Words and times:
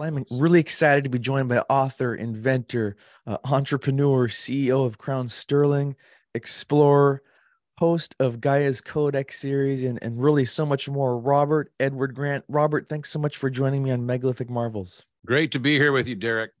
I'm 0.00 0.24
really 0.30 0.60
excited 0.60 1.04
to 1.04 1.10
be 1.10 1.18
joined 1.18 1.48
by 1.48 1.58
author, 1.68 2.14
inventor, 2.14 2.96
uh, 3.26 3.38
entrepreneur, 3.44 4.28
CEO 4.28 4.84
of 4.84 4.98
Crown 4.98 5.28
Sterling, 5.28 5.96
explorer, 6.34 7.22
host 7.78 8.14
of 8.20 8.40
Gaia's 8.40 8.80
Codex 8.80 9.38
series, 9.38 9.82
and, 9.82 9.98
and 10.02 10.22
really 10.22 10.44
so 10.44 10.66
much 10.66 10.88
more. 10.88 11.18
Robert 11.18 11.72
Edward 11.80 12.14
Grant. 12.14 12.44
Robert, 12.48 12.88
thanks 12.88 13.10
so 13.10 13.18
much 13.18 13.38
for 13.38 13.50
joining 13.50 13.82
me 13.82 13.90
on 13.90 14.04
Megalithic 14.04 14.50
Marvels. 14.50 15.04
Great 15.26 15.52
to 15.52 15.58
be 15.58 15.76
here 15.76 15.92
with 15.92 16.06
you, 16.06 16.14
Derek. 16.14 16.52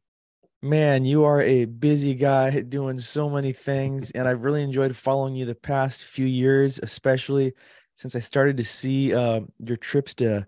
Man, 0.62 1.06
you 1.06 1.24
are 1.24 1.40
a 1.40 1.64
busy 1.64 2.14
guy 2.14 2.60
doing 2.60 2.98
so 2.98 3.30
many 3.30 3.52
things, 3.52 4.10
and 4.10 4.28
I've 4.28 4.42
really 4.42 4.62
enjoyed 4.62 4.94
following 4.94 5.34
you 5.34 5.46
the 5.46 5.54
past 5.54 6.04
few 6.04 6.26
years, 6.26 6.78
especially 6.82 7.54
since 7.96 8.14
I 8.14 8.20
started 8.20 8.58
to 8.58 8.64
see 8.64 9.14
uh, 9.14 9.40
your 9.64 9.78
trips 9.78 10.14
to 10.16 10.46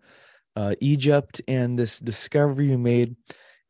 uh, 0.57 0.75
Egypt 0.81 1.41
and 1.49 1.79
this 1.79 1.99
discovery 1.99 2.71
you 2.71 2.79
made 2.79 3.17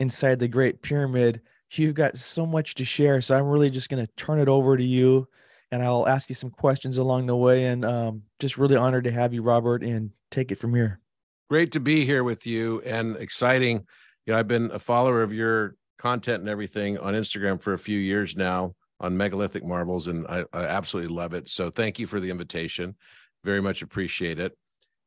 inside 0.00 0.38
the 0.38 0.48
Great 0.48 0.82
Pyramid. 0.82 1.40
You've 1.72 1.94
got 1.94 2.18
so 2.18 2.44
much 2.44 2.74
to 2.74 2.84
share. 2.84 3.20
So 3.20 3.36
I'm 3.36 3.46
really 3.46 3.70
just 3.70 3.88
going 3.88 4.04
to 4.04 4.12
turn 4.16 4.38
it 4.38 4.48
over 4.48 4.76
to 4.76 4.84
you 4.84 5.26
and 5.70 5.82
I'll 5.82 6.06
ask 6.06 6.28
you 6.28 6.34
some 6.34 6.50
questions 6.50 6.98
along 6.98 7.26
the 7.26 7.36
way. 7.36 7.64
And 7.64 7.84
um, 7.84 8.22
just 8.38 8.58
really 8.58 8.76
honored 8.76 9.04
to 9.04 9.10
have 9.10 9.32
you, 9.32 9.42
Robert, 9.42 9.82
and 9.82 10.10
take 10.30 10.52
it 10.52 10.58
from 10.58 10.74
here. 10.74 11.00
Great 11.48 11.72
to 11.72 11.80
be 11.80 12.04
here 12.04 12.24
with 12.24 12.46
you 12.46 12.82
and 12.82 13.16
exciting. 13.16 13.86
You 14.26 14.32
know, 14.32 14.38
I've 14.38 14.48
been 14.48 14.70
a 14.72 14.78
follower 14.78 15.22
of 15.22 15.32
your 15.32 15.76
content 15.98 16.40
and 16.40 16.48
everything 16.48 16.98
on 16.98 17.14
Instagram 17.14 17.60
for 17.60 17.72
a 17.72 17.78
few 17.78 17.98
years 17.98 18.36
now 18.36 18.74
on 19.00 19.16
megalithic 19.16 19.64
marvels, 19.64 20.06
and 20.06 20.26
I, 20.28 20.44
I 20.52 20.64
absolutely 20.64 21.14
love 21.14 21.32
it. 21.32 21.48
So 21.48 21.70
thank 21.70 21.98
you 21.98 22.06
for 22.06 22.20
the 22.20 22.30
invitation. 22.30 22.94
Very 23.44 23.60
much 23.60 23.82
appreciate 23.82 24.38
it. 24.38 24.56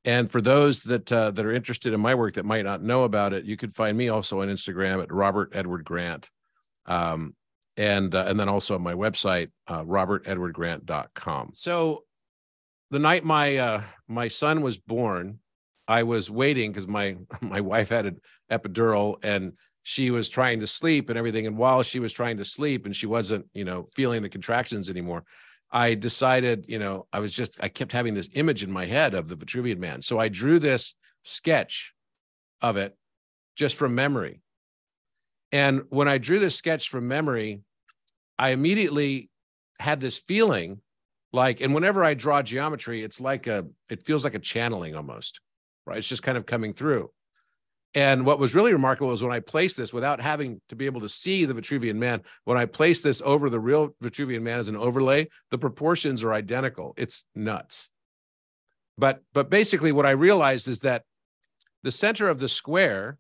And 0.05 0.29
for 0.29 0.39
those 0.39 0.83
that 0.83 1.11
uh, 1.11 1.31
that 1.31 1.45
are 1.45 1.51
interested 1.51 1.91
in 1.91 1.99
my 1.99 2.13
work 2.13 2.35
that 2.35 2.45
might 2.45 2.63
not 2.63 2.83
know 2.83 3.03
about 3.03 3.33
it, 3.33 3.43
you 3.45 3.57
could 3.57 3.73
find 3.73 3.97
me 3.97 4.09
also 4.09 4.41
on 4.41 4.49
Instagram 4.49 5.01
at 5.01 5.11
Robert 5.11 5.51
Edward 5.53 5.83
Grant, 5.83 6.29
um, 6.85 7.35
and 7.75 8.13
uh, 8.13 8.25
and 8.27 8.39
then 8.39 8.47
also 8.47 8.75
on 8.75 8.83
my 8.83 8.93
website 8.93 9.49
uh, 9.67 9.81
robertedwardgrant.com. 9.83 11.51
So, 11.55 12.03
the 12.91 12.99
night 12.99 13.25
my 13.25 13.57
uh, 13.57 13.81
my 14.07 14.27
son 14.27 14.61
was 14.61 14.77
born, 14.77 15.39
I 15.87 16.03
was 16.03 16.29
waiting 16.29 16.71
because 16.71 16.87
my 16.87 17.17
my 17.41 17.61
wife 17.61 17.89
had 17.89 18.05
an 18.05 18.21
epidural 18.51 19.17
and 19.23 19.53
she 19.81 20.11
was 20.11 20.29
trying 20.29 20.59
to 20.59 20.67
sleep 20.67 21.09
and 21.09 21.17
everything. 21.17 21.45
And 21.47 21.57
while 21.57 21.83
she 21.83 21.99
was 21.99 22.11
trying 22.13 22.37
to 22.37 22.45
sleep 22.45 22.85
and 22.85 22.95
she 22.95 23.05
wasn't, 23.05 23.45
you 23.53 23.65
know, 23.65 23.87
feeling 23.95 24.23
the 24.23 24.29
contractions 24.29 24.89
anymore, 24.89 25.23
I 25.75 25.93
decided, 25.93 26.65
you 26.69 26.79
know, 26.79 27.05
I 27.11 27.19
was 27.19 27.33
just, 27.33 27.57
I 27.59 27.67
kept 27.67 27.91
having 27.91 28.13
this 28.13 28.29
image 28.31 28.63
in 28.63 28.71
my 28.71 28.85
head 28.85 29.13
of 29.13 29.27
the 29.27 29.35
Vitruvian 29.35 29.77
man. 29.77 30.01
So 30.01 30.17
I 30.17 30.29
drew 30.29 30.57
this 30.57 30.95
sketch 31.23 31.93
of 32.61 32.77
it 32.77 32.97
just 33.57 33.75
from 33.75 33.93
memory. 33.93 34.39
And 35.51 35.81
when 35.89 36.07
I 36.07 36.17
drew 36.17 36.39
this 36.39 36.55
sketch 36.55 36.87
from 36.87 37.09
memory, 37.09 37.59
I 38.39 38.51
immediately 38.51 39.29
had 39.77 39.99
this 39.99 40.17
feeling 40.17 40.79
like, 41.33 41.59
and 41.59 41.73
whenever 41.73 42.05
I 42.05 42.13
draw 42.13 42.41
geometry, 42.41 43.03
it's 43.03 43.19
like 43.19 43.47
a, 43.47 43.65
it 43.89 44.05
feels 44.05 44.23
like 44.23 44.35
a 44.35 44.39
channeling 44.39 44.95
almost, 44.95 45.41
right? 45.85 45.97
It's 45.97 46.07
just 46.07 46.23
kind 46.23 46.37
of 46.37 46.45
coming 46.45 46.73
through. 46.73 47.11
And 47.95 48.25
what 48.25 48.39
was 48.39 48.53
really 48.53 48.73
remarkable 48.73 49.07
was 49.07 49.23
when 49.23 49.31
I 49.31 49.39
placed 49.39 49.77
this 49.77 49.93
without 49.93 50.19
having 50.19 50.59
to 50.67 50.75
be 50.75 50.85
able 50.85 50.99
to 50.99 51.07
see 51.07 51.45
the 51.45 51.53
Vitruvian 51.53 51.95
man, 51.95 52.21
when 52.43 52.57
I 52.57 52.65
placed 52.65 53.03
this 53.03 53.21
over 53.23 53.49
the 53.49 53.59
real 53.59 53.95
Vitruvian 54.03 54.41
man 54.41 54.59
as 54.59 54.67
an 54.67 54.75
overlay, 54.75 55.29
the 55.49 55.57
proportions 55.57 56.21
are 56.21 56.33
identical. 56.33 56.93
It's 56.97 57.25
nuts. 57.35 57.89
But 58.97 59.21
but 59.33 59.49
basically 59.49 59.93
what 59.93 60.05
I 60.05 60.11
realized 60.11 60.67
is 60.67 60.81
that 60.81 61.03
the 61.83 61.91
center 61.91 62.27
of 62.27 62.39
the 62.39 62.49
square 62.49 63.17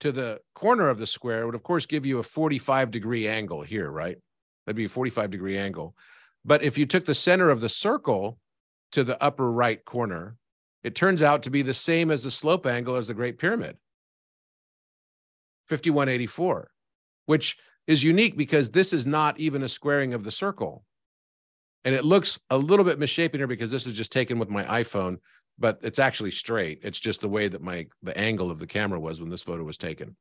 to 0.00 0.10
the 0.10 0.40
corner 0.54 0.88
of 0.88 0.98
the 0.98 1.06
square 1.06 1.46
would 1.46 1.54
of 1.54 1.62
course 1.62 1.86
give 1.86 2.04
you 2.04 2.18
a 2.18 2.22
45 2.24 2.90
degree 2.90 3.28
angle 3.28 3.62
here, 3.62 3.88
right? 3.88 4.18
That'd 4.66 4.76
be 4.76 4.84
a 4.86 4.88
45 4.88 5.30
degree 5.30 5.56
angle. 5.56 5.94
But 6.44 6.64
if 6.64 6.76
you 6.76 6.86
took 6.86 7.04
the 7.04 7.14
center 7.14 7.50
of 7.50 7.60
the 7.60 7.68
circle 7.68 8.38
to 8.92 9.04
the 9.04 9.22
upper 9.22 9.50
right 9.50 9.84
corner, 9.84 10.36
it 10.82 10.96
turns 10.96 11.22
out 11.22 11.44
to 11.44 11.50
be 11.50 11.62
the 11.62 11.74
same 11.74 12.10
as 12.10 12.24
the 12.24 12.30
slope 12.30 12.66
angle 12.66 12.96
as 12.96 13.06
the 13.06 13.14
Great 13.14 13.38
Pyramid. 13.38 13.76
5184, 15.68 16.70
which 17.26 17.56
is 17.86 18.04
unique 18.04 18.36
because 18.36 18.70
this 18.70 18.92
is 18.92 19.06
not 19.06 19.38
even 19.40 19.62
a 19.62 19.68
squaring 19.68 20.14
of 20.14 20.24
the 20.24 20.30
circle. 20.30 20.84
And 21.84 21.94
it 21.94 22.04
looks 22.04 22.38
a 22.50 22.58
little 22.58 22.84
bit 22.84 22.98
misshapen 22.98 23.40
here 23.40 23.46
because 23.46 23.70
this 23.70 23.86
was 23.86 23.96
just 23.96 24.12
taken 24.12 24.38
with 24.38 24.50
my 24.50 24.64
iPhone, 24.82 25.18
but 25.58 25.78
it's 25.82 25.98
actually 25.98 26.32
straight. 26.32 26.80
It's 26.82 27.00
just 27.00 27.20
the 27.20 27.28
way 27.28 27.48
that 27.48 27.62
my 27.62 27.86
the 28.02 28.16
angle 28.16 28.50
of 28.50 28.58
the 28.58 28.66
camera 28.66 29.00
was 29.00 29.20
when 29.20 29.30
this 29.30 29.42
photo 29.42 29.62
was 29.62 29.78
taken. 29.78 30.16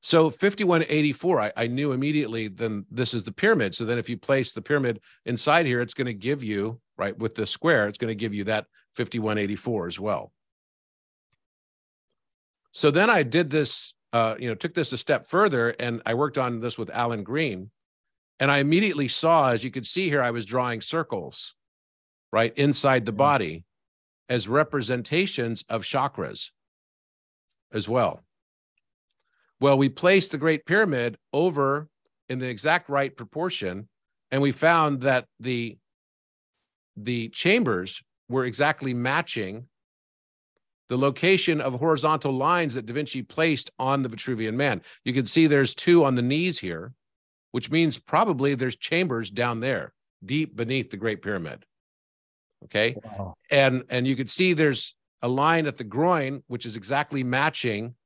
So 0.00 0.28
5184, 0.28 1.40
I, 1.40 1.52
I 1.56 1.66
knew 1.66 1.92
immediately 1.92 2.48
then 2.48 2.84
this 2.90 3.14
is 3.14 3.24
the 3.24 3.32
pyramid. 3.32 3.74
So 3.74 3.86
then 3.86 3.96
if 3.96 4.10
you 4.10 4.18
place 4.18 4.52
the 4.52 4.60
pyramid 4.60 5.00
inside 5.24 5.64
here, 5.64 5.80
it's 5.80 5.94
going 5.94 6.06
to 6.06 6.12
give 6.12 6.44
you, 6.44 6.78
right, 6.98 7.18
with 7.18 7.34
the 7.34 7.46
square, 7.46 7.88
it's 7.88 7.96
going 7.96 8.10
to 8.10 8.14
give 8.14 8.34
you 8.34 8.44
that 8.44 8.66
5184 8.96 9.86
as 9.86 9.98
well. 9.98 10.32
So 12.72 12.90
then 12.90 13.08
I 13.08 13.22
did 13.22 13.48
this 13.48 13.94
uh, 14.14 14.36
you 14.38 14.48
know, 14.48 14.54
took 14.54 14.74
this 14.74 14.92
a 14.92 14.96
step 14.96 15.26
further, 15.26 15.70
and 15.80 16.00
I 16.06 16.14
worked 16.14 16.38
on 16.38 16.60
this 16.60 16.78
with 16.78 16.88
Alan 16.90 17.24
Green, 17.24 17.72
and 18.38 18.48
I 18.48 18.58
immediately 18.58 19.08
saw, 19.08 19.50
as 19.50 19.64
you 19.64 19.72
could 19.72 19.86
see 19.86 20.08
here, 20.08 20.22
I 20.22 20.30
was 20.30 20.46
drawing 20.46 20.80
circles, 20.80 21.56
right 22.32 22.56
inside 22.56 23.06
the 23.06 23.10
mm-hmm. 23.10 23.18
body, 23.18 23.64
as 24.28 24.46
representations 24.46 25.64
of 25.68 25.82
chakras, 25.82 26.52
as 27.72 27.88
well. 27.88 28.22
Well, 29.58 29.76
we 29.76 29.88
placed 29.88 30.30
the 30.30 30.38
Great 30.38 30.64
Pyramid 30.64 31.18
over 31.32 31.88
in 32.28 32.38
the 32.38 32.48
exact 32.48 32.88
right 32.88 33.14
proportion, 33.14 33.88
and 34.30 34.40
we 34.40 34.52
found 34.52 35.00
that 35.00 35.26
the 35.40 35.76
the 36.96 37.30
chambers 37.30 38.00
were 38.28 38.44
exactly 38.44 38.94
matching 38.94 39.66
the 40.94 41.00
location 41.00 41.60
of 41.60 41.74
horizontal 41.74 42.30
lines 42.30 42.74
that 42.74 42.86
Da 42.86 42.94
Vinci 42.94 43.20
placed 43.20 43.68
on 43.80 44.02
the 44.02 44.08
Vitruvian 44.08 44.54
man. 44.54 44.80
You 45.04 45.12
can 45.12 45.26
see 45.26 45.48
there's 45.48 45.74
two 45.74 46.04
on 46.04 46.14
the 46.14 46.22
knees 46.22 46.60
here, 46.60 46.92
which 47.50 47.68
means 47.68 47.98
probably 47.98 48.54
there's 48.54 48.76
chambers 48.76 49.32
down 49.32 49.58
there, 49.58 49.92
deep 50.24 50.54
beneath 50.54 50.92
the 50.92 50.96
Great 50.96 51.20
Pyramid. 51.20 51.64
Okay. 52.66 52.94
Wow. 53.02 53.34
And 53.50 53.82
and 53.88 54.06
you 54.06 54.14
can 54.14 54.28
see 54.28 54.52
there's 54.52 54.94
a 55.20 55.26
line 55.26 55.66
at 55.66 55.78
the 55.78 55.82
groin, 55.82 56.44
which 56.46 56.64
is 56.64 56.76
exactly 56.76 57.24
matching 57.24 57.96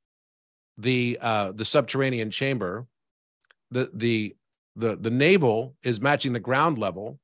the 0.79 1.19
uh 1.21 1.51
the 1.51 1.65
subterranean 1.65 2.31
chamber. 2.31 2.87
The 3.69 3.91
the 3.93 4.35
the 4.75 4.95
the 4.95 5.11
navel 5.11 5.75
is 5.83 6.01
matching 6.01 6.33
the 6.33 6.39
ground 6.39 6.79
level 6.79 7.19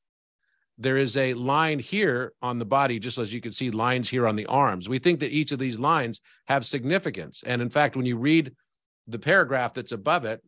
there 0.77 0.97
is 0.97 1.15
a 1.15 1.33
line 1.33 1.79
here 1.79 2.33
on 2.41 2.59
the 2.59 2.65
body, 2.65 2.99
just 2.99 3.17
as 3.17 3.31
you 3.31 3.39
can 3.39 3.53
see 3.53 3.71
lines 3.71 4.09
here 4.09 4.27
on 4.27 4.35
the 4.35 4.45
arms. 4.47 4.89
We 4.89 4.99
think 4.99 5.21
that 5.21 5.31
each 5.31 5.51
of 5.51 5.59
these 5.59 5.79
lines 5.79 6.21
have 6.47 6.65
significance. 6.65 7.43
And 7.45 7.61
in 7.61 7.69
fact, 7.69 7.95
when 7.95 8.05
you 8.05 8.17
read 8.17 8.53
the 9.07 9.19
paragraph 9.19 9.73
that's 9.73 9.93
above 9.93 10.25
it, 10.25 10.43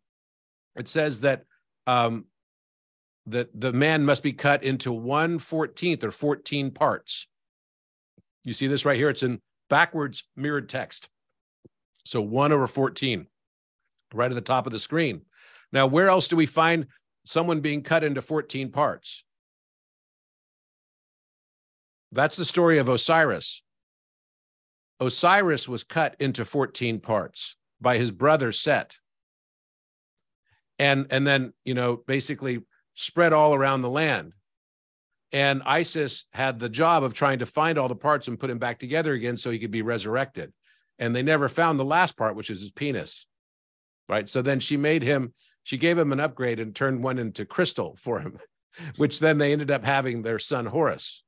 it 0.76 0.88
says 0.88 1.22
that 1.22 1.44
um, 1.86 2.26
that 3.28 3.50
the 3.60 3.74
man 3.74 4.04
must 4.04 4.24
be 4.24 4.34
cut 4.34 4.64
into 4.64 4.92
one 4.92 5.40
fourteenth 5.40 6.04
or 6.04 6.12
14 6.12 6.72
parts. 6.72 7.28
You 8.44 8.54
see 8.54 8.68
this 8.68 8.86
right 8.86 8.98
here? 8.98 9.10
It's 9.10 9.24
in 9.24 9.40
backwards 9.70 10.24
mirrored 10.36 10.70
text. 10.70 11.10
So 12.06 12.22
one 12.22 12.52
over 12.52 12.68
14, 12.68 13.28
right 14.14 14.32
at 14.32 14.36
the 14.36 14.42
top 14.42 14.66
of 14.66 14.72
the 14.72 14.80
screen. 14.80 15.22
Now, 15.74 15.88
where 15.88 16.08
else 16.08 16.30
do 16.30 16.38
we 16.38 16.46
find 16.46 16.88
someone 17.26 17.60
being 17.60 17.84
cut 17.84 18.06
into 18.06 18.22
14 18.22 18.72
parts? 18.72 19.25
That's 22.12 22.38
the 22.38 22.45
story 22.45 22.77
of 22.77 22.89
Osiris. 22.89 23.62
Osiris 25.00 25.68
was 25.68 25.83
cut 25.83 26.15
into 26.19 26.45
14 26.45 27.00
parts 27.00 27.56
by 27.80 27.98
his 27.98 28.12
brother 28.12 28.51
Set. 28.51 28.98
And, 30.80 31.07
and 31.09 31.25
then, 31.25 31.54
you 31.65 31.74
know, 31.74 31.98
basically 31.98 32.62
spread 32.95 33.33
all 33.33 33.54
around 33.54 33.81
the 33.81 33.89
land. 33.89 34.33
And 35.31 35.62
Isis 35.65 36.25
had 36.31 36.59
the 36.59 36.69
job 36.69 37.04
of 37.04 37.13
trying 37.13 37.39
to 37.39 37.45
find 37.45 37.77
all 37.77 37.89
the 37.89 37.95
parts 37.95 38.27
and 38.27 38.39
put 38.39 38.50
him 38.50 38.60
back 38.60 38.80
together 38.80 39.13
again 39.13 39.38
so 39.38 39.51
he 39.51 39.60
could 39.60 39.71
be 39.71 39.81
resurrected. 39.81 40.53
And 41.00 41.15
they 41.15 41.24
never 41.24 41.50
found 41.50 41.80
the 41.80 41.86
last 41.86 42.15
part, 42.15 42.36
which 42.36 42.50
is 42.50 42.62
his 42.62 42.71
penis. 42.71 43.27
Right. 44.07 44.30
So 44.30 44.42
then 44.42 44.62
she 44.62 44.77
made 44.77 45.03
him, 45.03 45.33
she 45.63 45.77
gave 45.77 45.98
him 45.98 46.13
an 46.13 46.21
upgrade 46.21 46.60
and 46.62 46.74
turned 46.74 47.03
one 47.03 47.19
into 47.19 47.45
crystal 47.45 47.98
for 48.00 48.21
him, 48.21 48.39
which 48.95 49.19
then 49.19 49.38
they 49.38 49.51
ended 49.51 49.69
up 49.69 49.83
having 49.83 50.21
their 50.21 50.39
son 50.39 50.65
Horus 50.65 51.24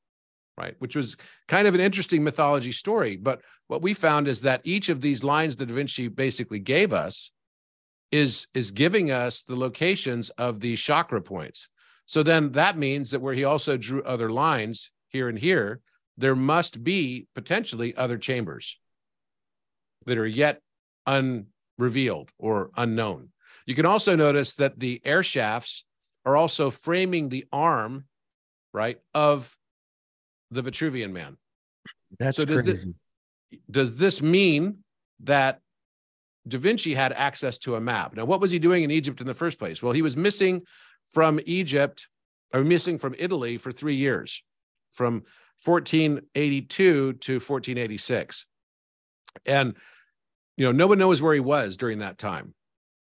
right? 0.59 0.75
Which 0.79 0.95
was 0.95 1.15
kind 1.47 1.67
of 1.67 1.75
an 1.75 1.81
interesting 1.81 2.23
mythology 2.23 2.71
story. 2.71 3.15
But 3.15 3.41
what 3.67 3.81
we 3.81 3.93
found 3.93 4.27
is 4.27 4.41
that 4.41 4.61
each 4.63 4.89
of 4.89 5.01
these 5.01 5.23
lines 5.23 5.55
that 5.55 5.67
Da 5.67 5.73
Vinci 5.73 6.07
basically 6.07 6.59
gave 6.59 6.91
us 6.91 7.31
is, 8.11 8.47
is 8.53 8.71
giving 8.71 9.11
us 9.11 9.43
the 9.43 9.55
locations 9.55 10.29
of 10.31 10.59
these 10.59 10.79
chakra 10.79 11.21
points. 11.21 11.69
So 12.05 12.23
then 12.23 12.51
that 12.53 12.77
means 12.77 13.11
that 13.11 13.21
where 13.21 13.33
he 13.33 13.43
also 13.43 13.77
drew 13.77 14.03
other 14.03 14.31
lines 14.31 14.91
here 15.09 15.29
and 15.29 15.37
here, 15.37 15.81
there 16.17 16.35
must 16.35 16.83
be 16.83 17.27
potentially 17.35 17.95
other 17.95 18.17
chambers 18.17 18.77
that 20.05 20.17
are 20.17 20.27
yet 20.27 20.61
unrevealed 21.05 22.31
or 22.37 22.71
unknown. 22.75 23.29
You 23.65 23.75
can 23.75 23.85
also 23.85 24.15
notice 24.15 24.55
that 24.55 24.79
the 24.79 25.01
air 25.05 25.23
shafts 25.23 25.85
are 26.25 26.35
also 26.35 26.69
framing 26.69 27.29
the 27.29 27.45
arm, 27.51 28.05
right, 28.73 28.99
of 29.13 29.55
the 30.51 30.61
Vitruvian 30.61 31.11
man. 31.11 31.37
That's 32.19 32.37
so 32.37 32.45
does 32.45 32.63
crazy. 32.63 32.93
This, 33.51 33.59
does 33.69 33.95
this 33.95 34.21
mean 34.21 34.79
that 35.21 35.59
Da 36.47 36.57
Vinci 36.57 36.93
had 36.93 37.13
access 37.13 37.57
to 37.59 37.75
a 37.75 37.81
map? 37.81 38.15
Now, 38.15 38.25
what 38.25 38.41
was 38.41 38.51
he 38.51 38.59
doing 38.59 38.83
in 38.83 38.91
Egypt 38.91 39.21
in 39.21 39.27
the 39.27 39.33
first 39.33 39.59
place? 39.59 39.83
Well, 39.83 39.93
he 39.93 40.01
was 40.01 40.17
missing 40.17 40.63
from 41.11 41.39
Egypt 41.45 42.07
or 42.53 42.63
missing 42.63 42.97
from 42.97 43.15
Italy 43.17 43.57
for 43.57 43.71
three 43.71 43.95
years, 43.95 44.43
from 44.91 45.23
1482 45.63 47.13
to 47.13 47.33
1486. 47.33 48.45
And, 49.45 49.75
you 50.57 50.65
know, 50.65 50.71
no 50.71 50.87
one 50.87 50.97
knows 50.97 51.21
where 51.21 51.33
he 51.33 51.39
was 51.39 51.77
during 51.77 51.99
that 51.99 52.17
time. 52.17 52.53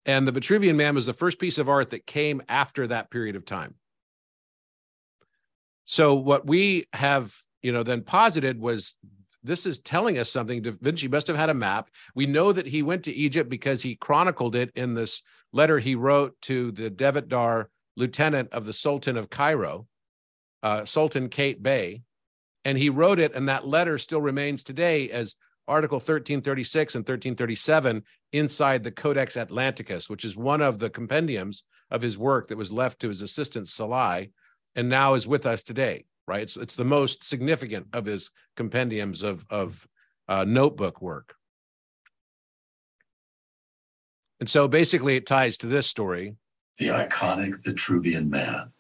And 0.06 0.28
the 0.28 0.32
Vitruvian 0.32 0.76
Man 0.76 0.96
was 0.96 1.06
the 1.06 1.14
first 1.14 1.40
piece 1.40 1.58
of 1.58 1.70
art 1.70 1.92
that 1.92 2.06
came 2.06 2.42
after 2.48 2.88
that 2.88 3.10
period 3.10 3.36
of 3.36 3.46
time. 3.46 3.76
So 5.86 6.16
what 6.16 6.46
we 6.46 6.88
have, 6.94 7.36
you 7.62 7.72
know, 7.72 7.84
then 7.84 8.02
posited 8.02 8.60
was 8.60 8.96
this 9.44 9.66
is 9.66 9.80
telling 9.80 10.18
us 10.18 10.32
something. 10.32 10.62
Da 10.62 10.72
Vinci 10.82 11.08
must 11.08 11.28
have 11.28 11.36
had 11.36 11.50
a 11.50 11.54
map. 11.54 11.90
We 12.16 12.26
know 12.26 12.54
that 12.54 12.66
he 12.66 12.82
went 12.82 13.04
to 13.04 13.14
Egypt 13.14 13.50
because 13.50 13.82
he 13.82 13.96
chronicled 13.96 14.56
it 14.56 14.72
in 14.76 14.94
this 14.94 15.22
letter 15.52 15.80
he 15.80 15.96
wrote 15.96 16.40
to 16.44 16.72
the 16.72 16.90
Devletdar 16.90 17.66
lieutenant 17.96 18.52
of 18.54 18.66
the 18.66 18.74
Sultan 18.74 19.18
of 19.18 19.30
Cairo, 19.30 19.88
uh, 20.64 20.86
Sultan 20.86 21.30
Qaitbay. 21.30 22.02
And 22.66 22.78
he 22.78 22.90
wrote 22.90 23.20
it, 23.20 23.36
and 23.36 23.50
that 23.50 23.68
letter 23.68 23.98
still 23.98 24.22
remains 24.22 24.64
today 24.64 25.10
as 25.10 25.36
Article 25.68 25.98
1336 25.98 26.96
and 26.96 27.02
1337 27.02 28.04
inside 28.32 28.84
the 28.84 28.92
Codex 28.92 29.36
Atlanticus, 29.36 30.10
which 30.10 30.24
is 30.24 30.36
one 30.38 30.62
of 30.62 30.80
the 30.80 30.90
compendiums 30.90 31.64
of 31.92 32.02
his 32.02 32.18
work 32.18 32.48
that 32.48 32.58
was 32.58 32.72
left 32.72 33.00
to 33.02 33.10
his 33.10 33.22
assistant 33.22 33.68
Salai 33.68 34.30
and 34.76 34.90
now 34.90 35.14
is 35.14 35.28
with 35.28 35.46
us 35.46 35.64
today, 35.64 36.06
right? 36.28 36.42
It's, 36.42 36.58
it's 36.58 36.76
the 36.76 36.86
most 36.86 37.24
significant 37.24 37.88
of 37.94 38.06
his 38.06 38.32
compendiums 38.56 39.24
of, 39.24 39.46
of 39.50 39.88
uh, 40.28 40.46
notebook 40.46 41.02
work. 41.02 41.36
And 44.40 44.50
so 44.50 44.68
basically 44.68 45.16
it 45.16 45.26
ties 45.26 45.58
to 45.60 45.68
this 45.68 45.88
story. 45.88 46.36
The 46.78 46.88
iconic 46.88 47.64
Vitruvian 47.66 48.30
Man, 48.30 48.72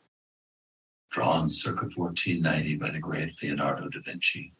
drawn 1.11 1.47
circa 1.47 1.87
1490 1.95 2.75
by 2.77 2.89
the 2.89 2.99
great 2.99 3.31
Leonardo 3.41 3.87
da 3.87 3.99
Vinci. 4.03 4.51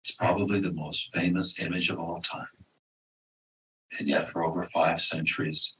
It's 0.00 0.12
probably 0.12 0.60
the 0.60 0.72
most 0.72 1.10
famous 1.12 1.58
image 1.58 1.90
of 1.90 1.98
all 1.98 2.22
time. 2.22 2.46
And 3.98 4.08
yet, 4.08 4.30
for 4.30 4.44
over 4.44 4.68
five 4.72 5.00
centuries, 5.00 5.76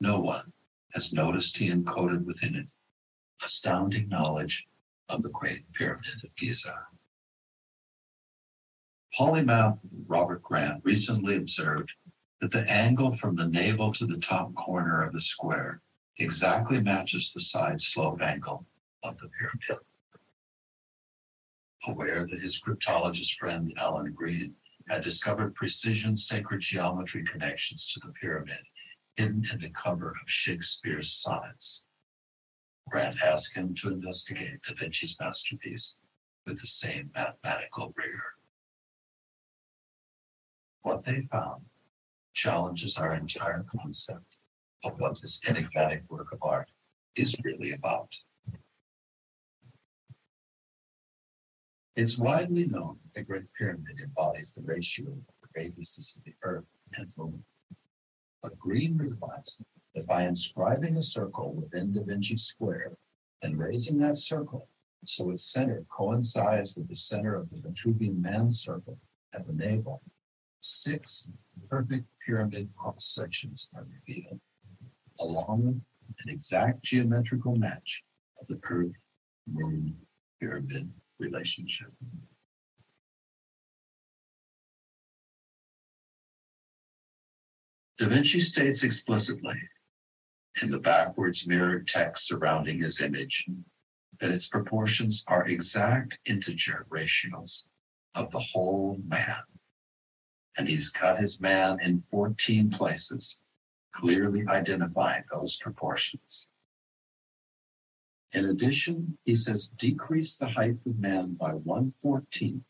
no 0.00 0.20
one 0.20 0.52
has 0.94 1.12
noticed 1.12 1.58
he 1.58 1.70
encoded 1.70 2.24
within 2.24 2.54
it 2.54 2.72
astounding 3.42 4.08
knowledge 4.08 4.66
of 5.08 5.22
the 5.22 5.30
Great 5.30 5.70
Pyramid 5.72 6.22
of 6.22 6.34
Giza. 6.36 6.74
Polymath 9.18 9.78
Robert 10.06 10.42
Grant 10.42 10.82
recently 10.84 11.36
observed 11.36 11.92
that 12.40 12.50
the 12.50 12.68
angle 12.68 13.16
from 13.16 13.36
the 13.36 13.46
navel 13.46 13.92
to 13.92 14.06
the 14.06 14.18
top 14.18 14.54
corner 14.54 15.02
of 15.02 15.12
the 15.12 15.20
square 15.20 15.80
exactly 16.18 16.80
matches 16.80 17.32
the 17.32 17.40
side 17.40 17.80
slope 17.80 18.20
angle 18.20 18.66
of 19.02 19.18
the 19.18 19.28
pyramid. 19.38 19.84
Aware 21.86 22.26
that 22.26 22.40
his 22.40 22.60
cryptologist 22.60 23.36
friend 23.38 23.72
Alan 23.76 24.12
Green 24.12 24.54
had 24.88 25.02
discovered 25.02 25.54
precision 25.54 26.16
sacred 26.16 26.60
geometry 26.60 27.24
connections 27.24 27.92
to 27.92 28.00
the 28.00 28.12
pyramid 28.12 28.62
hidden 29.16 29.44
in 29.52 29.58
the 29.58 29.70
cover 29.70 30.10
of 30.10 30.28
Shakespeare's 30.30 31.12
sonnets, 31.12 31.84
Grant 32.88 33.16
asked 33.22 33.56
him 33.56 33.74
to 33.76 33.88
investigate 33.88 34.62
Da 34.62 34.74
Vinci's 34.74 35.16
masterpiece 35.18 35.98
with 36.46 36.60
the 36.60 36.66
same 36.66 37.10
mathematical 37.14 37.92
rigor. 37.96 38.34
What 40.82 41.04
they 41.04 41.22
found 41.32 41.64
challenges 42.34 42.98
our 42.98 43.14
entire 43.14 43.64
concept 43.80 44.36
of 44.84 44.98
what 44.98 45.20
this 45.22 45.40
enigmatic 45.46 46.02
work 46.10 46.32
of 46.32 46.38
art 46.42 46.70
is 47.16 47.34
really 47.42 47.72
about. 47.72 48.10
It's 51.96 52.18
widely 52.18 52.66
known 52.66 52.98
that 53.04 53.20
the 53.20 53.24
Great 53.24 53.52
Pyramid 53.56 54.00
embodies 54.02 54.52
the 54.52 54.62
ratio 54.62 55.06
of 55.06 55.34
the 55.42 55.60
radiuses 55.60 56.16
of 56.16 56.24
the 56.24 56.34
Earth 56.42 56.64
and 56.96 57.12
Moon. 57.16 57.44
But 58.42 58.58
Green 58.58 58.98
realized 58.98 59.64
that 59.94 60.06
by 60.06 60.24
inscribing 60.24 60.96
a 60.96 61.02
circle 61.02 61.54
within 61.54 61.92
Da 61.92 62.02
Vinci 62.02 62.36
Square 62.36 62.96
and 63.42 63.58
raising 63.58 63.98
that 63.98 64.16
circle 64.16 64.68
so 65.06 65.30
its 65.30 65.44
center 65.44 65.84
coincides 65.88 66.76
with 66.76 66.88
the 66.88 66.96
center 66.96 67.34
of 67.34 67.50
the 67.50 67.56
Vitruvian 67.56 68.20
Man 68.20 68.50
circle 68.50 68.98
at 69.34 69.46
the 69.46 69.52
navel, 69.52 70.02
six 70.60 71.30
perfect 71.68 72.06
pyramid 72.24 72.70
cross 72.76 73.14
sections 73.14 73.70
are 73.74 73.86
revealed, 74.06 74.40
along 75.20 75.82
with 76.08 76.16
an 76.24 76.32
exact 76.32 76.82
geometrical 76.82 77.54
match 77.56 78.02
of 78.40 78.46
the 78.48 78.58
Earth 78.70 78.94
Moon 79.46 79.94
pyramid 80.40 80.90
relationship. 81.18 81.92
Da 87.98 88.08
Vinci 88.08 88.40
states 88.40 88.82
explicitly 88.82 89.54
in 90.62 90.70
the 90.70 90.78
backwards 90.78 91.46
mirrored 91.46 91.88
text 91.88 92.26
surrounding 92.26 92.80
his 92.80 93.00
image 93.00 93.46
that 94.20 94.30
its 94.30 94.46
proportions 94.46 95.24
are 95.26 95.46
exact 95.46 96.18
integer 96.24 96.86
ratios 96.88 97.68
of 98.14 98.30
the 98.30 98.38
whole 98.38 98.98
man. 99.06 99.42
And 100.56 100.68
he's 100.68 100.90
cut 100.90 101.18
his 101.18 101.40
man 101.40 101.80
in 101.80 102.00
14 102.00 102.70
places, 102.70 103.40
clearly 103.92 104.44
identifying 104.48 105.24
those 105.32 105.56
proportions. 105.56 106.46
In 108.32 108.46
addition, 108.46 109.18
he 109.24 109.34
says 109.34 109.68
decrease 109.68 110.36
the 110.36 110.48
height 110.48 110.78
of 110.86 110.98
man 110.98 111.34
by 111.34 111.52
114th, 111.52 112.62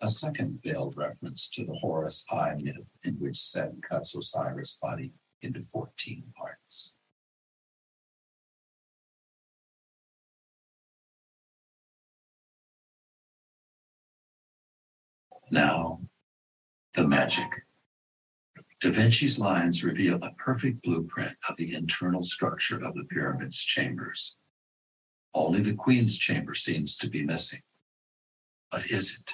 a 0.00 0.08
second 0.08 0.60
veiled 0.64 0.96
reference 0.96 1.48
to 1.50 1.64
the 1.64 1.74
Horus 1.74 2.26
Eye 2.30 2.54
myth 2.56 2.86
in 3.02 3.14
which 3.16 3.38
Set 3.38 3.72
cuts 3.82 4.14
Osiris' 4.14 4.78
body 4.80 5.12
into 5.42 5.62
14 5.62 6.24
parts. 6.36 6.96
Now, 15.50 16.00
the 16.94 17.06
magic. 17.06 17.48
Da 18.80 18.90
Vinci's 18.90 19.38
lines 19.38 19.84
reveal 19.84 20.16
a 20.22 20.32
perfect 20.38 20.82
blueprint 20.82 21.36
of 21.48 21.56
the 21.56 21.74
internal 21.74 22.24
structure 22.24 22.82
of 22.82 22.94
the 22.94 23.04
pyramid's 23.04 23.60
chambers. 23.62 24.36
Only 25.34 25.60
the 25.60 25.74
queen's 25.74 26.16
chamber 26.16 26.54
seems 26.54 26.96
to 26.98 27.10
be 27.10 27.24
missing. 27.24 27.60
But 28.72 28.90
is 28.90 29.18
it? 29.20 29.30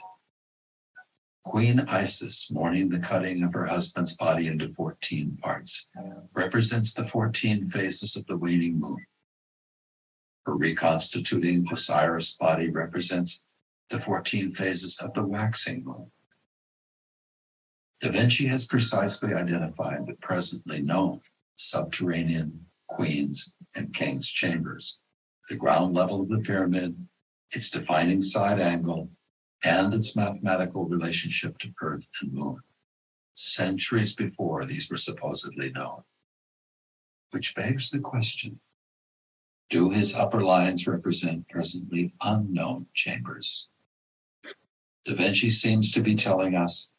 Queen 1.44 1.80
Isis, 1.80 2.50
mourning 2.50 2.88
the 2.88 2.98
cutting 2.98 3.44
of 3.44 3.52
her 3.52 3.66
husband's 3.66 4.16
body 4.16 4.48
into 4.48 4.72
14 4.72 5.38
parts, 5.40 5.88
represents 6.34 6.92
the 6.92 7.08
14 7.08 7.70
phases 7.70 8.16
of 8.16 8.26
the 8.26 8.36
waning 8.36 8.80
moon. 8.80 9.06
Her 10.44 10.56
reconstituting 10.56 11.66
Osiris' 11.70 12.36
body 12.36 12.68
represents 12.68 13.45
the 13.90 14.00
14 14.00 14.52
phases 14.52 14.98
of 15.00 15.12
the 15.14 15.22
waxing 15.22 15.84
moon. 15.84 16.10
Da 18.00 18.10
Vinci 18.10 18.46
has 18.46 18.66
precisely 18.66 19.32
identified 19.32 20.06
the 20.06 20.14
presently 20.14 20.82
known 20.82 21.20
subterranean 21.56 22.66
queen's 22.88 23.54
and 23.74 23.94
king's 23.94 24.28
chambers, 24.28 25.00
the 25.48 25.56
ground 25.56 25.94
level 25.94 26.22
of 26.22 26.28
the 26.28 26.38
pyramid, 26.38 26.96
its 27.52 27.70
defining 27.70 28.20
side 28.20 28.60
angle, 28.60 29.08
and 29.64 29.94
its 29.94 30.16
mathematical 30.16 30.86
relationship 30.86 31.56
to 31.58 31.72
Earth 31.80 32.08
and 32.20 32.32
Moon, 32.32 32.60
centuries 33.34 34.14
before 34.14 34.64
these 34.64 34.90
were 34.90 34.96
supposedly 34.96 35.70
known. 35.70 36.02
Which 37.30 37.54
begs 37.54 37.90
the 37.90 38.00
question 38.00 38.60
do 39.68 39.90
his 39.90 40.14
upper 40.14 40.44
lines 40.44 40.86
represent 40.86 41.48
presently 41.48 42.14
unknown 42.20 42.86
chambers? 42.94 43.68
Da 45.06 45.14
Vinci 45.14 45.50
seems 45.50 45.92
to 45.92 46.02
be 46.02 46.16
telling 46.16 46.56
us 46.56 46.92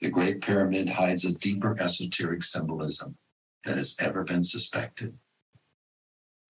the 0.00 0.10
Great 0.10 0.40
Pyramid 0.40 0.88
hides 0.88 1.24
a 1.24 1.32
deeper 1.32 1.80
esoteric 1.80 2.42
symbolism 2.42 3.16
that 3.64 3.76
has 3.76 3.94
ever 4.00 4.24
been 4.24 4.42
suspected. 4.42 5.16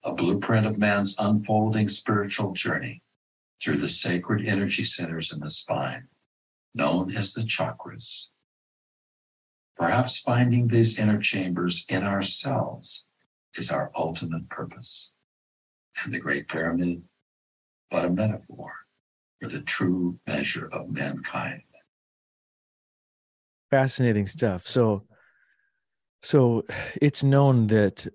A 0.04 0.14
blueprint 0.14 0.66
of 0.66 0.78
man's 0.78 1.14
unfolding 1.18 1.90
spiritual 1.90 2.52
journey 2.52 3.02
through 3.62 3.76
the 3.76 3.90
sacred 3.90 4.48
energy 4.48 4.84
centers 4.84 5.32
in 5.32 5.40
the 5.40 5.50
spine, 5.50 6.08
known 6.74 7.14
as 7.14 7.34
the 7.34 7.42
chakras. 7.42 8.28
Perhaps 9.76 10.18
finding 10.18 10.68
these 10.68 10.98
inner 10.98 11.20
chambers 11.20 11.84
in 11.90 12.04
ourselves 12.04 13.06
is 13.54 13.70
our 13.70 13.92
ultimate 13.94 14.48
purpose. 14.48 15.12
And 16.02 16.14
the 16.14 16.20
Great 16.20 16.48
Pyramid, 16.48 17.02
but 17.90 18.06
a 18.06 18.08
metaphor 18.08 18.81
for 19.42 19.48
the 19.48 19.60
true 19.62 20.18
measure 20.26 20.68
of 20.72 20.88
mankind. 20.88 21.62
Fascinating 23.70 24.26
stuff. 24.26 24.66
So, 24.66 25.04
so 26.22 26.64
it's 27.00 27.24
known 27.24 27.66
that 27.68 28.06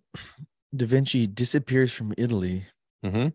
Da 0.75 0.86
Vinci 0.86 1.27
disappears 1.27 1.91
from 1.93 2.13
Italy 2.17 2.63
Mm-hmm. 3.05 3.27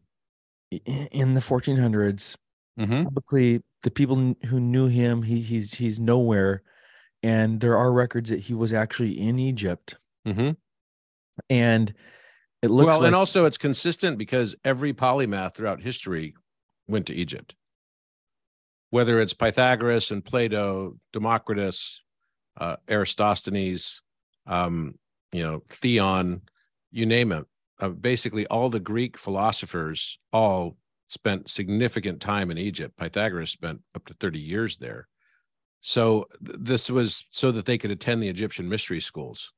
in 1.12 1.32
the 1.34 1.40
1400s. 1.40 2.34
Mm-hmm. 2.78 3.04
Publicly, 3.04 3.62
the 3.84 3.90
people 3.90 4.34
who 4.46 4.58
knew 4.60 4.86
him, 4.88 5.22
he, 5.22 5.40
he's 5.40 5.74
he's 5.74 6.00
nowhere, 6.00 6.62
and 7.22 7.60
there 7.60 7.76
are 7.76 7.92
records 7.92 8.30
that 8.30 8.40
he 8.40 8.54
was 8.54 8.72
actually 8.74 9.12
in 9.20 9.38
Egypt, 9.38 9.96
Mm-hmm. 10.26 10.50
and 11.48 11.94
it 12.62 12.70
looks 12.70 12.86
Well, 12.88 12.98
like 13.00 13.06
and 13.08 13.14
also 13.16 13.44
it's 13.44 13.58
consistent 13.58 14.18
because 14.18 14.54
every 14.64 14.92
polymath 14.92 15.54
throughout 15.54 15.80
history 15.80 16.34
went 16.88 17.06
to 17.06 17.14
Egypt. 17.14 17.54
Whether 18.92 19.20
it's 19.20 19.32
Pythagoras 19.32 20.10
and 20.10 20.22
Plato, 20.22 20.98
Democritus, 21.14 22.02
uh, 22.60 22.76
um, 24.46 24.94
you 25.32 25.42
know, 25.42 25.62
Theon, 25.70 26.42
you 26.90 27.06
name 27.06 27.32
it. 27.32 27.46
Uh, 27.80 27.88
basically, 27.88 28.46
all 28.48 28.68
the 28.68 28.78
Greek 28.78 29.16
philosophers 29.16 30.18
all 30.30 30.76
spent 31.08 31.48
significant 31.48 32.20
time 32.20 32.50
in 32.50 32.58
Egypt. 32.58 32.98
Pythagoras 32.98 33.50
spent 33.50 33.80
up 33.94 34.04
to 34.04 34.14
30 34.20 34.38
years 34.38 34.76
there. 34.76 35.08
So 35.80 36.26
th- 36.44 36.58
this 36.60 36.90
was 36.90 37.26
so 37.30 37.50
that 37.50 37.64
they 37.64 37.78
could 37.78 37.92
attend 37.92 38.22
the 38.22 38.28
Egyptian 38.28 38.68
mystery 38.68 39.00
schools. 39.00 39.54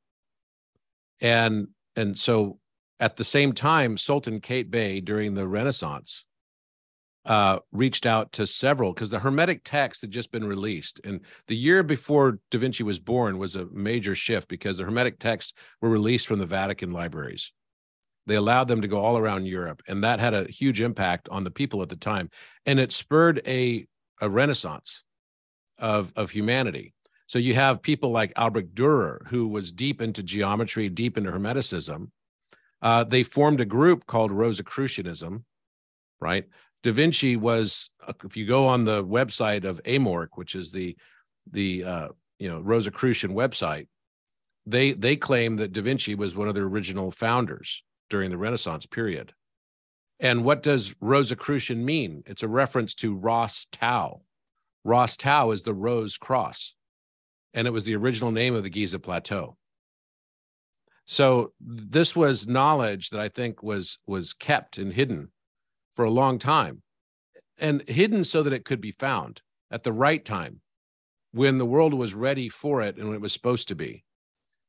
And 1.21 1.71
and 1.97 2.17
so 2.17 2.61
at 3.01 3.17
the 3.17 3.25
same 3.25 3.53
time, 3.53 3.99
Sultan 3.99 4.41
Qaitbay 4.41 5.05
during 5.05 5.35
the 5.35 5.49
Renaissance 5.49 6.25
uh, 7.25 7.59
reached 7.73 8.07
out 8.07 8.33
to 8.33 8.47
several 8.47 8.93
because 8.93 9.11
the 9.11 9.19
Hermetic 9.19 9.63
text 9.65 10.03
had 10.03 10.11
just 10.11 10.31
been 10.31 10.45
released, 10.45 11.01
and 11.05 11.21
the 11.47 11.57
year 11.57 11.83
before 11.83 12.39
Da 12.51 12.59
Vinci 12.59 12.83
was 12.83 12.99
born 12.99 13.39
was 13.39 13.57
a 13.57 13.67
major 13.73 14.15
shift 14.15 14.49
because 14.49 14.79
the 14.79 14.85
Hermetic 14.85 15.19
texts 15.19 15.55
were 15.81 15.91
released 15.91 16.27
from 16.27 16.39
the 16.39 16.47
Vatican 16.47 16.91
libraries. 16.91 17.53
They 18.27 18.37
allowed 18.37 18.69
them 18.69 18.83
to 18.83 18.89
go 18.89 19.01
all 19.01 19.19
around 19.19 19.47
Europe, 19.47 19.83
and 19.89 20.05
that 20.05 20.21
had 20.21 20.35
a 20.35 20.51
huge 20.51 20.81
impact 20.81 21.29
on 21.31 21.45
the 21.45 21.51
people 21.51 21.83
at 21.83 21.89
the 21.89 21.97
time, 21.97 22.31
and 22.67 22.79
it 22.79 22.93
spurred 22.93 23.41
a 23.47 23.87
a 24.21 24.29
renaissance 24.29 25.03
of 25.79 26.13
of 26.17 26.31
humanity. 26.31 26.95
So 27.27 27.39
you 27.39 27.55
have 27.55 27.83
people 27.83 28.11
like 28.11 28.33
Albrecht 28.37 28.75
Dürer, 28.75 29.27
who 29.29 29.49
was 29.49 29.73
deep 29.73 30.01
into 30.01 30.23
geometry, 30.23 30.89
deep 30.89 31.17
into 31.17 31.33
Hermeticism. 31.33 32.11
Uh, 32.83 33.05
they 33.05 33.23
formed 33.23 33.61
a 33.61 33.65
group 33.65 34.07
called 34.07 34.31
Rosicrucianism, 34.31 35.45
right? 36.21 36.45
Da 36.85 36.93
Vinci 36.93 37.35
was, 37.35 37.89
uh, 38.07 38.13
if 38.25 38.37
you 38.37 38.45
go 38.45 38.69
on 38.69 38.85
the 38.85 39.03
website 39.03 39.65
of 39.65 39.83
Amorc, 39.85 40.29
which 40.35 40.55
is 40.55 40.71
the 40.71 40.97
the 41.51 41.83
uh, 41.83 42.09
you 42.39 42.49
know 42.49 42.61
Rosicrucian 42.61 43.33
website, 43.33 43.89
they 44.67 44.93
they 44.93 45.17
claim 45.17 45.57
that 45.57 45.73
Da 45.73 45.81
Vinci 45.81 46.15
was 46.15 46.37
one 46.37 46.47
of 46.47 46.55
the 46.55 46.61
original 46.61 47.11
founders 47.11 47.83
during 48.11 48.31
the 48.31 48.37
Renaissance 48.37 48.85
period. 48.85 49.33
And 50.21 50.45
what 50.45 50.63
does 50.63 50.95
Rosicrucian 51.01 51.85
mean? 51.85 52.23
It's 52.27 52.43
a 52.43 52.49
reference 52.49 52.95
to 52.97 53.17
Ross 53.17 53.67
Tau. 53.73 54.21
Ross 54.85 55.17
Tau 55.17 55.53
is 55.53 55.63
the 55.63 55.75
Rose 55.75 56.19
Cross, 56.19 56.77
and 57.55 57.67
it 57.67 57.73
was 57.73 57.87
the 57.87 57.97
original 57.97 58.31
name 58.31 58.55
of 58.55 58.63
the 58.63 58.71
Giza 58.71 58.99
Plateau. 58.99 59.57
So 61.07 61.53
this 61.61 62.15
was 62.15 62.47
knowledge 62.47 63.09
that 63.09 63.21
I 63.21 63.31
think 63.31 63.63
was 63.63 63.99
was 64.07 64.35
kept 64.35 64.77
and 64.77 64.93
hidden 64.93 65.31
for 65.95 66.05
a 66.05 66.11
long 66.11 66.39
time, 66.39 66.83
and 67.59 67.83
hidden 67.89 68.25
so 68.25 68.43
that 68.43 68.53
it 68.53 68.65
could 68.65 68.81
be 68.81 68.93
found 68.93 69.43
at 69.71 69.83
the 69.83 69.93
right 69.93 70.25
time 70.25 70.61
when 71.33 71.59
the 71.59 71.67
world 71.67 71.95
was 71.95 72.15
ready 72.15 72.49
for 72.49 72.83
it 72.83 72.97
and 72.97 73.07
when 73.07 73.17
it 73.17 73.21
was 73.21 73.33
supposed 73.33 73.69
to 73.69 73.75
be. 73.75 74.05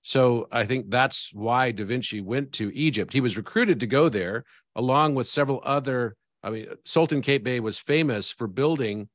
So 0.01 0.47
I 0.51 0.65
think 0.65 0.89
that's 0.89 1.31
why 1.33 1.71
Da 1.71 1.83
Vinci 1.83 2.21
went 2.21 2.53
to 2.53 2.75
Egypt. 2.75 3.11
He 3.11 3.21
was 3.21 3.37
recruited 3.37 3.79
to 3.79 3.87
go 3.87 4.07
there 4.07 4.43
along 4.75 5.15
with 5.15 5.27
several 5.27 5.61
other. 5.63 6.15
I 6.43 6.49
mean, 6.51 6.67
Sultan 6.85 7.21
Qaitbay 7.23 7.59
was 7.59 7.79
famous 7.79 8.31
for 8.31 8.47
building 8.47 9.09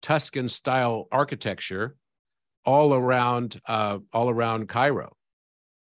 Tuscan 0.00 0.48
style 0.48 1.08
architecture 1.10 1.96
all 2.64 2.94
around 2.94 3.60
uh, 3.66 3.98
all 4.12 4.30
around 4.30 4.68
Cairo. 4.68 5.16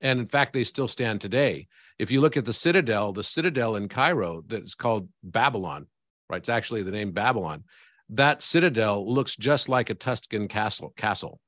And 0.01 0.19
in 0.19 0.27
fact, 0.27 0.53
they 0.53 0.63
still 0.63 0.87
stand 0.87 1.21
today. 1.21 1.67
If 1.99 2.11
you 2.11 2.21
look 2.21 2.37
at 2.37 2.45
the 2.45 2.53
citadel, 2.53 3.13
the 3.13 3.23
citadel 3.23 3.75
in 3.75 3.87
Cairo 3.87 4.43
that's 4.47 4.75
called 4.75 5.09
Babylon, 5.23 5.87
right? 6.29 6.37
It's 6.37 6.49
actually 6.49 6.83
the 6.83 6.91
name 6.91 7.11
Babylon. 7.11 7.63
That 8.09 8.43
citadel 8.43 9.11
looks 9.11 9.35
just 9.35 9.69
like 9.69 9.89
a 9.89 9.95
Tuscan 9.95 10.47
castle. 10.47 10.93
Castle. 10.97 11.39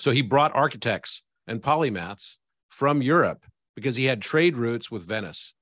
So 0.00 0.10
he 0.10 0.22
brought 0.22 0.54
architects 0.54 1.22
and 1.46 1.62
polymaths 1.62 2.36
from 2.68 3.02
Europe 3.02 3.44
because 3.76 3.96
he 3.96 4.06
had 4.06 4.20
trade 4.20 4.56
routes 4.56 4.90
with 4.90 5.06
Venice, 5.06 5.54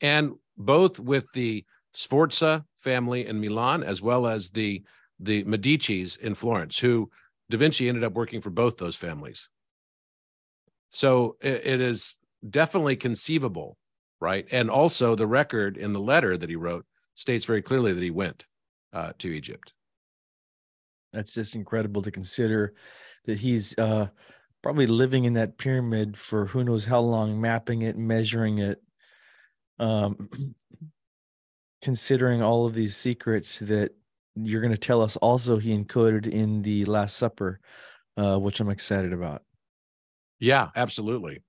and 0.00 0.32
both 0.56 0.98
with 0.98 1.26
the 1.34 1.64
Sforza 1.94 2.64
family 2.80 3.26
in 3.26 3.40
Milan 3.40 3.82
as 3.82 4.02
well 4.02 4.26
as 4.26 4.50
the 4.50 4.82
the 5.20 5.44
Medici's 5.44 6.16
in 6.16 6.34
Florence, 6.34 6.78
who 6.78 7.10
Da 7.48 7.58
Vinci 7.58 7.88
ended 7.88 8.02
up 8.02 8.14
working 8.14 8.40
for 8.40 8.50
both 8.50 8.76
those 8.76 8.96
families. 8.96 9.48
So 10.90 11.36
it, 11.40 11.64
it 11.64 11.80
is 11.80 12.16
definitely 12.48 12.96
conceivable, 12.96 13.76
right? 14.20 14.46
And 14.50 14.70
also 14.70 15.14
the 15.14 15.26
record 15.26 15.76
in 15.76 15.92
the 15.92 16.00
letter 16.00 16.36
that 16.36 16.48
he 16.50 16.56
wrote 16.56 16.86
states 17.14 17.44
very 17.44 17.62
clearly 17.62 17.92
that 17.92 18.02
he 18.02 18.10
went 18.10 18.46
uh, 18.92 19.12
to 19.18 19.28
Egypt. 19.28 19.72
that's 21.12 21.34
just 21.34 21.54
incredible 21.54 22.02
to 22.02 22.10
consider 22.10 22.74
that 23.24 23.38
he's 23.38 23.76
uh, 23.78 24.08
probably 24.62 24.86
living 24.86 25.24
in 25.24 25.34
that 25.34 25.58
pyramid 25.58 26.16
for 26.16 26.46
who 26.46 26.64
knows 26.64 26.86
how 26.86 27.00
long, 27.00 27.40
mapping 27.40 27.82
it, 27.82 27.96
measuring 27.96 28.58
it, 28.58 28.82
um, 29.78 30.28
considering 31.82 32.42
all 32.42 32.66
of 32.66 32.74
these 32.74 32.96
secrets 32.96 33.58
that 33.60 33.92
you're 34.34 34.60
going 34.60 34.72
to 34.72 34.78
tell 34.78 35.02
us. 35.02 35.16
Also, 35.16 35.58
he 35.58 35.76
encoded 35.76 36.26
in 36.26 36.62
the 36.62 36.84
Last 36.86 37.16
Supper, 37.16 37.60
uh, 38.16 38.38
which 38.38 38.60
I'm 38.60 38.70
excited 38.70 39.12
about. 39.12 39.42
Yeah, 40.38 40.70
absolutely. 40.74 41.42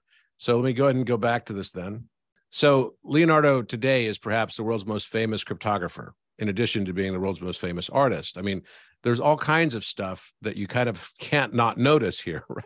So 0.43 0.57
let 0.57 0.65
me 0.65 0.73
go 0.73 0.87
ahead 0.87 0.97
and 0.97 1.05
go 1.05 1.15
back 1.15 1.45
to 1.45 1.53
this 1.53 1.71
then. 1.71 2.09
So 2.49 2.95
Leonardo 3.01 3.61
today 3.61 4.07
is 4.07 4.17
perhaps 4.17 4.57
the 4.57 4.63
world's 4.63 4.85
most 4.85 5.07
famous 5.07 5.41
cryptographer, 5.41 6.11
in 6.37 6.49
addition 6.49 6.83
to 6.83 6.91
being 6.91 7.13
the 7.13 7.19
world's 7.21 7.39
most 7.39 7.61
famous 7.61 7.89
artist. 7.89 8.37
I 8.37 8.41
mean, 8.41 8.63
there's 9.03 9.21
all 9.21 9.37
kinds 9.37 9.73
of 9.73 9.85
stuff 9.85 10.33
that 10.41 10.57
you 10.57 10.67
kind 10.67 10.89
of 10.89 11.09
can't 11.17 11.53
not 11.53 11.77
notice 11.77 12.19
here. 12.19 12.43
Right? 12.49 12.65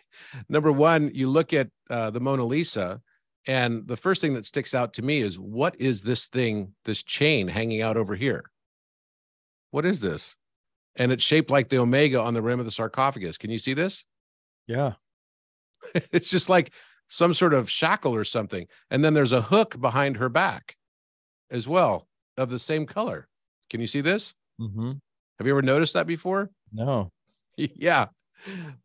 Number 0.50 0.72
one, 0.72 1.12
you 1.14 1.30
look 1.30 1.54
at 1.54 1.70
uh, 1.88 2.10
the 2.10 2.20
Mona 2.20 2.46
Lisa, 2.46 3.00
and 3.46 3.88
the 3.88 3.96
first 3.96 4.22
thing 4.22 4.34
that 4.34 4.48
sticks 4.48 4.74
out 4.74 4.94
to 4.94 5.04
me 5.04 5.20
is 5.20 5.38
what 5.38 5.80
is 5.80 6.02
this 6.02 6.26
thing, 6.26 6.74
this 6.86 7.04
chain 7.04 7.48
hanging 7.48 7.84
out 7.84 7.96
over 7.96 8.16
here? 8.16 8.50
What 9.70 9.86
is 9.86 10.00
this? 10.00 10.36
And 10.96 11.12
it's 11.12 11.24
shaped 11.24 11.52
like 11.52 11.70
the 11.70 11.78
omega 11.78 12.20
on 12.22 12.34
the 12.34 12.42
rim 12.42 12.58
of 12.58 12.66
the 12.66 12.72
sarcophagus. 12.72 13.38
Can 13.38 13.52
you 13.52 13.60
see 13.60 13.76
this? 13.76 14.04
Yeah. 14.66 14.94
it's 16.12 16.32
just 16.32 16.50
like 16.50 16.72
some 17.08 17.34
sort 17.34 17.54
of 17.54 17.70
shackle 17.70 18.14
or 18.14 18.24
something. 18.24 18.68
And 18.90 19.04
then 19.04 19.14
there's 19.14 19.34
a 19.34 19.42
hook 19.42 19.80
behind 19.80 20.18
her 20.18 20.30
back 20.30 20.76
as 21.50 21.68
well 21.68 22.08
of 22.38 22.50
the 22.50 22.60
same 22.60 22.86
color. 22.86 23.28
Can 23.70 23.82
you 23.82 23.88
see 23.88 24.02
this? 24.02 24.34
Mm-hmm. 24.60 24.92
Have 25.38 25.48
you 25.48 25.54
ever 25.54 25.62
noticed 25.62 25.94
that 25.94 26.08
before? 26.08 26.52
No. 26.74 27.14
yeah. 27.56 28.08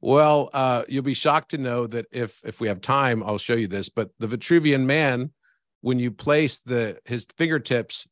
Well, 0.00 0.48
uh, 0.52 0.84
you'll 0.88 1.02
be 1.02 1.14
shocked 1.14 1.50
to 1.50 1.58
know 1.58 1.88
that 1.88 2.06
if 2.12 2.40
if 2.44 2.60
we 2.60 2.68
have 2.68 2.80
time, 2.80 3.24
I'll 3.24 3.38
show 3.38 3.54
you 3.54 3.66
this. 3.66 3.88
But 3.88 4.10
the 4.20 4.28
Vitruvian 4.28 4.84
man, 4.84 5.32
when 5.80 5.98
you 5.98 6.12
place 6.12 6.60
the 6.60 6.98
his 7.04 7.26
fingertips 7.36 8.06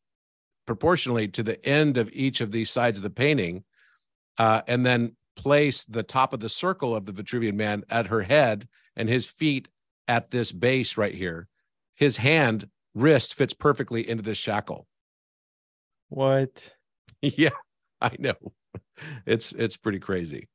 proportionally 0.66 1.28
to 1.28 1.44
the 1.44 1.64
end 1.64 1.98
of 1.98 2.10
each 2.12 2.40
of 2.40 2.50
these 2.50 2.68
sides 2.68 2.98
of 2.98 3.04
the 3.04 3.10
painting, 3.10 3.62
uh, 4.38 4.62
and 4.66 4.84
then 4.84 5.16
place 5.36 5.84
the 5.84 6.02
top 6.02 6.32
of 6.32 6.40
the 6.40 6.48
circle 6.48 6.94
of 6.96 7.06
the 7.06 7.12
Vitruvian 7.12 7.54
man 7.54 7.84
at 7.88 8.08
her 8.08 8.22
head 8.22 8.66
and 8.96 9.08
his 9.08 9.26
feet 9.26 9.68
at 10.10 10.32
this 10.32 10.50
base 10.50 10.96
right 10.96 11.14
here, 11.14 11.46
his 11.94 12.16
hand 12.16 12.68
wrist 12.96 13.34
fits 13.34 13.54
perfectly 13.54 14.06
into 14.06 14.24
this 14.24 14.38
shackle. 14.38 14.88
What? 16.08 16.74
yeah, 17.22 17.50
I 18.00 18.16
know. 18.18 18.34
It's 19.24 19.52
it's 19.52 19.76
pretty 19.76 20.00
crazy. 20.00 20.48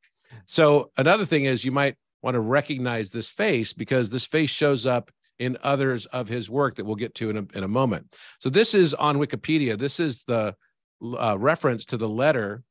So 0.45 0.91
another 0.97 1.25
thing 1.25 1.45
is 1.45 1.63
you 1.63 1.71
might 1.71 1.95
want 2.21 2.35
to 2.35 2.41
recognize 2.41 3.09
this 3.09 3.29
face 3.29 3.71
because 3.71 4.09
this 4.09 4.25
face 4.25 4.49
shows 4.49 4.85
up 4.85 5.09
in 5.39 5.57
others 5.63 6.05
of 6.07 6.27
his 6.27 6.49
work 6.49 6.75
that 6.75 6.85
we'll 6.85 6.95
get 6.95 7.15
to 7.15 7.29
in 7.29 7.37
a, 7.37 7.57
in 7.57 7.63
a 7.63 7.67
moment. 7.67 8.13
So 8.39 8.49
this 8.49 8.73
is 8.73 8.93
on 8.93 9.17
Wikipedia. 9.17 9.77
This 9.77 9.99
is 9.99 10.23
the 10.23 10.55
uh, 11.01 11.37
reference 11.39 11.85
to 11.85 11.97
the 11.97 12.09
letter 12.09 12.63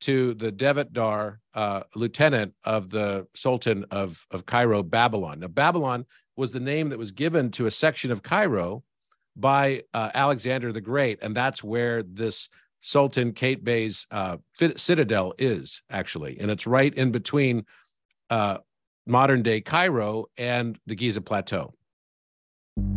to 0.00 0.34
the 0.34 0.52
Devatdar 0.52 1.38
uh, 1.54 1.82
lieutenant 1.94 2.54
of 2.64 2.90
the 2.90 3.26
Sultan 3.34 3.84
of, 3.90 4.26
of 4.30 4.46
Cairo, 4.46 4.82
Babylon. 4.82 5.40
Now, 5.40 5.48
Babylon 5.48 6.04
was 6.36 6.52
the 6.52 6.60
name 6.60 6.90
that 6.90 6.98
was 6.98 7.12
given 7.12 7.50
to 7.52 7.66
a 7.66 7.70
section 7.70 8.10
of 8.10 8.22
Cairo 8.22 8.82
by 9.36 9.82
uh, 9.94 10.10
Alexander 10.14 10.72
the 10.72 10.80
Great, 10.80 11.18
and 11.22 11.34
that's 11.34 11.62
where 11.64 12.02
this 12.02 12.48
Sultan 12.80 13.32
Qaitbay's 13.32 14.06
uh, 14.10 14.36
citadel 14.76 15.34
is 15.38 15.82
actually, 15.90 16.38
and 16.38 16.50
it's 16.50 16.66
right 16.66 16.92
in 16.94 17.10
between 17.10 17.64
uh, 18.30 18.58
modern 19.06 19.42
day 19.42 19.60
Cairo 19.60 20.26
and 20.36 20.78
the 20.86 20.94
Giza 20.94 21.20
Plateau. 21.20 21.75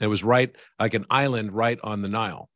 It 0.00 0.06
was 0.06 0.24
right 0.24 0.54
like 0.78 0.94
an 0.94 1.06
island 1.10 1.52
right 1.52 1.78
on 1.82 2.02
the 2.02 2.08
Nile. 2.08 2.48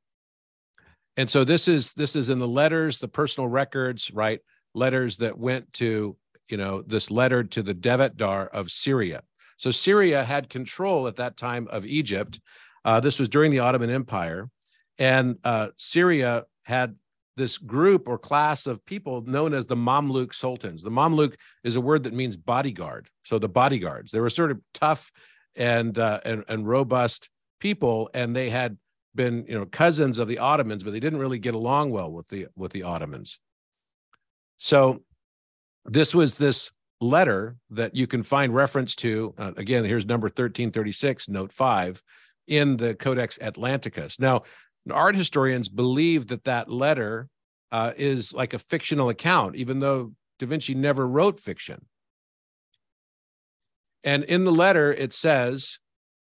And 1.16 1.30
so 1.30 1.44
this 1.44 1.68
is 1.68 1.92
this 1.92 2.16
is 2.16 2.28
in 2.28 2.38
the 2.38 2.48
letters, 2.48 2.98
the 2.98 3.08
personal 3.08 3.48
records, 3.48 4.10
right? 4.10 4.40
Letters 4.74 5.18
that 5.18 5.38
went 5.38 5.72
to, 5.74 6.16
you 6.48 6.56
know, 6.56 6.82
this 6.82 7.10
letter 7.10 7.44
to 7.44 7.62
the 7.62 7.74
Devatdar 7.74 8.48
of 8.48 8.70
Syria. 8.70 9.22
So 9.56 9.70
Syria 9.70 10.24
had 10.24 10.48
control 10.48 11.06
at 11.06 11.16
that 11.16 11.36
time 11.36 11.68
of 11.70 11.86
Egypt. 11.86 12.40
Uh, 12.84 13.00
this 13.00 13.18
was 13.18 13.28
during 13.28 13.52
the 13.52 13.60
Ottoman 13.60 13.90
Empire, 13.90 14.50
and 14.98 15.36
uh, 15.44 15.68
Syria 15.76 16.44
had 16.64 16.96
this 17.36 17.58
group 17.58 18.08
or 18.08 18.18
class 18.18 18.66
of 18.66 18.84
people 18.84 19.22
known 19.22 19.54
as 19.54 19.66
the 19.66 19.76
Mamluk 19.76 20.34
sultans. 20.34 20.82
The 20.82 20.90
Mamluk 20.90 21.34
is 21.62 21.76
a 21.76 21.80
word 21.80 22.04
that 22.04 22.12
means 22.12 22.36
bodyguard. 22.36 23.08
So 23.24 23.38
the 23.38 23.48
bodyguards, 23.48 24.12
they 24.12 24.20
were 24.20 24.30
sort 24.30 24.50
of 24.50 24.60
tough 24.72 25.10
and 25.56 25.98
uh, 25.98 26.20
and, 26.24 26.44
and 26.48 26.66
robust 26.66 27.28
people, 27.60 28.10
and 28.14 28.34
they 28.34 28.50
had 28.50 28.76
been 29.14 29.44
you 29.46 29.54
know 29.54 29.66
cousins 29.66 30.18
of 30.18 30.28
the 30.28 30.38
Ottomans, 30.38 30.84
but 30.84 30.92
they 30.92 31.00
didn't 31.00 31.20
really 31.20 31.38
get 31.38 31.54
along 31.54 31.90
well 31.90 32.10
with 32.10 32.28
the 32.28 32.46
with 32.56 32.72
the 32.72 32.82
Ottomans. 32.82 33.38
So 34.56 35.02
this 35.84 36.14
was 36.14 36.36
this 36.36 36.70
letter 37.00 37.56
that 37.70 37.94
you 37.94 38.06
can 38.06 38.22
find 38.22 38.54
reference 38.54 38.94
to. 38.96 39.34
Uh, 39.36 39.52
again, 39.56 39.84
here's 39.84 40.06
number 40.06 40.26
1336, 40.26 41.28
note 41.28 41.52
five, 41.52 42.02
in 42.46 42.76
the 42.76 42.94
Codex 42.94 43.38
Atlanticus. 43.38 44.18
Now, 44.18 44.42
art 44.90 45.16
historians 45.16 45.68
believe 45.68 46.28
that 46.28 46.44
that 46.44 46.70
letter 46.70 47.28
uh, 47.72 47.92
is 47.96 48.32
like 48.32 48.54
a 48.54 48.58
fictional 48.58 49.08
account, 49.08 49.56
even 49.56 49.80
though 49.80 50.12
Da 50.38 50.46
Vinci 50.46 50.74
never 50.74 51.06
wrote 51.06 51.40
fiction. 51.40 51.86
And 54.02 54.22
in 54.24 54.44
the 54.44 54.52
letter, 54.52 54.92
it 54.92 55.12
says, 55.12 55.78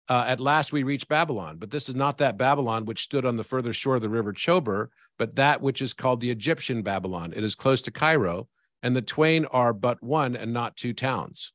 uh, 0.10 0.26
At 0.28 0.40
last 0.40 0.74
we 0.74 0.84
reached 0.84 1.08
Babylon, 1.08 1.58
but 1.58 1.70
this 1.70 1.88
is 1.88 1.96
not 1.96 2.18
that 2.18 2.38
Babylon 2.38 2.86
which 2.86 3.04
stood 3.04 3.26
on 3.26 3.38
the 3.38 3.44
further 3.44 3.72
shore 3.74 3.96
of 3.96 4.02
the 4.02 4.10
river 4.10 4.34
Chober, 4.34 4.88
but 5.18 5.36
that 5.36 5.62
which 5.62 5.82
is 5.82 5.94
called 5.94 6.20
the 6.20 6.32
Egyptian 6.32 6.82
Babylon. 6.82 7.32
It 7.36 7.44
is 7.44 7.54
close 7.56 7.84
to 7.84 7.92
Cairo, 7.92 8.48
and 8.82 8.96
the 8.96 9.04
twain 9.04 9.46
are 9.46 9.72
but 9.72 10.02
one 10.02 10.36
and 10.36 10.52
not 10.52 10.76
two 10.76 10.94
towns. 10.94 11.54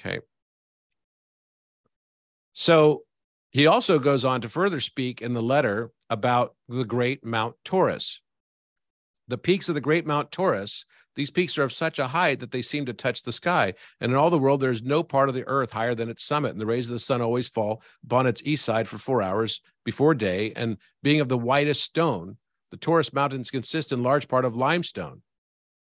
Okay. 0.00 0.20
So 2.52 3.02
he 3.50 3.66
also 3.66 3.98
goes 3.98 4.24
on 4.24 4.40
to 4.42 4.48
further 4.48 4.78
speak 4.78 5.20
in 5.20 5.32
the 5.32 5.42
letter 5.42 5.90
about 6.10 6.54
the 6.68 6.84
great 6.84 7.24
Mount 7.24 7.56
Taurus. 7.64 8.20
The 9.26 9.38
peaks 9.38 9.68
of 9.68 9.74
the 9.74 9.80
great 9.80 10.06
Mount 10.06 10.30
Taurus 10.30 10.84
these 11.18 11.32
peaks 11.32 11.58
are 11.58 11.64
of 11.64 11.72
such 11.72 11.98
a 11.98 12.06
height 12.06 12.38
that 12.38 12.52
they 12.52 12.62
seem 12.62 12.86
to 12.86 12.92
touch 12.92 13.24
the 13.24 13.32
sky. 13.32 13.74
And 14.00 14.12
in 14.12 14.16
all 14.16 14.30
the 14.30 14.38
world, 14.38 14.60
there's 14.60 14.84
no 14.84 15.02
part 15.02 15.28
of 15.28 15.34
the 15.34 15.44
earth 15.48 15.72
higher 15.72 15.96
than 15.96 16.08
its 16.08 16.22
summit. 16.22 16.52
And 16.52 16.60
the 16.60 16.64
rays 16.64 16.88
of 16.88 16.92
the 16.92 17.00
sun 17.00 17.20
always 17.20 17.48
fall 17.48 17.82
upon 18.04 18.28
its 18.28 18.40
east 18.44 18.64
side 18.64 18.86
for 18.86 18.98
four 18.98 19.20
hours 19.20 19.60
before 19.84 20.14
day. 20.14 20.52
And 20.54 20.76
being 21.02 21.20
of 21.20 21.28
the 21.28 21.36
whitest 21.36 21.82
stone, 21.82 22.36
the 22.70 22.76
Taurus 22.76 23.12
Mountains 23.12 23.50
consist 23.50 23.90
in 23.90 24.00
large 24.00 24.28
part 24.28 24.44
of 24.44 24.54
limestone. 24.54 25.22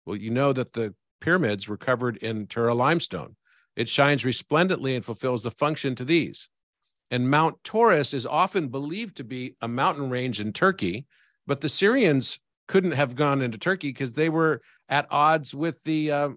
Well, 0.06 0.16
you 0.16 0.32
know 0.32 0.54
that 0.54 0.72
the 0.72 0.96
pyramids 1.20 1.68
were 1.68 1.76
covered 1.76 2.16
in 2.18 2.48
Tura 2.48 2.74
limestone. 2.74 3.36
It 3.76 3.90
shines 3.90 4.24
resplendently 4.24 4.96
and 4.96 5.04
fulfills 5.04 5.44
the 5.44 5.52
function 5.52 5.96
to 5.96 6.06
these. 6.06 6.48
And 7.12 7.30
Mount 7.30 7.62
Taurus 7.62 8.14
is 8.14 8.26
often 8.26 8.70
believed 8.70 9.18
to 9.18 9.26
be 9.26 9.58
a 9.60 9.68
mountain 9.68 10.10
range 10.10 10.40
in 10.40 10.54
Turkey, 10.54 11.08
but 11.46 11.60
the 11.60 11.68
Syrians 11.68 12.40
couldn't 12.68 12.92
have 12.92 13.16
gone 13.16 13.42
into 13.42 13.58
Turkey 13.58 13.90
because 13.90 14.14
they 14.14 14.30
were 14.30 14.62
at 14.90 15.08
odds 15.12 15.54
with 15.54 15.78
the 15.84 16.12
uh, 16.12 16.30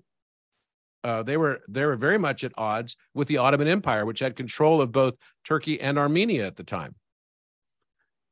uh, 1.05 1.23
they 1.23 1.37
were 1.37 1.61
they 1.69 1.85
were 1.85 1.97
very 1.97 2.19
much 2.19 2.45
at 2.45 2.53
odds 2.57 2.97
with 3.14 3.29
the 3.29 3.38
Ottoman 3.38 3.69
Empire, 3.69 4.05
which 4.05 4.21
had 4.21 4.37
control 4.37 4.81
of 4.81 4.93
both 4.93 5.14
Turkey 5.45 5.81
and 5.81 5.99
Armenia 5.99 6.47
at 6.47 6.57
the 6.57 6.64
time. 6.64 6.95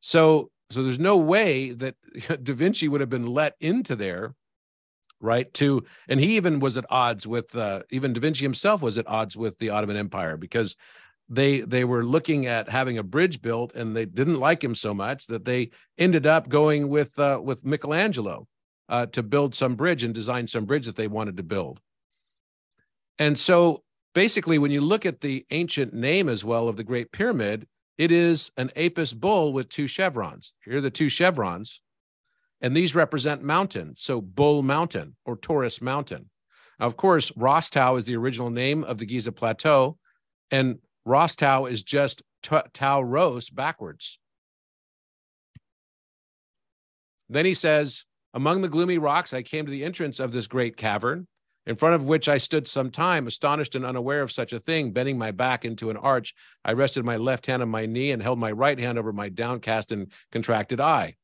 So 0.01 0.51
so 0.71 0.83
there's 0.83 0.99
no 0.99 1.17
way 1.17 1.71
that 1.73 1.95
Da 2.43 2.55
Vinci 2.55 2.89
would 2.89 3.01
have 3.01 3.11
been 3.11 3.27
let 3.27 3.55
into 3.61 3.95
there, 3.95 4.35
right? 5.21 5.53
To 5.55 5.85
and 6.09 6.21
he 6.21 6.37
even 6.37 6.59
was 6.59 6.77
at 6.77 6.87
odds 6.91 7.27
with 7.27 7.55
uh, 7.57 7.83
even 7.91 8.13
Da 8.13 8.21
Vinci 8.21 8.45
himself 8.45 8.83
was 8.83 8.99
at 8.99 9.07
odds 9.07 9.37
with 9.37 9.59
the 9.59 9.71
Ottoman 9.71 9.97
Empire 9.97 10.37
because 10.37 10.77
they 11.29 11.61
they 11.61 11.85
were 11.85 12.05
looking 12.05 12.47
at 12.47 12.69
having 12.69 12.99
a 12.99 13.03
bridge 13.03 13.43
built 13.43 13.75
and 13.75 13.97
they 13.97 14.05
didn't 14.05 14.39
like 14.39 14.63
him 14.63 14.75
so 14.75 14.95
much 14.95 15.27
that 15.27 15.45
they 15.45 15.71
ended 15.99 16.27
up 16.27 16.49
going 16.49 16.89
with 16.89 17.19
uh, 17.19 17.41
with 17.43 17.65
Michelangelo 17.65 18.47
uh, 18.89 19.07
to 19.07 19.23
build 19.23 19.55
some 19.55 19.75
bridge 19.75 20.05
and 20.05 20.15
design 20.15 20.47
some 20.47 20.65
bridge 20.65 20.87
that 20.87 20.97
they 20.97 21.09
wanted 21.09 21.37
to 21.37 21.43
build. 21.43 21.81
And 23.19 23.39
so 23.39 23.83
basically, 24.15 24.59
when 24.59 24.71
you 24.71 24.81
look 24.81 25.05
at 25.05 25.21
the 25.21 25.45
ancient 25.51 25.93
name 25.93 26.29
as 26.29 26.45
well 26.45 26.69
of 26.69 26.77
the 26.77 26.85
Great 26.85 27.11
Pyramid, 27.11 27.67
it 27.99 28.13
is 28.13 28.51
an 28.57 28.71
Apis 28.77 29.13
bull 29.13 29.53
with 29.53 29.69
two 29.69 29.87
chevrons. 29.87 30.53
Here 30.65 30.77
are 30.77 30.81
the 30.81 30.91
two 30.91 31.09
chevrons, 31.09 31.81
and 32.61 32.77
these 32.77 32.95
represent 32.95 33.43
mountain. 33.43 33.95
So 33.97 34.21
Bull 34.21 34.63
Mountain 34.63 35.17
or 35.25 35.37
Taurus 35.37 35.81
Mountain. 35.81 36.31
Now, 36.79 36.87
of 36.87 36.97
course, 36.97 37.31
Rostau 37.33 37.99
is 37.99 38.05
the 38.05 38.17
original 38.17 38.51
name 38.51 38.85
of 38.85 38.99
the 38.99 39.07
Giza 39.07 39.33
Plateau, 39.33 39.97
and 40.51 40.79
Rostau 41.07 41.71
is 41.71 41.83
just 41.83 42.23
Tau 42.43 43.01
Ros 43.01 43.51
backwards. 43.51 44.19
Then 47.29 47.45
he 47.45 47.55
says, 47.55 48.05
Among 48.35 48.61
the 48.61 48.69
gloomy 48.69 48.99
rocks, 48.99 49.33
I 49.33 49.43
came 49.43 49.65
to 49.67 49.71
the 49.71 49.85
entrance 49.85 50.21
of 50.21 50.33
this 50.33 50.47
great 50.47 50.77
cavern, 50.77 51.27
in 51.67 51.77
front 51.77 51.95
of 51.95 52.07
which 52.07 52.29
I 52.29 52.39
stood 52.39 52.69
some 52.69 52.91
time, 52.91 53.27
astonished 53.27 53.75
and 53.75 53.85
unaware 53.85 54.23
of 54.23 54.31
such 54.31 54.53
a 54.53 54.61
thing. 54.61 54.93
Bending 54.93 55.19
my 55.19 55.31
back 55.31 55.65
into 55.65 55.91
an 55.91 55.97
arch, 55.97 56.35
I 56.65 56.73
rested 56.73 57.05
my 57.05 57.17
left 57.17 57.47
hand 57.47 57.63
on 57.63 57.69
my 57.69 57.87
knee 57.87 58.11
and 58.11 58.23
held 58.23 58.39
my 58.39 58.53
right 58.53 58.79
hand 58.79 58.99
over 58.99 59.13
my 59.13 59.29
downcast 59.29 59.91
and 59.91 60.13
contracted 60.31 60.81
eye. 60.81 61.17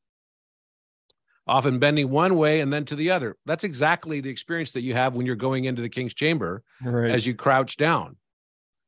Often 1.45 1.79
bending 1.79 2.09
one 2.09 2.35
way 2.35 2.61
and 2.61 2.71
then 2.71 2.85
to 2.85 2.95
the 2.95 3.11
other. 3.11 3.35
That's 3.45 3.65
exactly 3.65 4.21
the 4.21 4.29
experience 4.29 4.71
that 4.73 4.81
you 4.81 4.93
have 4.93 5.15
when 5.15 5.25
you're 5.25 5.35
going 5.35 5.65
into 5.65 5.81
the 5.81 5.89
king's 5.89 6.13
chamber 6.13 6.63
right. 6.81 7.11
as 7.11 7.25
you 7.25 7.35
crouch 7.35 7.75
down. 7.75 8.15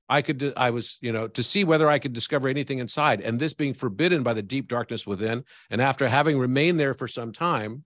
I 0.08 0.22
could, 0.22 0.54
I 0.56 0.70
was, 0.70 0.98
you 1.02 1.12
know, 1.12 1.28
to 1.30 1.42
see 1.42 1.64
whether 1.64 1.90
I 1.90 2.00
could 2.00 2.14
discover 2.14 2.48
anything 2.48 2.80
inside. 2.80 3.22
And 3.22 3.40
this 3.40 3.54
being 3.54 3.74
forbidden 3.74 4.24
by 4.24 4.34
the 4.34 4.44
deep 4.44 4.68
darkness 4.68 5.08
within. 5.08 5.44
And 5.70 5.82
after 5.82 6.08
having 6.08 6.38
remained 6.38 6.80
there 6.80 6.94
for 6.94 7.08
some 7.08 7.32
time, 7.32 7.86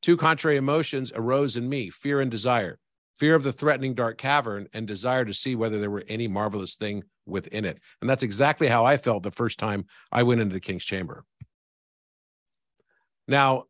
two 0.00 0.16
contrary 0.16 0.56
emotions 0.56 1.12
arose 1.14 1.56
in 1.56 1.68
me 1.68 1.90
fear 1.90 2.20
and 2.20 2.30
desire 2.30 2.78
fear 3.20 3.34
of 3.34 3.42
the 3.42 3.52
threatening 3.52 3.94
dark 3.94 4.16
cavern 4.16 4.66
and 4.72 4.86
desire 4.86 5.26
to 5.26 5.34
see 5.34 5.54
whether 5.54 5.78
there 5.78 5.90
were 5.90 6.04
any 6.08 6.26
marvelous 6.26 6.76
thing 6.76 7.04
within 7.26 7.66
it. 7.66 7.78
And 8.00 8.08
that's 8.08 8.22
exactly 8.22 8.66
how 8.66 8.86
I 8.86 8.96
felt 8.96 9.22
the 9.22 9.30
first 9.30 9.58
time 9.58 9.84
I 10.10 10.22
went 10.22 10.40
into 10.40 10.54
the 10.54 10.60
king's 10.60 10.86
chamber. 10.86 11.26
Now, 13.28 13.64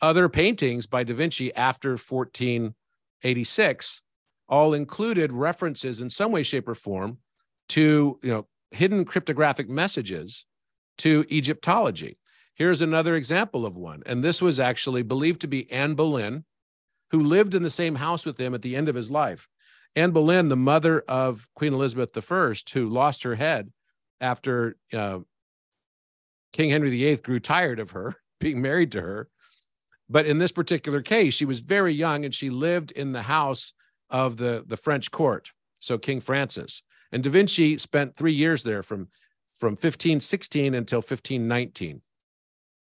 other 0.00 0.28
paintings 0.28 0.86
by 0.86 1.02
Da 1.02 1.12
Vinci 1.12 1.52
after 1.52 1.96
1486 1.96 4.02
all 4.52 4.74
included 4.74 5.32
references 5.32 6.02
in 6.02 6.10
some 6.10 6.30
way, 6.30 6.42
shape, 6.42 6.68
or 6.68 6.74
form 6.74 7.16
to 7.70 8.20
you 8.22 8.30
know 8.30 8.46
hidden 8.70 9.04
cryptographic 9.04 9.68
messages 9.68 10.44
to 10.98 11.24
Egyptology. 11.32 12.18
Here's 12.54 12.82
another 12.82 13.16
example 13.16 13.64
of 13.64 13.76
one, 13.76 14.02
and 14.04 14.22
this 14.22 14.42
was 14.42 14.60
actually 14.60 15.02
believed 15.02 15.40
to 15.40 15.46
be 15.46 15.72
Anne 15.72 15.94
Boleyn, 15.94 16.44
who 17.10 17.22
lived 17.22 17.54
in 17.54 17.62
the 17.62 17.70
same 17.70 17.94
house 17.94 18.26
with 18.26 18.38
him 18.38 18.52
at 18.52 18.60
the 18.60 18.76
end 18.76 18.90
of 18.90 18.94
his 18.94 19.10
life. 19.10 19.48
Anne 19.96 20.10
Boleyn, 20.10 20.48
the 20.48 20.56
mother 20.56 21.02
of 21.08 21.48
Queen 21.54 21.72
Elizabeth 21.72 22.14
I, 22.30 22.54
who 22.74 22.90
lost 22.90 23.22
her 23.22 23.34
head 23.34 23.72
after 24.20 24.76
uh, 24.92 25.20
King 26.52 26.68
Henry 26.68 26.90
VIII 26.90 27.16
grew 27.16 27.40
tired 27.40 27.80
of 27.80 27.92
her 27.92 28.16
being 28.38 28.60
married 28.60 28.92
to 28.92 29.00
her. 29.00 29.28
But 30.10 30.26
in 30.26 30.36
this 30.36 30.52
particular 30.52 31.00
case, 31.00 31.32
she 31.32 31.46
was 31.46 31.60
very 31.60 31.94
young 31.94 32.26
and 32.26 32.34
she 32.34 32.50
lived 32.50 32.90
in 32.90 33.12
the 33.12 33.22
house 33.22 33.72
of 34.12 34.36
the, 34.36 34.62
the 34.66 34.76
French 34.76 35.10
court, 35.10 35.50
so 35.80 35.98
King 35.98 36.20
Francis. 36.20 36.82
And 37.10 37.22
Da 37.22 37.30
Vinci 37.30 37.78
spent 37.78 38.16
three 38.16 38.32
years 38.32 38.62
there 38.62 38.82
from, 38.82 39.08
from 39.56 39.72
1516 39.72 40.74
until 40.74 40.98
1519. 40.98 42.00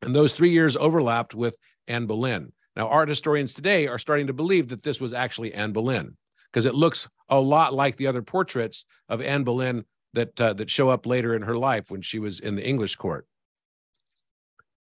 And 0.03 0.15
those 0.15 0.33
three 0.33 0.51
years 0.51 0.77
overlapped 0.77 1.33
with 1.33 1.55
Anne 1.87 2.05
Boleyn. 2.05 2.51
Now, 2.75 2.87
art 2.87 3.09
historians 3.09 3.53
today 3.53 3.87
are 3.87 3.99
starting 3.99 4.27
to 4.27 4.33
believe 4.33 4.69
that 4.69 4.83
this 4.83 5.01
was 5.01 5.13
actually 5.13 5.53
Anne 5.53 5.73
Boleyn 5.73 6.15
because 6.51 6.65
it 6.65 6.75
looks 6.75 7.07
a 7.29 7.39
lot 7.39 7.73
like 7.73 7.95
the 7.97 8.07
other 8.07 8.21
portraits 8.21 8.85
of 9.09 9.21
Anne 9.21 9.43
Boleyn 9.43 9.83
that 10.13 10.39
uh, 10.41 10.53
that 10.53 10.69
show 10.69 10.89
up 10.89 11.05
later 11.05 11.35
in 11.35 11.41
her 11.41 11.55
life 11.55 11.89
when 11.89 12.01
she 12.01 12.19
was 12.19 12.39
in 12.39 12.55
the 12.55 12.67
English 12.67 12.95
court. 12.95 13.25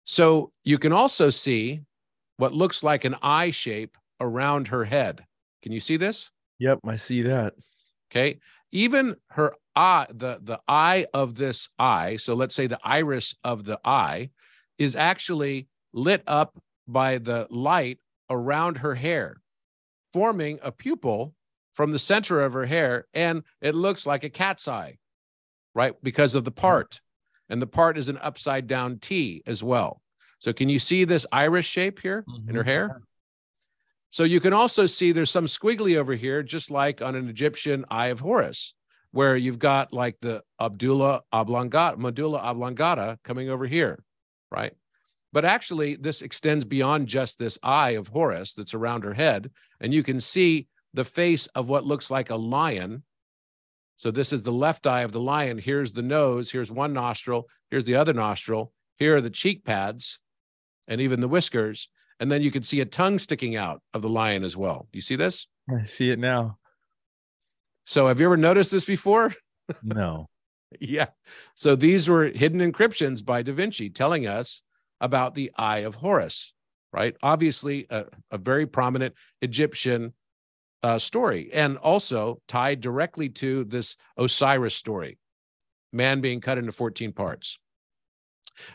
So 0.04 0.52
you 0.64 0.78
can 0.78 0.92
also 0.92 1.30
see 1.30 1.80
what 2.36 2.52
looks 2.52 2.82
like 2.82 3.04
an 3.04 3.16
eye 3.22 3.50
shape 3.50 3.96
around 4.20 4.68
her 4.68 4.84
head. 4.84 5.24
Can 5.62 5.72
you 5.72 5.80
see 5.80 5.96
this? 5.96 6.30
Yep, 6.58 6.80
I 6.86 6.96
see 6.96 7.22
that. 7.22 7.54
Okay. 8.10 8.38
Even 8.72 9.16
her 9.28 9.54
eye, 9.76 10.06
the, 10.10 10.38
the 10.42 10.60
eye 10.68 11.06
of 11.14 11.36
this 11.36 11.68
eye, 11.78 12.16
so 12.16 12.34
let's 12.34 12.54
say 12.54 12.66
the 12.66 12.78
iris 12.82 13.34
of 13.44 13.64
the 13.64 13.78
eye, 13.84 14.30
is 14.78 14.96
actually 14.96 15.68
lit 15.92 16.22
up 16.26 16.58
by 16.86 17.18
the 17.18 17.46
light 17.50 17.98
around 18.30 18.78
her 18.78 18.94
hair, 18.94 19.36
forming 20.12 20.58
a 20.62 20.72
pupil 20.72 21.34
from 21.72 21.90
the 21.90 21.98
center 21.98 22.40
of 22.40 22.52
her 22.52 22.66
hair. 22.66 23.06
And 23.14 23.42
it 23.60 23.74
looks 23.74 24.06
like 24.06 24.24
a 24.24 24.30
cat's 24.30 24.68
eye, 24.68 24.98
right? 25.74 25.94
Because 26.02 26.34
of 26.34 26.44
the 26.44 26.50
part. 26.50 27.00
And 27.48 27.60
the 27.60 27.66
part 27.66 27.98
is 27.98 28.08
an 28.08 28.18
upside 28.18 28.66
down 28.66 28.98
T 28.98 29.42
as 29.46 29.62
well. 29.62 30.00
So 30.38 30.52
can 30.52 30.68
you 30.68 30.78
see 30.78 31.04
this 31.04 31.26
iris 31.30 31.66
shape 31.66 32.00
here 32.00 32.24
mm-hmm. 32.28 32.48
in 32.48 32.54
her 32.56 32.62
mm-hmm. 32.62 32.68
hair? 32.70 33.02
So 34.14 34.22
you 34.22 34.38
can 34.38 34.52
also 34.52 34.86
see 34.86 35.10
there's 35.10 35.32
some 35.32 35.46
squiggly 35.46 35.96
over 35.96 36.14
here, 36.14 36.44
just 36.44 36.70
like 36.70 37.02
on 37.02 37.16
an 37.16 37.28
Egyptian 37.28 37.84
eye 37.90 38.06
of 38.06 38.20
Horus, 38.20 38.72
where 39.10 39.36
you've 39.36 39.58
got 39.58 39.92
like 39.92 40.18
the 40.20 40.40
Abdullah 40.60 41.22
oblongata, 41.32 41.96
medulla 41.96 42.38
oblongata 42.38 43.18
coming 43.24 43.50
over 43.50 43.66
here, 43.66 44.04
right? 44.52 44.72
But 45.32 45.44
actually, 45.44 45.96
this 45.96 46.22
extends 46.22 46.64
beyond 46.64 47.08
just 47.08 47.40
this 47.40 47.58
eye 47.60 47.96
of 47.96 48.06
Horus 48.06 48.52
that's 48.52 48.72
around 48.72 49.02
her 49.02 49.14
head. 49.14 49.50
And 49.80 49.92
you 49.92 50.04
can 50.04 50.20
see 50.20 50.68
the 50.92 51.04
face 51.04 51.48
of 51.48 51.68
what 51.68 51.84
looks 51.84 52.08
like 52.08 52.30
a 52.30 52.36
lion. 52.36 53.02
So 53.96 54.12
this 54.12 54.32
is 54.32 54.44
the 54.44 54.52
left 54.52 54.86
eye 54.86 55.02
of 55.02 55.10
the 55.10 55.18
lion. 55.18 55.58
Here's 55.58 55.90
the 55.90 56.02
nose. 56.02 56.52
Here's 56.52 56.70
one 56.70 56.92
nostril. 56.92 57.48
Here's 57.68 57.84
the 57.84 57.96
other 57.96 58.12
nostril. 58.12 58.72
Here 58.96 59.16
are 59.16 59.20
the 59.20 59.28
cheek 59.28 59.64
pads 59.64 60.20
and 60.86 61.00
even 61.00 61.18
the 61.18 61.26
whiskers. 61.26 61.88
And 62.20 62.30
then 62.30 62.42
you 62.42 62.50
can 62.50 62.62
see 62.62 62.80
a 62.80 62.84
tongue 62.84 63.18
sticking 63.18 63.56
out 63.56 63.82
of 63.92 64.02
the 64.02 64.08
lion 64.08 64.44
as 64.44 64.56
well. 64.56 64.88
Do 64.92 64.96
you 64.96 65.02
see 65.02 65.16
this? 65.16 65.46
I 65.70 65.82
see 65.82 66.10
it 66.10 66.18
now. 66.18 66.58
So 67.84 68.06
have 68.08 68.20
you 68.20 68.26
ever 68.26 68.36
noticed 68.36 68.70
this 68.70 68.84
before? 68.84 69.32
No. 69.82 70.28
yeah. 70.78 71.06
So 71.54 71.74
these 71.74 72.06
were 72.06 72.26
hidden 72.26 72.60
encryptions 72.60 73.24
by 73.24 73.40
Da 73.40 73.54
Vinci 73.54 73.88
telling 73.88 74.26
us 74.26 74.62
about 75.00 75.34
the 75.34 75.52
Eye 75.56 75.78
of 75.78 75.94
Horus, 75.94 76.52
right? 76.92 77.16
Obviously, 77.22 77.86
a, 77.88 78.04
a 78.30 78.36
very 78.36 78.66
prominent 78.66 79.14
Egyptian 79.40 80.12
uh, 80.82 80.98
story, 80.98 81.48
and 81.54 81.78
also 81.78 82.42
tied 82.46 82.82
directly 82.82 83.30
to 83.30 83.64
this 83.64 83.96
Osiris 84.18 84.74
story, 84.74 85.18
man 85.94 86.20
being 86.20 86.42
cut 86.42 86.58
into 86.58 86.72
14 86.72 87.12
parts. 87.12 87.58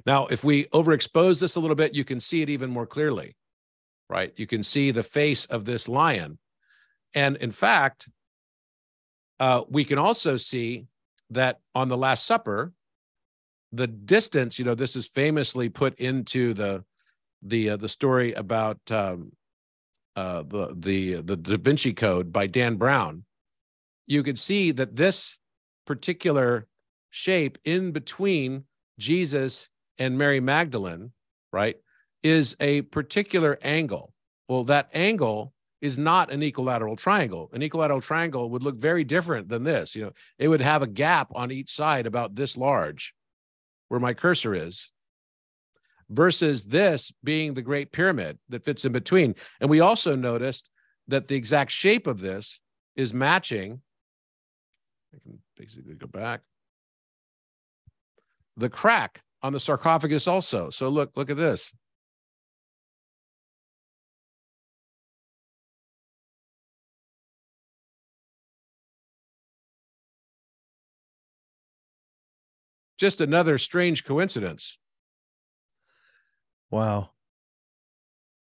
Now, 0.06 0.28
if 0.28 0.44
we 0.44 0.66
overexpose 0.66 1.40
this 1.40 1.56
a 1.56 1.60
little 1.60 1.76
bit, 1.76 1.96
you 1.96 2.04
can 2.04 2.20
see 2.20 2.42
it 2.42 2.50
even 2.50 2.70
more 2.70 2.86
clearly, 2.86 3.36
right? 4.10 4.34
You 4.36 4.48
can 4.48 4.64
see 4.64 4.92
the 4.92 5.04
face 5.04 5.46
of 5.46 5.66
this 5.66 5.88
lion. 5.88 6.38
And 7.14 7.38
in 7.38 7.52
fact, 7.52 8.10
uh, 9.40 9.64
we 9.70 9.84
can 9.86 9.98
also 9.98 10.38
see 10.38 10.88
that 11.30 11.60
on 11.74 11.88
the 11.88 11.98
Last 11.98 12.26
Supper, 12.26 12.74
the 13.72 13.88
distance, 13.88 14.60
you 14.60 14.66
know, 14.66 14.76
this 14.76 14.96
is 14.96 15.08
famously 15.08 15.70
put 15.70 15.96
into 16.00 16.54
the 16.54 16.84
the 17.42 17.72
uh, 17.72 17.78
the 17.78 17.88
story 17.88 18.34
about 18.34 18.80
um, 18.92 19.32
uh, 20.16 20.44
the 20.44 20.76
the 20.78 21.22
the 21.22 21.38
Da 21.38 21.58
Vinci 21.58 21.94
Code 21.94 22.34
by 22.34 22.48
Dan 22.48 22.76
Brown. 22.76 23.24
You 24.08 24.24
could 24.24 24.40
see 24.40 24.72
that 24.72 24.96
this 24.96 25.38
particular 25.86 26.68
shape 27.12 27.58
in 27.64 27.92
between 27.92 28.66
Jesus 29.00 29.70
and 29.98 30.18
Mary 30.18 30.40
Magdalene, 30.40 31.12
right, 31.52 31.78
is 32.22 32.56
a 32.60 32.84
particular 32.84 33.58
angle. 33.64 34.14
Well, 34.48 34.66
that 34.66 34.90
angle 34.94 35.54
is 35.82 35.98
not 35.98 36.32
an 36.32 36.44
equilateral 36.44 36.96
triangle. 36.96 37.50
An 37.54 37.64
equilateral 37.64 38.02
triangle 38.02 38.50
would 38.50 38.64
look 38.64 38.76
very 38.76 39.04
different 39.04 39.48
than 39.48 39.64
this. 39.64 39.96
You 39.96 40.06
know, 40.06 40.12
it 40.38 40.50
would 40.50 40.62
have 40.62 40.84
a 40.84 40.88
gap 40.88 41.32
on 41.34 41.52
each 41.52 41.74
side 41.74 42.06
about 42.06 42.36
this 42.36 42.58
large 42.58 43.16
where 43.88 44.00
my 44.00 44.14
cursor 44.14 44.54
is 44.54 44.90
versus 46.10 46.66
this 46.66 47.12
being 47.24 47.54
the 47.54 47.62
great 47.62 47.92
pyramid 47.92 48.38
that 48.50 48.66
fits 48.66 48.84
in 48.84 48.92
between. 48.92 49.36
And 49.62 49.70
we 49.70 49.80
also 49.80 50.16
noticed 50.16 50.70
that 51.08 51.28
the 51.28 51.36
exact 51.36 51.72
shape 51.72 52.08
of 52.08 52.20
this 52.20 52.60
is 52.96 53.14
matching. 53.14 53.82
I 55.16 55.20
can 55.24 55.40
basically 55.56 55.96
go 55.96 56.08
back 56.08 56.42
the 58.60 58.70
crack 58.70 59.22
on 59.42 59.54
the 59.54 59.60
sarcophagus 59.60 60.28
also. 60.28 60.70
So 60.70 60.90
look, 60.90 61.12
look 61.16 61.30
at 61.30 61.38
this. 61.38 61.72
Just 73.00 73.22
another 73.22 73.58
strange 73.58 74.04
coincidence. 74.04 74.78
Wow. 76.70 77.12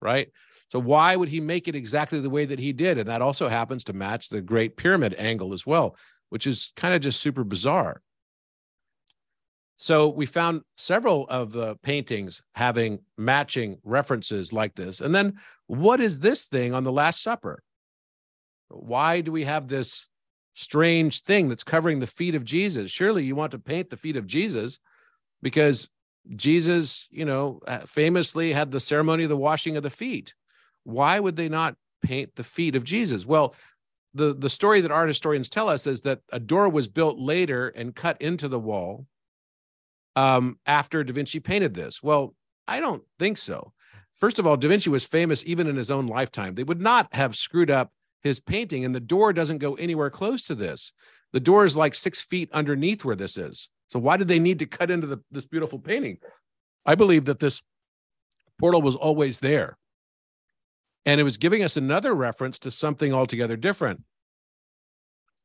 Right? 0.01 0.31
So 0.69 0.79
why 0.79 1.15
would 1.15 1.29
he 1.29 1.41
make 1.41 1.69
it 1.69 1.77
exactly 1.77 2.21
the 2.21 2.31
way 2.31 2.47
that 2.47 2.59
he 2.59 2.73
did? 2.73 2.99
And 2.99 3.09
that 3.09 3.23
also 3.23 3.49
happens 3.49 3.85
to 3.85 3.93
match 3.93 4.29
the 4.29 4.41
Great 4.41 4.77
Pyramid 4.77 5.15
angle 5.19 5.53
as 5.53 5.67
well, 5.67 5.97
which 6.31 6.47
is 6.47 6.73
kind 6.75 6.95
of 6.95 7.03
just 7.03 7.21
super 7.21 7.45
bizarre. 7.45 8.03
So 9.77 10.09
we 10.09 10.25
found 10.25 10.63
several 10.77 11.27
of 11.29 11.53
the 11.53 11.77
paintings 11.77 12.43
having 12.55 13.01
matching 13.19 13.79
references 13.85 14.53
like 14.53 14.75
this. 14.75 15.01
And 15.01 15.15
then 15.15 15.35
what 15.67 16.01
is 16.01 16.19
this 16.19 16.45
thing 16.45 16.73
on 16.73 16.85
the 16.85 16.93
Last 16.93 17.23
Supper? 17.23 17.63
Why 18.69 19.21
do 19.21 19.31
we 19.31 19.45
have 19.45 19.69
this 19.69 20.09
strange 20.55 21.23
thing 21.23 21.49
that's 21.49 21.65
covering 21.65 21.99
the 21.99 22.07
feet 22.07 22.35
of 22.35 22.45
Jesus? 22.45 22.91
Surely 22.91 23.25
you 23.25 23.37
want 23.37 23.53
to 23.53 23.59
paint 23.59 23.91
the 23.91 23.99
feet 23.99 24.17
of 24.17 24.27
Jesus 24.27 24.79
because 25.43 25.91
Jesus, 26.35 27.07
you 27.11 27.25
know, 27.25 27.61
uh, 27.67 27.81
famously 27.81 28.53
had 28.53 28.71
the 28.71 28.81
ceremony 28.81 29.25
of 29.25 29.29
the 29.29 29.37
washing 29.37 29.77
of 29.77 29.83
the 29.83 29.91
feet. 29.91 30.35
Why 30.85 31.21
would 31.21 31.37
they 31.37 31.51
not 31.51 31.77
paint 32.03 32.35
the 32.35 32.43
feet 32.43 32.75
of 32.75 32.85
Jesus? 32.85 33.27
Well, 33.27 33.55
the, 34.15 34.33
the 34.33 34.51
story 34.51 34.81
that 34.81 34.91
art 34.91 35.09
historians 35.09 35.51
tell 35.51 35.69
us 35.69 35.87
is 35.87 36.01
that 36.01 36.21
a 36.33 36.41
door 36.41 36.71
was 36.71 36.89
built 36.89 37.19
later 37.19 37.69
and 37.69 37.95
cut 37.95 38.21
into 38.23 38.49
the 38.49 38.59
wall 38.59 39.07
um, 40.17 40.59
after 40.67 41.05
Da 41.05 41.13
Vinci 41.13 41.39
painted 41.39 41.75
this? 41.75 42.03
Well, 42.03 42.35
I 42.67 42.81
don't 42.81 43.05
think 43.19 43.39
so. 43.39 43.73
First 44.15 44.39
of 44.39 44.47
all, 44.47 44.57
Da 44.57 44.69
Vinci 44.69 44.91
was 44.91 45.05
famous 45.05 45.45
even 45.47 45.67
in 45.67 45.77
his 45.77 45.91
own 45.91 46.07
lifetime. 46.07 46.55
They 46.55 46.65
would 46.65 46.81
not 46.81 47.15
have 47.15 47.37
screwed 47.37 47.71
up 47.71 47.93
his 48.23 48.41
painting, 48.41 48.85
and 48.85 48.95
the 48.95 49.01
door 49.01 49.33
doesn't 49.33 49.59
go 49.59 49.75
anywhere 49.75 50.11
close 50.11 50.45
to 50.47 50.55
this. 50.55 50.93
The 51.33 51.41
door 51.41 51.65
is 51.65 51.77
like 51.77 51.95
six 51.95 52.23
feet 52.23 52.51
underneath 52.53 53.05
where 53.05 53.15
this 53.15 53.37
is. 53.37 53.69
So 53.89 53.99
why 53.99 54.17
did 54.17 54.27
they 54.27 54.39
need 54.39 54.59
to 54.61 54.67
cut 54.67 54.91
into 54.91 55.07
the, 55.07 55.19
this 55.31 55.47
beautiful 55.47 55.79
painting? 55.79 56.19
I 56.85 56.95
believe 56.95 57.27
that 57.27 57.39
this 57.39 57.63
portal 58.59 58.83
was 58.83 58.97
always 58.97 59.41
there. 59.41 59.77
And 61.05 61.21
it 61.21 61.25
was 61.25 61.37
giving 61.37 61.63
us 61.63 61.77
another 61.77 62.15
reference 62.15 62.59
to 62.61 62.71
something 62.71 63.13
altogether 63.13 63.57
different. 63.57 64.03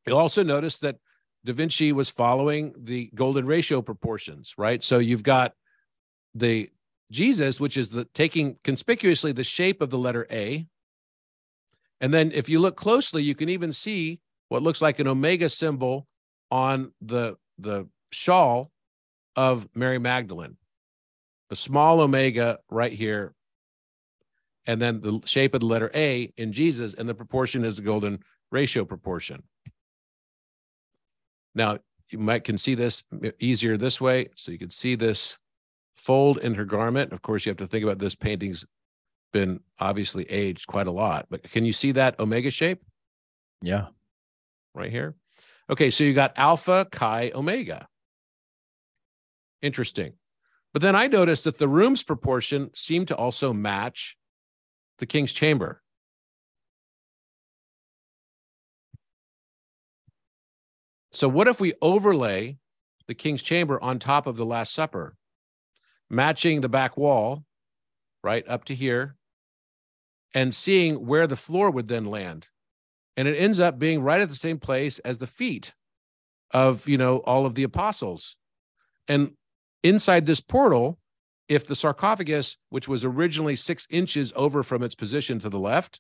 You'll 0.08 0.18
also 0.18 0.44
notice 0.44 0.80
that 0.80 0.96
Da 1.44 1.54
Vinci 1.54 1.92
was 1.92 2.10
following 2.10 2.74
the 2.78 3.10
golden 3.16 3.46
ratio 3.46 3.82
proportions, 3.82 4.54
right? 4.58 4.84
So 4.84 5.00
you've 5.00 5.24
got 5.24 5.54
the 6.36 6.70
Jesus, 7.12 7.60
which 7.60 7.78
is 7.78 7.90
the 7.90 8.06
taking 8.06 8.58
conspicuously 8.64 9.32
the 9.32 9.44
shape 9.44 9.82
of 9.82 9.90
the 9.90 9.98
letter 9.98 10.28
A. 10.32 10.68
And 12.00 12.14
then 12.14 12.32
if 12.32 12.48
you 12.48 12.60
look 12.60 12.76
closely, 12.76 13.24
you 13.24 13.36
can 13.36 13.50
even 13.50 13.74
see 13.74 14.20
what 14.50 14.64
looks 14.64 14.82
like 14.82 15.00
an 15.00 15.08
omega 15.08 15.50
symbol 15.50 16.08
on 16.50 16.92
the 17.02 17.38
the 17.58 17.88
shawl 18.12 18.72
of 19.36 19.68
Mary 19.76 20.00
Magdalene. 20.00 20.58
A 21.50 21.56
small 21.56 22.02
omega 22.02 22.60
right 22.70 22.92
here. 22.94 23.34
And 24.66 24.82
then 24.82 25.02
the 25.02 25.22
shape 25.26 25.54
of 25.54 25.62
the 25.62 25.66
letter 25.66 25.92
A 25.96 26.32
in 26.38 26.52
Jesus, 26.52 26.94
and 26.94 27.10
the 27.10 27.16
proportion 27.16 27.66
is 27.66 27.78
the 27.78 27.82
golden 27.82 28.20
ratio 28.52 28.86
proportion. 28.86 29.44
Now, 31.54 31.78
you 32.10 32.20
might 32.20 32.44
can 32.44 32.58
see 32.58 32.76
this 32.76 33.04
easier 33.40 33.78
this 33.78 34.02
way. 34.02 34.30
So 34.36 34.52
you 34.52 34.60
can 34.60 34.70
see 34.70 34.96
this 34.96 35.38
fold 35.96 36.38
in 36.40 36.56
her 36.56 36.66
garment. 36.66 37.14
Of 37.14 37.22
course, 37.22 37.46
you 37.46 37.50
have 37.50 37.58
to 37.58 37.68
think 37.68 37.84
about 37.84 38.00
this 38.00 38.16
painting's 38.16 38.66
been 39.32 39.62
obviously 39.80 40.30
aged 40.30 40.68
quite 40.68 40.88
a 40.88 40.92
lot. 40.92 41.28
But 41.30 41.44
can 41.44 41.66
you 41.66 41.74
see 41.74 41.94
that 41.94 42.20
omega 42.20 42.52
shape? 42.52 42.82
Yeah. 43.62 43.88
Right 44.74 44.92
here. 44.92 45.16
Okay, 45.70 45.90
so 45.90 46.04
you 46.04 46.14
got 46.14 46.34
alpha, 46.38 46.88
chi, 46.92 47.32
omega. 47.34 47.88
Interesting. 49.62 50.14
But 50.74 50.82
then 50.82 50.96
I 50.96 51.08
noticed 51.08 51.44
that 51.46 51.58
the 51.58 51.68
room's 51.68 52.04
proportion 52.04 52.72
seemed 52.74 53.08
to 53.10 53.16
also 53.16 53.54
match 53.54 54.18
the 55.00 55.06
king's 55.06 55.34
chamber. 55.34 55.81
So, 61.14 61.28
what 61.28 61.48
if 61.48 61.60
we 61.60 61.74
overlay 61.82 62.58
the 63.08 63.14
king's 63.14 63.42
chamber 63.42 63.82
on 63.82 64.00
top 64.00 64.28
of 64.28 64.38
the 64.38 64.46
Last 64.46 64.74
Supper, 64.74 65.18
matching 66.10 66.62
the 66.62 66.70
back 66.70 66.96
wall 66.96 67.44
right 68.24 68.48
up 68.48 68.64
to 68.66 68.76
here, 68.76 69.16
and 70.34 70.56
seeing 70.56 71.06
where 71.06 71.28
the 71.28 71.36
floor 71.36 71.70
would 71.70 71.90
then 71.90 72.06
land? 72.06 72.48
And 73.18 73.28
it 73.28 73.38
ends 73.38 73.60
up 73.60 73.78
being 73.78 74.02
right 74.02 74.22
at 74.22 74.30
the 74.30 74.36
same 74.36 74.58
place 74.58 75.00
as 75.00 75.18
the 75.18 75.28
feet 75.28 75.74
of, 76.52 76.88
you 76.88 76.98
know, 76.98 77.18
all 77.18 77.46
of 77.46 77.56
the 77.56 77.64
apostles. 77.64 78.38
And 79.08 79.32
inside 79.84 80.26
this 80.26 80.40
portal, 80.40 80.98
if 81.50 81.68
the 81.68 81.76
sarcophagus, 81.76 82.56
which 82.70 82.88
was 82.88 83.04
originally 83.04 83.58
six 83.58 83.86
inches 83.90 84.32
over 84.38 84.64
from 84.64 84.82
its 84.82 84.96
position 84.96 85.40
to 85.40 85.50
the 85.50 85.60
left, 85.60 86.00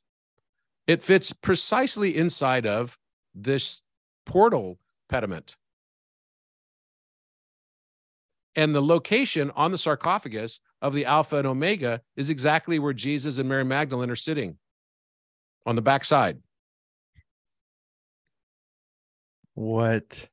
it 0.88 1.04
fits 1.04 1.34
precisely 1.34 2.15
inside 2.15 2.65
of 2.65 2.97
this 3.36 3.82
portal 4.26 4.80
pediment. 5.12 5.56
And 8.56 8.74
the 8.74 8.82
location 8.82 9.52
on 9.56 9.71
the 9.71 9.78
sarcophagus 9.78 10.60
of 10.82 10.93
the 10.93 11.06
Alpha 11.06 11.38
and 11.38 11.47
Omega 11.47 12.02
is 12.15 12.30
exactly 12.30 12.80
where 12.80 12.93
Jesus 12.93 13.38
and 13.38 13.47
Mary 13.47 13.63
Magdalene 13.63 14.10
are 14.10 14.15
sitting 14.15 14.58
on 15.65 15.76
the 15.76 15.82
back 15.82 16.04
side. 16.04 16.39
What? 19.54 20.28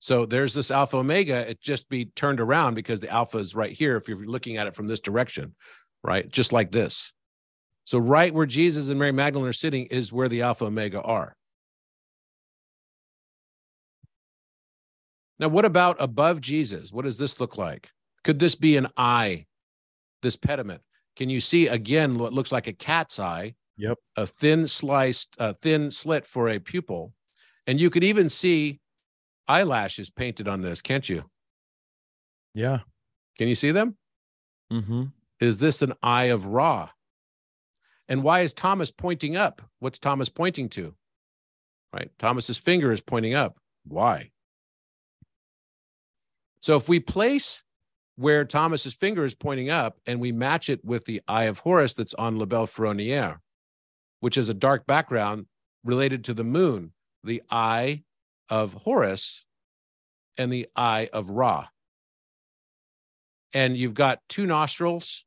So 0.00 0.26
there's 0.26 0.54
this 0.54 0.70
alpha 0.70 0.96
omega. 0.96 1.50
It 1.50 1.60
just 1.60 1.88
be 1.88 2.06
turned 2.06 2.40
around 2.40 2.74
because 2.74 3.00
the 3.00 3.10
alpha 3.10 3.38
is 3.38 3.54
right 3.54 3.72
here. 3.72 3.96
If 3.96 4.08
you're 4.08 4.18
looking 4.18 4.56
at 4.56 4.66
it 4.66 4.74
from 4.74 4.86
this 4.86 5.00
direction, 5.00 5.54
right? 6.02 6.28
Just 6.30 6.52
like 6.52 6.70
this. 6.70 7.12
So 7.88 7.96
right 7.96 8.34
where 8.34 8.44
Jesus 8.44 8.88
and 8.88 8.98
Mary 8.98 9.12
Magdalene 9.12 9.48
are 9.48 9.52
sitting 9.54 9.86
is 9.86 10.12
where 10.12 10.28
the 10.28 10.42
alpha 10.42 10.66
omega 10.66 11.00
are. 11.00 11.34
Now, 15.38 15.48
what 15.48 15.64
about 15.64 15.96
above 15.98 16.42
Jesus? 16.42 16.92
What 16.92 17.06
does 17.06 17.16
this 17.16 17.40
look 17.40 17.56
like? 17.56 17.88
Could 18.24 18.40
this 18.40 18.54
be 18.54 18.76
an 18.76 18.88
eye, 18.98 19.46
this 20.20 20.36
pediment? 20.36 20.82
Can 21.16 21.30
you 21.30 21.40
see 21.40 21.68
again 21.68 22.18
what 22.18 22.34
looks 22.34 22.52
like 22.52 22.66
a 22.66 22.74
cat's 22.74 23.18
eye? 23.18 23.54
Yep. 23.78 23.96
A 24.18 24.26
thin 24.26 24.68
sliced, 24.68 25.34
a 25.38 25.54
thin 25.54 25.90
slit 25.90 26.26
for 26.26 26.50
a 26.50 26.58
pupil. 26.58 27.14
And 27.66 27.80
you 27.80 27.88
could 27.88 28.04
even 28.04 28.28
see 28.28 28.80
eyelashes 29.48 30.10
painted 30.10 30.46
on 30.46 30.60
this, 30.60 30.82
can't 30.82 31.08
you? 31.08 31.24
Yeah. 32.52 32.80
Can 33.38 33.48
you 33.48 33.54
see 33.54 33.70
them? 33.70 33.96
Mm-hmm. 34.70 35.04
Is 35.40 35.56
this 35.56 35.80
an 35.80 35.94
eye 36.02 36.24
of 36.24 36.44
Ra? 36.44 36.90
And 38.08 38.22
why 38.22 38.40
is 38.40 38.52
Thomas 38.52 38.90
pointing 38.90 39.36
up? 39.36 39.62
What's 39.80 39.98
Thomas 39.98 40.28
pointing 40.28 40.68
to? 40.70 40.94
Right? 41.92 42.10
Thomas's 42.18 42.58
finger 42.58 42.92
is 42.92 43.00
pointing 43.00 43.34
up. 43.34 43.58
Why? 43.86 44.30
So 46.60 46.76
if 46.76 46.88
we 46.88 47.00
place 47.00 47.62
where 48.16 48.44
Thomas's 48.44 48.94
finger 48.94 49.24
is 49.24 49.34
pointing 49.34 49.70
up 49.70 49.98
and 50.06 50.20
we 50.20 50.32
match 50.32 50.68
it 50.68 50.84
with 50.84 51.04
the 51.04 51.22
eye 51.28 51.44
of 51.44 51.60
Horus 51.60 51.94
that's 51.94 52.14
on 52.14 52.38
La 52.38 52.46
Belle 52.46 52.66
Ferronnière, 52.66 53.38
which 54.20 54.36
is 54.36 54.48
a 54.48 54.54
dark 54.54 54.86
background 54.86 55.46
related 55.84 56.24
to 56.24 56.34
the 56.34 56.44
moon, 56.44 56.92
the 57.22 57.42
eye 57.50 58.02
of 58.48 58.72
Horus 58.72 59.44
and 60.36 60.52
the 60.52 60.68
eye 60.74 61.08
of 61.12 61.30
Ra. 61.30 61.68
And 63.52 63.76
you've 63.76 63.94
got 63.94 64.20
two 64.28 64.46
nostrils. 64.46 65.24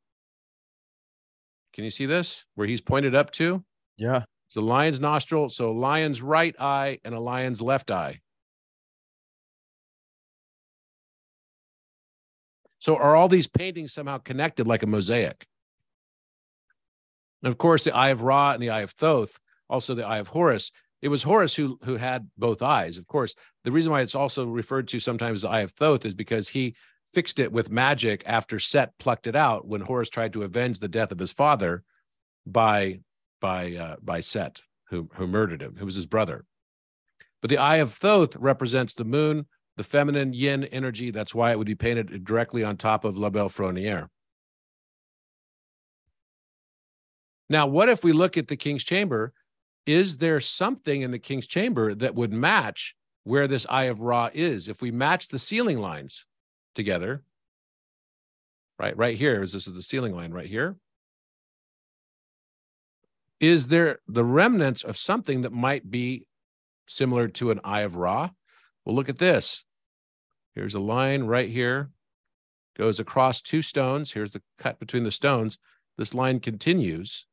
Can 1.72 1.84
you 1.84 1.90
see 1.90 2.06
this? 2.06 2.44
Where 2.54 2.66
he's 2.66 2.80
pointed 2.80 3.14
up 3.14 3.30
to? 3.32 3.64
Yeah. 3.96 4.24
It's 4.48 4.56
a 4.56 4.60
lion's 4.60 5.00
nostril. 5.00 5.48
So 5.48 5.70
a 5.70 5.72
lion's 5.72 6.20
right 6.20 6.54
eye 6.60 6.98
and 7.04 7.14
a 7.14 7.20
lion's 7.20 7.62
left 7.62 7.90
eye. 7.90 8.20
So 12.78 12.96
are 12.96 13.14
all 13.14 13.28
these 13.28 13.46
paintings 13.46 13.92
somehow 13.92 14.18
connected 14.18 14.66
like 14.66 14.82
a 14.82 14.86
mosaic? 14.86 15.46
And 17.42 17.50
of 17.50 17.56
course, 17.56 17.84
the 17.84 17.94
eye 17.94 18.10
of 18.10 18.22
Ra 18.22 18.52
and 18.52 18.62
the 18.62 18.70
eye 18.70 18.80
of 18.80 18.90
Thoth, 18.90 19.38
also 19.70 19.94
the 19.94 20.06
eye 20.06 20.18
of 20.18 20.28
Horus. 20.28 20.70
It 21.00 21.08
was 21.08 21.22
Horus 21.22 21.54
who 21.54 21.78
who 21.84 21.96
had 21.96 22.28
both 22.36 22.60
eyes. 22.60 22.98
Of 22.98 23.06
course, 23.06 23.34
the 23.64 23.72
reason 23.72 23.92
why 23.92 24.00
it's 24.00 24.14
also 24.14 24.46
referred 24.46 24.88
to 24.88 25.00
sometimes 25.00 25.38
as 25.38 25.42
the 25.42 25.48
eye 25.48 25.60
of 25.60 25.72
Thoth 25.72 26.04
is 26.04 26.14
because 26.14 26.48
he 26.48 26.74
fixed 27.12 27.38
it 27.38 27.52
with 27.52 27.70
magic 27.70 28.22
after 28.26 28.58
Set 28.58 28.96
plucked 28.98 29.26
it 29.26 29.36
out 29.36 29.66
when 29.66 29.82
Horus 29.82 30.08
tried 30.08 30.32
to 30.32 30.42
avenge 30.42 30.80
the 30.80 30.88
death 30.88 31.12
of 31.12 31.18
his 31.18 31.32
father 31.32 31.84
by 32.46 33.00
by 33.40 33.74
uh, 33.74 33.96
by 34.02 34.20
Set, 34.20 34.62
who 34.88 35.08
who 35.14 35.26
murdered 35.26 35.62
him. 35.62 35.76
Who 35.76 35.84
was 35.84 35.94
his 35.94 36.06
brother. 36.06 36.44
But 37.40 37.50
the 37.50 37.58
eye 37.58 37.76
of 37.76 37.92
Thoth 37.92 38.36
represents 38.36 38.94
the 38.94 39.04
moon, 39.04 39.46
the 39.76 39.84
feminine 39.84 40.32
yin 40.32 40.64
energy. 40.64 41.10
That's 41.10 41.34
why 41.34 41.50
it 41.50 41.58
would 41.58 41.66
be 41.66 41.74
painted 41.74 42.24
directly 42.24 42.62
on 42.62 42.76
top 42.76 43.04
of 43.04 43.18
La 43.18 43.30
Belle 43.30 43.48
Ferronnière. 43.48 44.08
Now, 47.50 47.66
what 47.66 47.88
if 47.88 48.04
we 48.04 48.12
look 48.12 48.38
at 48.38 48.48
the 48.48 48.56
king's 48.56 48.84
chamber? 48.84 49.32
Is 49.84 50.18
there 50.18 50.40
something 50.40 51.02
in 51.02 51.10
the 51.10 51.18
king's 51.18 51.48
chamber 51.48 51.94
that 51.96 52.14
would 52.14 52.32
match 52.32 52.94
where 53.24 53.48
this 53.48 53.66
eye 53.68 53.84
of 53.84 54.00
Ra 54.00 54.30
is? 54.32 54.68
If 54.68 54.80
we 54.80 54.92
match 54.92 55.28
the 55.28 55.40
ceiling 55.40 55.78
lines 55.78 56.24
together, 56.74 57.22
right, 58.78 58.96
right 58.96 59.16
here, 59.16 59.42
is 59.42 59.52
this 59.52 59.66
is 59.66 59.74
the 59.74 59.82
ceiling 59.82 60.14
line 60.14 60.32
right 60.32 60.46
here? 60.46 60.76
Is 63.40 63.68
there 63.68 63.98
the 64.06 64.24
remnants 64.24 64.84
of 64.84 64.96
something 64.96 65.42
that 65.42 65.52
might 65.52 65.90
be 65.90 66.26
similar 66.86 67.28
to 67.28 67.50
an 67.50 67.60
eye 67.64 67.80
of 67.80 67.96
Ra? 67.96 68.30
Well, 68.84 68.94
look 68.94 69.08
at 69.08 69.18
this. 69.18 69.64
Here's 70.54 70.74
a 70.74 70.80
line 70.80 71.24
right 71.24 71.48
here, 71.48 71.90
goes 72.76 73.00
across 73.00 73.42
two 73.42 73.62
stones. 73.62 74.12
Here's 74.12 74.32
the 74.32 74.42
cut 74.58 74.78
between 74.78 75.02
the 75.02 75.10
stones. 75.10 75.58
This 75.98 76.14
line 76.14 76.40
continues, 76.40 77.26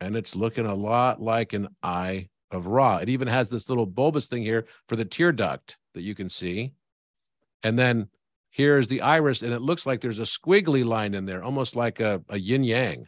and 0.00 0.16
it's 0.16 0.36
looking 0.36 0.66
a 0.66 0.74
lot 0.74 1.20
like 1.20 1.52
an 1.52 1.68
eye 1.82 2.28
of 2.50 2.66
Ra. 2.66 2.98
It 2.98 3.08
even 3.08 3.28
has 3.28 3.50
this 3.50 3.68
little 3.68 3.86
bulbous 3.86 4.26
thing 4.26 4.42
here 4.42 4.66
for 4.88 4.96
the 4.96 5.04
tear 5.04 5.32
duct 5.32 5.76
that 5.94 6.02
you 6.02 6.14
can 6.14 6.28
see. 6.28 6.72
And 7.62 7.78
then 7.78 8.08
here's 8.50 8.88
the 8.88 9.00
iris, 9.00 9.42
and 9.42 9.52
it 9.52 9.62
looks 9.62 9.86
like 9.86 10.00
there's 10.00 10.20
a 10.20 10.24
squiggly 10.24 10.84
line 10.84 11.14
in 11.14 11.24
there, 11.24 11.42
almost 11.42 11.76
like 11.76 12.00
a, 12.00 12.22
a 12.28 12.38
yin 12.38 12.64
yang. 12.64 13.06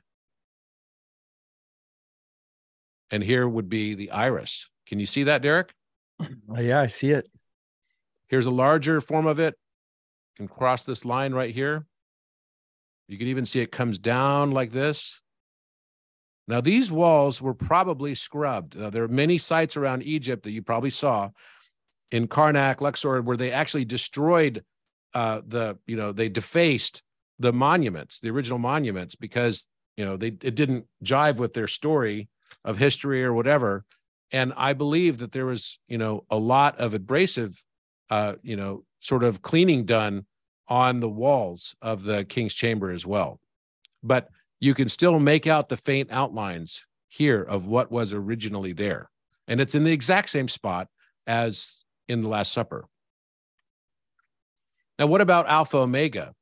And 3.10 3.22
here 3.22 3.48
would 3.48 3.68
be 3.68 3.94
the 3.94 4.10
iris. 4.10 4.68
Can 4.86 4.98
you 4.98 5.06
see 5.06 5.24
that, 5.24 5.42
Derek? 5.42 5.72
Yeah, 6.56 6.80
I 6.80 6.86
see 6.86 7.10
it. 7.10 7.28
Here's 8.28 8.46
a 8.46 8.50
larger 8.50 9.00
form 9.00 9.26
of 9.26 9.38
it. 9.38 9.54
You 10.34 10.46
can 10.46 10.48
cross 10.48 10.84
this 10.84 11.04
line 11.04 11.34
right 11.34 11.54
here. 11.54 11.86
You 13.08 13.18
can 13.18 13.28
even 13.28 13.44
see 13.46 13.60
it 13.60 13.70
comes 13.70 13.98
down 13.98 14.52
like 14.52 14.72
this. 14.72 15.20
Now, 16.46 16.60
these 16.60 16.90
walls 16.92 17.40
were 17.40 17.54
probably 17.54 18.14
scrubbed. 18.14 18.76
Now, 18.76 18.90
there 18.90 19.02
are 19.02 19.08
many 19.08 19.38
sites 19.38 19.76
around 19.76 20.02
Egypt 20.02 20.42
that 20.44 20.52
you 20.52 20.62
probably 20.62 20.90
saw 20.90 21.30
in 22.10 22.28
Karnak, 22.28 22.80
Luxor, 22.80 23.22
where 23.22 23.36
they 23.36 23.50
actually 23.50 23.84
destroyed 23.84 24.64
uh, 25.14 25.40
the, 25.46 25.78
you 25.86 25.96
know, 25.96 26.12
they 26.12 26.28
defaced 26.28 27.02
the 27.38 27.52
monuments, 27.52 28.20
the 28.20 28.30
original 28.30 28.58
monuments, 28.58 29.14
because 29.14 29.66
you 29.96 30.04
know 30.04 30.16
they 30.16 30.28
it 30.28 30.54
didn't 30.54 30.86
jive 31.04 31.36
with 31.36 31.54
their 31.54 31.68
story 31.68 32.28
of 32.64 32.78
history 32.78 33.24
or 33.24 33.32
whatever. 33.32 33.84
And 34.32 34.52
I 34.56 34.72
believe 34.72 35.18
that 35.18 35.32
there 35.32 35.46
was, 35.46 35.78
you 35.86 35.98
know, 35.98 36.24
a 36.30 36.36
lot 36.36 36.78
of 36.78 36.94
abrasive, 36.94 37.62
uh, 38.10 38.34
you 38.42 38.56
know, 38.56 38.84
sort 39.00 39.22
of 39.22 39.42
cleaning 39.42 39.84
done 39.84 40.26
on 40.66 41.00
the 41.00 41.08
walls 41.08 41.76
of 41.82 42.02
the 42.02 42.24
king's 42.24 42.54
chamber 42.54 42.90
as 42.90 43.06
well. 43.06 43.38
But 44.02 44.28
you 44.60 44.74
can 44.74 44.88
still 44.88 45.20
make 45.20 45.46
out 45.46 45.68
the 45.68 45.76
faint 45.76 46.10
outlines 46.10 46.86
here 47.08 47.42
of 47.42 47.66
what 47.66 47.92
was 47.92 48.12
originally 48.12 48.72
there. 48.72 49.10
And 49.46 49.60
it's 49.60 49.74
in 49.74 49.84
the 49.84 49.92
exact 49.92 50.30
same 50.30 50.48
spot 50.48 50.88
as 51.26 51.83
in 52.08 52.20
the 52.22 52.28
Last 52.28 52.52
Supper. 52.52 52.86
Now, 54.98 55.06
what 55.06 55.20
about 55.20 55.48
Alpha 55.48 55.78
Omega? 55.78 56.34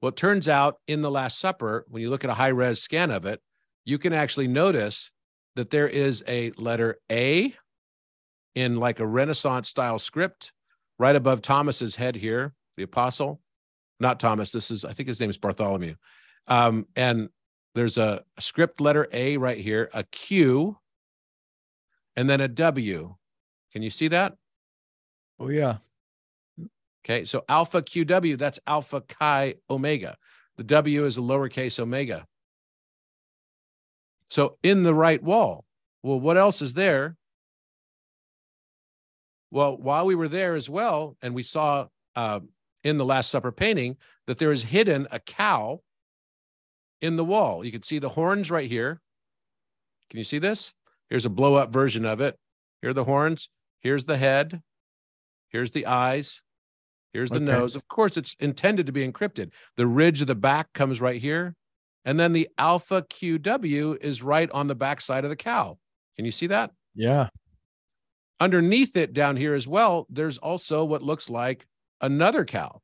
Well, 0.00 0.10
it 0.10 0.16
turns 0.16 0.48
out 0.48 0.76
in 0.86 1.02
the 1.02 1.10
Last 1.10 1.38
Supper, 1.38 1.84
when 1.88 2.02
you 2.02 2.10
look 2.10 2.22
at 2.24 2.30
a 2.30 2.34
high 2.34 2.48
res 2.48 2.80
scan 2.80 3.10
of 3.10 3.26
it, 3.26 3.40
you 3.84 3.98
can 3.98 4.12
actually 4.12 4.46
notice 4.46 5.10
that 5.56 5.70
there 5.70 5.88
is 5.88 6.22
a 6.28 6.52
letter 6.52 6.98
A 7.10 7.54
in 8.54 8.76
like 8.76 9.00
a 9.00 9.06
Renaissance 9.06 9.68
style 9.68 9.98
script 9.98 10.52
right 10.98 11.16
above 11.16 11.42
Thomas's 11.42 11.96
head 11.96 12.14
here, 12.14 12.54
the 12.76 12.84
apostle. 12.84 13.40
not 14.00 14.20
Thomas. 14.20 14.52
This 14.52 14.70
is, 14.70 14.84
I 14.84 14.92
think 14.92 15.08
his 15.08 15.20
name 15.20 15.30
is 15.30 15.38
Bartholomew. 15.38 15.94
Um, 16.46 16.86
and 16.96 17.28
there's 17.74 17.98
a, 17.98 18.22
a 18.36 18.42
script 18.42 18.80
letter 18.80 19.08
A 19.12 19.36
right 19.36 19.58
here, 19.58 19.90
a 19.92 20.04
Q, 20.04 20.78
and 22.16 22.28
then 22.28 22.40
a 22.40 22.48
W. 22.48 23.14
Can 23.72 23.82
you 23.82 23.90
see 23.90 24.08
that? 24.08 24.34
Oh, 25.40 25.48
yeah. 25.48 25.76
Okay. 27.04 27.24
So 27.24 27.44
alpha 27.48 27.82
QW, 27.82 28.36
that's 28.36 28.60
alpha 28.66 29.00
chi 29.00 29.54
omega. 29.70 30.16
The 30.56 30.64
W 30.64 31.04
is 31.04 31.16
a 31.16 31.20
lowercase 31.20 31.78
omega. 31.78 32.26
So 34.30 34.58
in 34.62 34.82
the 34.82 34.94
right 34.94 35.22
wall. 35.22 35.64
Well, 36.02 36.20
what 36.20 36.36
else 36.36 36.62
is 36.62 36.74
there? 36.74 37.16
Well, 39.50 39.76
while 39.76 40.04
we 40.04 40.14
were 40.14 40.28
there 40.28 40.54
as 40.54 40.68
well, 40.68 41.16
and 41.22 41.34
we 41.34 41.42
saw 41.42 41.86
uh, 42.14 42.40
in 42.84 42.98
the 42.98 43.04
Last 43.04 43.30
Supper 43.30 43.50
painting 43.50 43.96
that 44.26 44.38
there 44.38 44.52
is 44.52 44.62
hidden 44.62 45.08
a 45.10 45.18
cow 45.18 45.80
in 47.00 47.16
the 47.16 47.24
wall. 47.24 47.64
You 47.64 47.72
can 47.72 47.82
see 47.82 47.98
the 47.98 48.08
horns 48.08 48.50
right 48.50 48.68
here. 48.68 49.00
Can 50.10 50.18
you 50.18 50.24
see 50.24 50.38
this? 50.38 50.74
Here's 51.08 51.26
a 51.26 51.30
blow 51.30 51.54
up 51.54 51.72
version 51.72 52.04
of 52.04 52.20
it. 52.20 52.38
Here 52.82 52.90
are 52.90 52.94
the 52.94 53.04
horns. 53.04 53.48
Here's 53.80 54.04
the 54.04 54.18
head. 54.18 54.62
Here's 55.50 55.70
the 55.70 55.86
eyes. 55.86 56.42
Here's 57.12 57.30
the 57.30 57.36
okay. 57.36 57.44
nose. 57.44 57.74
Of 57.74 57.88
course, 57.88 58.16
it's 58.16 58.36
intended 58.38 58.86
to 58.86 58.92
be 58.92 59.06
encrypted. 59.06 59.52
The 59.76 59.86
ridge 59.86 60.20
of 60.20 60.26
the 60.26 60.34
back 60.34 60.72
comes 60.72 61.00
right 61.00 61.20
here. 61.20 61.54
And 62.04 62.18
then 62.18 62.32
the 62.32 62.48
alpha 62.56 63.02
QW 63.02 64.02
is 64.02 64.22
right 64.22 64.50
on 64.50 64.66
the 64.66 64.74
back 64.74 65.00
side 65.00 65.24
of 65.24 65.30
the 65.30 65.36
cow. 65.36 65.78
Can 66.16 66.24
you 66.24 66.30
see 66.30 66.46
that? 66.46 66.70
Yeah. 66.94 67.28
Underneath 68.40 68.96
it 68.96 69.12
down 69.12 69.36
here 69.36 69.54
as 69.54 69.66
well, 69.66 70.06
there's 70.08 70.38
also 70.38 70.84
what 70.84 71.02
looks 71.02 71.28
like 71.28 71.66
another 72.00 72.44
cow, 72.44 72.80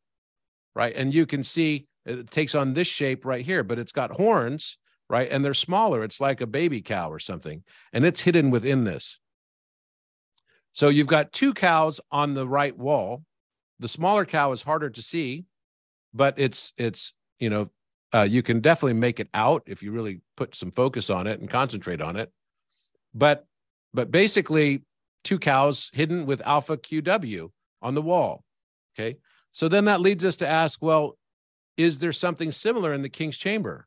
right? 0.74 0.94
And 0.94 1.14
you 1.14 1.27
can 1.27 1.44
see 1.44 1.87
it 2.05 2.31
takes 2.31 2.55
on 2.55 2.74
this 2.74 2.88
shape 2.88 3.24
right 3.24 3.44
here, 3.44 3.62
but 3.62 3.79
it's 3.79 3.92
got 3.92 4.11
horns, 4.11 4.79
right? 5.09 5.31
And 5.31 5.44
they're 5.44 5.55
smaller. 5.55 6.03
It's 6.03 6.20
like 6.20 6.40
a 6.40 6.46
baby 6.46 6.83
cow 6.83 7.11
or 7.11 7.18
something, 7.18 7.62
and 7.92 8.05
it's 8.05 8.20
hidden 8.20 8.50
within 8.50 8.85
this. 8.85 9.20
So 10.74 10.88
you've 10.88 11.06
got 11.06 11.32
two 11.32 11.54
cows 11.54 12.00
on 12.10 12.34
the 12.34 12.46
right 12.46 12.76
wall. 12.76 13.22
The 13.78 13.88
smaller 13.88 14.24
cow 14.26 14.52
is 14.52 14.62
harder 14.62 14.90
to 14.90 15.02
see, 15.02 15.44
but 16.12 16.34
it's 16.37 16.72
it's 16.76 17.14
you 17.38 17.48
know 17.48 17.70
uh, 18.12 18.22
you 18.28 18.42
can 18.42 18.60
definitely 18.60 18.94
make 18.94 19.20
it 19.20 19.28
out 19.32 19.62
if 19.66 19.82
you 19.82 19.92
really 19.92 20.20
put 20.37 20.54
some 20.54 20.72
focus 20.72 21.10
on 21.10 21.26
it 21.26 21.40
and 21.40 21.48
concentrate 21.48 22.00
on 22.00 22.16
it. 22.16 22.30
But 23.14 23.46
but 23.92 24.10
basically, 24.10 24.82
two 25.22 25.38
cows 25.38 25.90
hidden 25.92 26.26
with 26.26 26.42
alpha 26.44 26.76
QW 26.76 27.50
on 27.80 27.94
the 27.94 28.02
wall. 28.02 28.44
Okay. 28.98 29.18
So 29.52 29.68
then 29.68 29.84
that 29.84 30.00
leads 30.00 30.24
us 30.24 30.37
to 30.37 30.48
ask, 30.48 30.82
well, 30.82 31.16
is 31.76 31.98
there 31.98 32.12
something 32.12 32.50
similar 32.50 32.92
in 32.92 33.02
the 33.02 33.08
king's 33.08 33.38
chamber? 33.38 33.87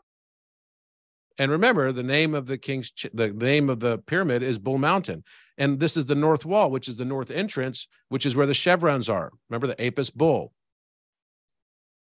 And 1.37 1.51
remember, 1.51 1.91
the 1.91 2.03
name 2.03 2.35
of 2.35 2.45
the 2.45 2.57
king's 2.57 2.91
the 3.13 3.29
name 3.29 3.69
of 3.69 3.79
the 3.79 3.97
pyramid 3.99 4.43
is 4.43 4.59
Bull 4.59 4.77
Mountain, 4.77 5.23
and 5.57 5.79
this 5.79 5.97
is 5.97 6.05
the 6.05 6.15
north 6.15 6.45
wall, 6.45 6.69
which 6.69 6.87
is 6.87 6.97
the 6.97 7.05
north 7.05 7.31
entrance, 7.31 7.87
which 8.09 8.25
is 8.25 8.35
where 8.35 8.45
the 8.45 8.53
chevrons 8.53 9.09
are. 9.09 9.31
Remember 9.49 9.67
the 9.67 9.81
Apis 9.81 10.09
bull. 10.09 10.53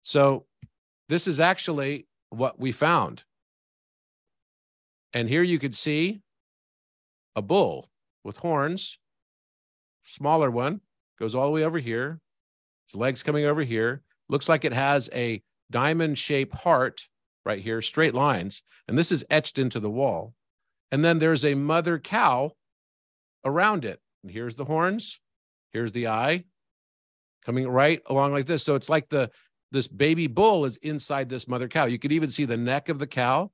So, 0.04 0.46
this 1.10 1.28
is 1.28 1.40
actually 1.40 2.08
what 2.30 2.60
we 2.60 2.72
found. 2.72 3.24
And 5.14 5.30
here 5.30 5.44
you 5.44 5.60
could 5.60 5.76
see 5.76 6.22
a 7.36 7.42
bull 7.42 7.90
with 8.24 8.38
horns 8.38 8.98
smaller 10.04 10.52
one, 10.52 10.82
goes 11.20 11.36
all 11.36 11.46
the 11.46 11.52
way 11.52 11.64
over 11.64 11.80
here. 11.80 12.20
Its 12.88 12.96
legs 12.96 13.24
coming 13.24 13.46
over 13.46 13.64
here. 13.64 14.02
Looks 14.30 14.50
like 14.50 14.66
it 14.66 14.74
has 14.74 15.10
a 15.14 15.42
diamond 15.72 16.18
shaped 16.18 16.56
heart 16.56 17.08
right 17.46 17.62
here, 17.62 17.82
straight 17.82 18.14
lines. 18.14 18.64
And 18.88 18.98
this 18.98 19.12
is 19.12 19.26
etched 19.30 19.60
into 19.60 19.80
the 19.80 19.90
wall. 19.90 20.34
And 20.92 21.04
then 21.04 21.20
there's 21.20 21.46
a 21.46 21.56
mother 21.56 22.00
cow 22.00 22.52
around 23.44 23.86
it. 23.86 24.00
And 24.24 24.32
here's 24.32 24.56
the 24.56 24.66
horns. 24.66 25.20
Here's 25.72 25.92
the 25.92 26.08
eye 26.08 26.46
coming 27.46 27.68
right 27.68 28.02
along 28.06 28.34
like 28.34 28.46
this. 28.46 28.64
So 28.64 28.76
it's 28.76 28.90
like 28.90 29.10
the 29.10 29.30
this 29.72 29.88
baby 29.88 30.28
bull 30.28 30.66
is 30.66 30.78
inside 30.78 31.30
this 31.30 31.48
mother 31.48 31.68
cow. 31.68 31.86
You 31.86 31.98
could 31.98 32.12
even 32.12 32.30
see 32.30 32.46
the 32.46 32.58
neck 32.58 32.90
of 32.90 33.00
the 33.00 33.08
cow 33.08 33.50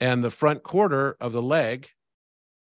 and 0.00 0.22
the 0.22 0.30
front 0.30 0.62
quarter 0.62 1.16
of 1.20 1.32
the 1.32 1.42
leg 1.42 1.88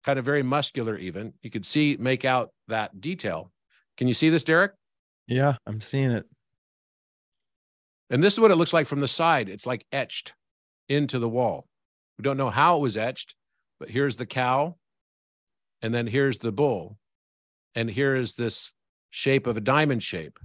kind 0.04 0.19
of 0.19 0.26
very 0.26 0.43
muscular 0.43 0.97
even 0.97 1.34
you 1.41 1.50
could 1.50 1.65
see 1.65 1.97
make 2.00 2.26
out 2.26 2.52
that 2.67 3.00
detail 3.02 3.52
can 3.97 4.08
you 4.08 4.13
see 4.13 4.30
this 4.30 4.43
derek 4.43 4.71
yeah 5.28 5.56
i'm 5.65 5.82
seeing 5.82 6.12
it 6.12 6.26
and 8.09 8.23
this 8.23 8.33
is 8.33 8.39
what 8.39 8.51
it 8.51 8.55
looks 8.55 8.73
like 8.73 8.87
from 8.87 8.99
the 8.99 9.07
side 9.07 9.49
it's 9.49 9.65
like 9.65 9.85
etched 9.91 10.33
into 10.89 11.19
the 11.19 11.29
wall 11.29 11.67
we 12.17 12.23
don't 12.23 12.37
know 12.37 12.49
how 12.49 12.77
it 12.77 12.81
was 12.81 12.97
etched 12.97 13.35
but 13.79 13.89
here's 13.89 14.15
the 14.15 14.25
cow 14.25 14.75
and 15.81 15.93
then 15.93 16.07
here's 16.07 16.39
the 16.39 16.51
bull 16.51 16.97
and 17.75 17.89
here 17.89 18.15
is 18.15 18.33
this 18.33 18.71
shape 19.09 19.47
of 19.47 19.57
a 19.57 19.61
diamond 19.61 20.03
shape 20.03 20.39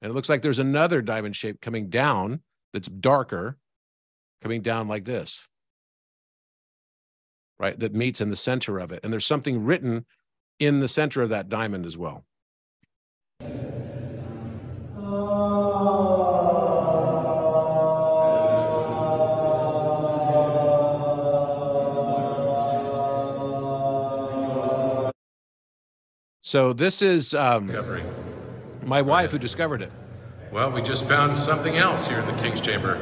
and 0.00 0.10
it 0.10 0.14
looks 0.14 0.28
like 0.28 0.42
there's 0.42 0.58
another 0.58 1.00
diamond 1.00 1.36
shape 1.36 1.60
coming 1.60 1.88
down 1.88 2.40
that's 2.72 2.88
darker 2.88 3.56
coming 4.42 4.62
down 4.62 4.88
like 4.88 5.04
this 5.04 5.46
right, 7.62 7.78
that 7.78 7.94
meets 7.94 8.20
in 8.20 8.28
the 8.28 8.36
center 8.36 8.78
of 8.78 8.90
it. 8.90 9.00
And 9.02 9.12
there's 9.12 9.26
something 9.26 9.64
written 9.64 10.04
in 10.58 10.80
the 10.80 10.88
center 10.88 11.22
of 11.22 11.30
that 11.30 11.48
diamond 11.48 11.86
as 11.86 11.96
well. 11.96 12.24
So 26.52 26.74
this 26.74 27.00
is 27.00 27.32
um, 27.32 27.72
my 28.84 29.00
wife 29.00 29.30
who 29.30 29.38
discovered 29.38 29.80
it. 29.80 29.90
Well, 30.52 30.70
we 30.70 30.82
just 30.82 31.06
found 31.06 31.38
something 31.38 31.78
else 31.78 32.06
here 32.06 32.18
in 32.18 32.26
the 32.26 32.42
King's 32.42 32.60
Chamber. 32.60 32.96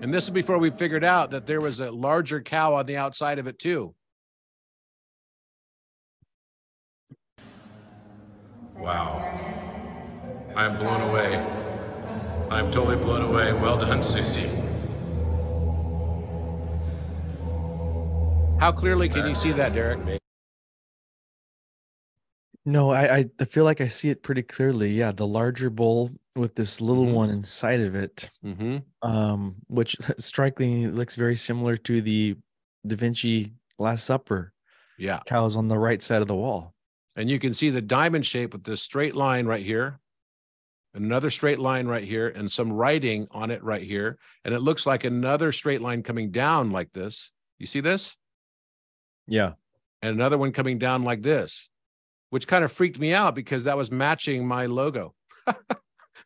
And 0.00 0.12
this 0.12 0.24
is 0.24 0.30
before 0.30 0.58
we 0.58 0.72
figured 0.72 1.04
out 1.04 1.30
that 1.30 1.46
there 1.46 1.60
was 1.60 1.78
a 1.78 1.92
larger 1.92 2.42
cow 2.42 2.74
on 2.74 2.86
the 2.86 2.96
outside 2.96 3.38
of 3.38 3.46
it 3.46 3.60
too. 3.60 3.94
Wow. 8.84 9.18
I'm 10.54 10.76
blown 10.76 11.00
away. 11.08 11.36
I'm 12.50 12.70
totally 12.70 12.96
blown 12.96 13.22
away. 13.22 13.54
Well 13.54 13.78
done, 13.78 14.02
Susie. 14.02 14.50
How 18.60 18.72
clearly 18.72 19.08
can 19.08 19.26
you 19.26 19.34
see 19.34 19.52
that, 19.52 19.72
Derek? 19.72 20.20
No, 22.66 22.90
I, 22.90 23.24
I 23.40 23.44
feel 23.46 23.64
like 23.64 23.80
I 23.80 23.88
see 23.88 24.10
it 24.10 24.22
pretty 24.22 24.42
clearly. 24.42 24.92
Yeah, 24.92 25.12
the 25.12 25.26
larger 25.26 25.70
bowl 25.70 26.10
with 26.36 26.54
this 26.54 26.82
little 26.82 27.06
mm-hmm. 27.06 27.14
one 27.14 27.30
inside 27.30 27.80
of 27.80 27.94
it, 27.94 28.28
mm-hmm. 28.44 28.78
um, 29.00 29.56
which 29.68 29.96
strikingly 30.18 30.88
looks 30.88 31.14
very 31.14 31.36
similar 31.36 31.78
to 31.78 32.02
the 32.02 32.36
Da 32.86 32.96
Vinci 32.96 33.54
Last 33.78 34.04
Supper. 34.04 34.52
Yeah, 34.98 35.20
cows 35.26 35.56
on 35.56 35.68
the 35.68 35.78
right 35.78 36.02
side 36.02 36.22
of 36.22 36.28
the 36.28 36.36
wall, 36.36 36.73
and 37.16 37.30
you 37.30 37.38
can 37.38 37.54
see 37.54 37.70
the 37.70 37.82
diamond 37.82 38.26
shape 38.26 38.52
with 38.52 38.64
this 38.64 38.82
straight 38.82 39.14
line 39.14 39.46
right 39.46 39.64
here, 39.64 40.00
another 40.94 41.30
straight 41.30 41.58
line 41.58 41.86
right 41.86 42.04
here, 42.04 42.28
and 42.28 42.50
some 42.50 42.72
writing 42.72 43.26
on 43.30 43.50
it 43.50 43.62
right 43.62 43.82
here, 43.82 44.18
and 44.44 44.54
it 44.54 44.60
looks 44.60 44.86
like 44.86 45.04
another 45.04 45.52
straight 45.52 45.80
line 45.80 46.02
coming 46.02 46.30
down 46.30 46.70
like 46.70 46.92
this. 46.92 47.30
You 47.58 47.66
see 47.66 47.80
this? 47.80 48.16
Yeah, 49.26 49.52
and 50.02 50.12
another 50.14 50.38
one 50.38 50.52
coming 50.52 50.78
down 50.78 51.02
like 51.02 51.22
this 51.22 51.68
which 52.34 52.48
kind 52.48 52.64
of 52.64 52.72
freaked 52.72 52.98
me 52.98 53.14
out 53.14 53.32
because 53.36 53.62
that 53.62 53.76
was 53.76 53.92
matching 53.92 54.44
my 54.44 54.66
logo. 54.66 55.14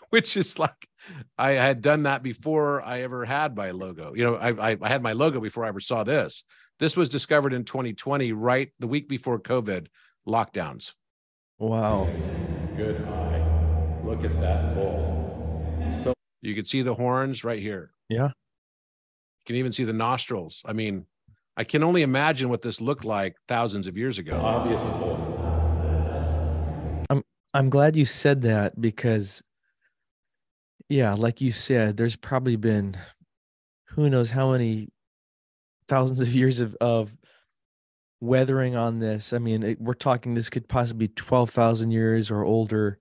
which 0.09 0.39
is 0.39 0.59
like 0.59 0.89
I 1.37 1.51
had 1.51 1.83
done 1.83 2.05
that 2.05 2.23
before 2.23 2.81
I 2.81 3.03
ever 3.03 3.27
had 3.27 3.55
my 3.55 3.73
logo. 3.73 4.15
You 4.15 4.25
know, 4.25 4.37
I, 4.37 4.71
I, 4.81 4.89
had 4.89 5.03
my 5.03 5.13
logo 5.13 5.39
before 5.39 5.67
I 5.67 5.69
ever 5.69 5.81
saw 5.81 6.05
this. 6.05 6.45
This 6.79 6.97
was 6.97 7.11
discovered 7.11 7.53
in 7.53 7.65
2020, 7.65 8.33
right 8.33 8.71
the 8.79 8.87
week 8.87 9.07
before 9.07 9.39
COVID 9.39 9.89
lockdowns. 10.29 10.95
Wow. 11.59 12.09
Good 12.77 13.05
eye. 13.07 14.01
Look 14.05 14.25
at 14.25 14.41
that 14.41 14.75
bull. 14.75 15.89
So 16.03 16.13
you 16.43 16.55
can 16.55 16.65
see 16.65 16.83
the 16.83 16.95
horns 16.95 17.43
right 17.43 17.61
here. 17.61 17.93
Yeah. 18.09 18.27
You 18.27 19.45
can 19.47 19.57
even 19.57 19.73
see 19.73 19.85
the 19.85 19.93
nostrils. 19.93 20.63
I 20.65 20.73
mean, 20.73 21.07
I 21.57 21.65
can 21.65 21.83
only 21.83 22.03
imagine 22.03 22.49
what 22.49 22.63
this 22.63 22.81
looked 22.81 23.05
like 23.05 23.37
thousands 23.49 23.87
of 23.87 23.97
years 23.97 24.19
ago. 24.19 24.37
Obvious 24.37 24.83
bull. 24.83 25.19
I'm 27.11 27.25
I'm 27.55 27.71
glad 27.71 27.97
you 27.97 28.05
said 28.05 28.43
that 28.43 28.81
because 28.81 29.43
yeah, 30.89 31.15
like 31.15 31.41
you 31.41 31.53
said, 31.53 31.97
there's 31.97 32.17
probably 32.17 32.57
been 32.57 32.97
who 33.87 34.09
knows 34.09 34.31
how 34.31 34.53
many 34.53 34.89
thousands 35.89 36.21
of 36.21 36.29
years 36.29 36.61
of 36.61 36.77
of 36.81 37.19
weathering 38.21 38.77
on 38.77 38.99
this. 38.99 39.33
I 39.33 39.39
mean, 39.39 39.63
it, 39.63 39.81
we're 39.81 39.95
talking 39.95 40.35
this 40.35 40.51
could 40.51 40.69
possibly 40.69 41.07
be 41.09 41.15
12,000 41.15 41.91
years 41.91 42.31
or 42.31 42.45
older. 42.45 42.99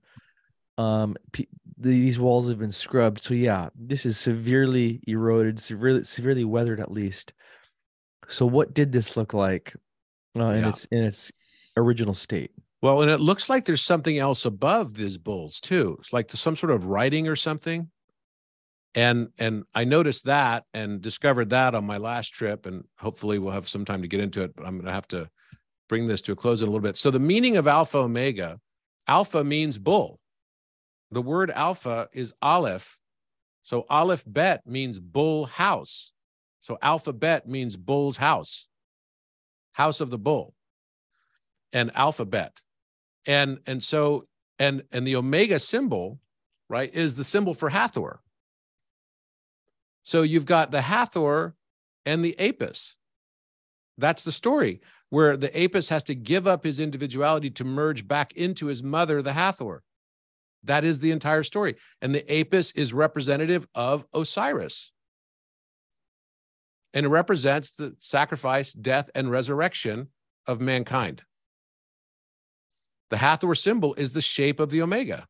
Um, 0.76 1.16
p- 1.32 1.48
these 1.76 2.18
walls 2.18 2.48
have 2.48 2.58
been 2.58 2.72
scrubbed. 2.72 3.22
So 3.22 3.34
yeah, 3.34 3.68
this 3.74 4.04
is 4.06 4.18
severely 4.18 5.00
eroded, 5.06 5.58
severely 5.58 6.04
severely 6.04 6.44
weathered 6.44 6.80
at 6.80 6.90
least. 6.90 7.32
So 8.28 8.46
what 8.46 8.74
did 8.74 8.92
this 8.92 9.16
look 9.16 9.32
like 9.32 9.74
uh, 10.36 10.44
in 10.46 10.62
Yeah. 10.64 10.68
its 10.70 10.84
in 10.86 11.04
its 11.04 11.32
original 11.76 12.14
state? 12.14 12.50
Well, 12.82 13.02
and 13.02 13.10
it 13.10 13.20
looks 13.20 13.48
like 13.48 13.64
there's 13.64 13.82
something 13.82 14.18
else 14.18 14.44
above 14.44 14.94
these 14.94 15.18
bulls 15.18 15.60
too. 15.60 15.96
It's 16.00 16.12
like 16.12 16.30
some 16.30 16.54
sort 16.54 16.70
of 16.70 16.86
writing 16.86 17.26
or 17.26 17.34
something. 17.36 17.90
And 18.94 19.28
and 19.38 19.64
I 19.74 19.84
noticed 19.84 20.24
that 20.24 20.64
and 20.72 21.00
discovered 21.00 21.50
that 21.50 21.74
on 21.74 21.84
my 21.84 21.98
last 21.98 22.28
trip, 22.28 22.66
and 22.66 22.84
hopefully 22.98 23.38
we'll 23.38 23.52
have 23.52 23.68
some 23.68 23.84
time 23.84 24.02
to 24.02 24.08
get 24.08 24.20
into 24.20 24.42
it. 24.42 24.56
But 24.56 24.66
I'm 24.66 24.76
going 24.76 24.86
to 24.86 24.92
have 24.92 25.08
to 25.08 25.28
bring 25.88 26.06
this 26.06 26.22
to 26.22 26.32
a 26.32 26.36
close 26.36 26.62
in 26.62 26.68
a 26.68 26.70
little 26.70 26.82
bit. 26.82 26.96
So 26.98 27.10
the 27.10 27.20
meaning 27.20 27.56
of 27.56 27.66
Alpha 27.66 27.98
Omega, 27.98 28.58
Alpha 29.06 29.44
means 29.44 29.78
bull. 29.78 30.20
The 31.10 31.22
word 31.22 31.50
Alpha 31.50 32.08
is 32.12 32.32
Aleph. 32.42 32.98
So 33.62 33.86
Aleph 33.88 34.24
Bet 34.26 34.66
means 34.66 34.98
bull 34.98 35.46
house. 35.46 36.12
So 36.60 36.78
Alphabet 36.82 37.48
means 37.48 37.76
bull's 37.76 38.16
house, 38.16 38.66
house 39.72 40.00
of 40.00 40.10
the 40.10 40.18
bull, 40.18 40.54
and 41.72 41.90
alphabet 41.94 42.60
and 43.26 43.58
and 43.66 43.82
so 43.82 44.26
and 44.58 44.82
and 44.92 45.06
the 45.06 45.16
omega 45.16 45.58
symbol 45.58 46.18
right 46.68 46.92
is 46.94 47.14
the 47.14 47.24
symbol 47.24 47.54
for 47.54 47.68
hathor 47.68 48.20
so 50.08 50.22
you've 50.22 50.46
got 50.46 50.70
the 50.70 50.80
hathor 50.80 51.54
and 52.06 52.24
the 52.24 52.34
apis. 52.40 52.94
That's 53.98 54.22
the 54.22 54.32
story 54.32 54.80
where 55.10 55.36
the 55.36 55.54
apis 55.54 55.90
has 55.90 56.02
to 56.04 56.14
give 56.14 56.46
up 56.46 56.64
his 56.64 56.80
individuality 56.80 57.50
to 57.50 57.64
merge 57.64 58.08
back 58.08 58.32
into 58.32 58.68
his 58.68 58.82
mother 58.82 59.20
the 59.20 59.34
hathor. 59.34 59.82
That 60.64 60.82
is 60.82 61.00
the 61.00 61.10
entire 61.10 61.42
story. 61.42 61.76
And 62.00 62.14
the 62.14 62.24
apis 62.32 62.72
is 62.72 62.94
representative 62.94 63.68
of 63.74 64.06
osiris. 64.14 64.92
And 66.94 67.04
it 67.04 67.10
represents 67.10 67.72
the 67.72 67.94
sacrifice 67.98 68.72
death 68.72 69.10
and 69.14 69.30
resurrection 69.30 70.08
of 70.46 70.58
mankind. 70.58 71.22
The 73.10 73.18
Hathor 73.18 73.54
symbol 73.54 73.92
is 73.92 74.14
the 74.14 74.22
shape 74.22 74.58
of 74.58 74.70
the 74.70 74.80
Omega. 74.80 75.26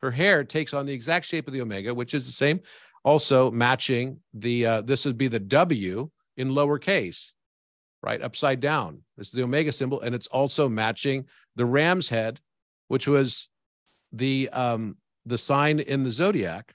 Her 0.00 0.10
hair 0.12 0.44
takes 0.44 0.74
on 0.74 0.86
the 0.86 0.92
exact 0.92 1.26
shape 1.26 1.48
of 1.48 1.52
the 1.52 1.60
Omega, 1.60 1.92
which 1.92 2.14
is 2.14 2.26
the 2.26 2.32
same, 2.32 2.60
also 3.04 3.50
matching 3.50 4.20
the, 4.34 4.66
uh, 4.66 4.80
this 4.82 5.04
would 5.04 5.18
be 5.18 5.28
the 5.28 5.38
W 5.38 6.10
in 6.36 6.50
lowercase, 6.50 7.32
right? 8.02 8.22
Upside 8.22 8.60
down. 8.60 9.02
This 9.16 9.28
is 9.28 9.32
the 9.32 9.42
Omega 9.42 9.72
symbol. 9.72 10.00
And 10.00 10.14
it's 10.14 10.26
also 10.28 10.68
matching 10.68 11.26
the 11.56 11.66
ram's 11.66 12.08
head, 12.08 12.40
which 12.88 13.06
was 13.06 13.48
the, 14.12 14.48
um, 14.50 14.96
the 15.26 15.38
sign 15.38 15.80
in 15.80 16.02
the 16.02 16.10
zodiac, 16.10 16.74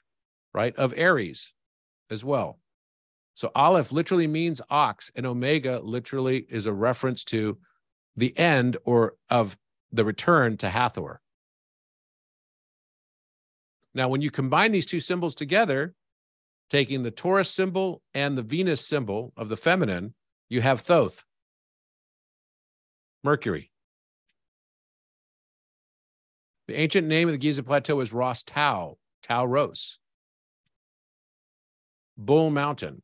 right? 0.52 0.74
Of 0.76 0.94
Aries 0.96 1.52
as 2.10 2.24
well. 2.24 2.58
So 3.34 3.50
Aleph 3.54 3.90
literally 3.90 4.28
means 4.28 4.60
ox, 4.70 5.10
and 5.16 5.26
Omega 5.26 5.80
literally 5.80 6.46
is 6.48 6.66
a 6.66 6.72
reference 6.72 7.24
to 7.24 7.58
the 8.16 8.36
end 8.38 8.76
or 8.84 9.16
of 9.28 9.56
the 9.90 10.04
return 10.04 10.56
to 10.58 10.68
Hathor. 10.68 11.20
Now, 13.92 14.08
when 14.08 14.20
you 14.20 14.30
combine 14.30 14.72
these 14.72 14.86
two 14.86 15.00
symbols 15.00 15.34
together, 15.34 15.94
taking 16.70 17.02
the 17.02 17.10
Taurus 17.10 17.50
symbol 17.50 18.02
and 18.14 18.36
the 18.36 18.42
Venus 18.42 18.86
symbol 18.86 19.32
of 19.36 19.48
the 19.48 19.56
feminine, 19.56 20.14
you 20.48 20.60
have 20.60 20.80
Thoth, 20.80 21.24
Mercury. 23.22 23.70
The 26.66 26.78
ancient 26.78 27.06
name 27.06 27.28
of 27.28 27.32
the 27.32 27.38
Giza 27.38 27.62
Plateau 27.62 28.00
is 28.00 28.12
Ras 28.12 28.42
Tau, 28.42 28.96
Tau 29.22 29.44
Ros, 29.44 29.98
Bull 32.16 32.50
Mountain. 32.50 33.02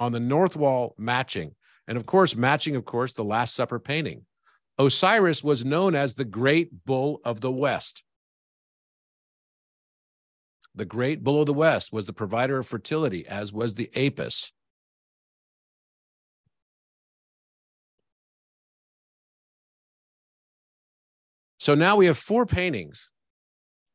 On 0.00 0.10
the 0.10 0.20
north 0.20 0.56
wall, 0.56 0.94
matching. 0.98 1.54
And 1.86 1.96
of 1.96 2.06
course, 2.06 2.34
matching, 2.34 2.74
of 2.74 2.84
course, 2.84 3.12
the 3.12 3.24
Last 3.24 3.54
Supper 3.54 3.78
painting. 3.78 4.24
Osiris 4.78 5.44
was 5.44 5.64
known 5.64 5.94
as 5.94 6.14
the 6.14 6.24
great 6.24 6.84
bull 6.84 7.20
of 7.24 7.40
the 7.40 7.52
West. 7.52 8.02
The 10.74 10.84
great 10.84 11.22
bull 11.22 11.40
of 11.40 11.46
the 11.46 11.52
West 11.52 11.92
was 11.92 12.06
the 12.06 12.12
provider 12.12 12.58
of 12.58 12.66
fertility, 12.66 13.26
as 13.26 13.52
was 13.52 13.74
the 13.74 13.90
Apis. 13.94 14.52
So 21.58 21.74
now 21.74 21.96
we 21.96 22.06
have 22.06 22.18
four 22.18 22.44
paintings 22.44 23.10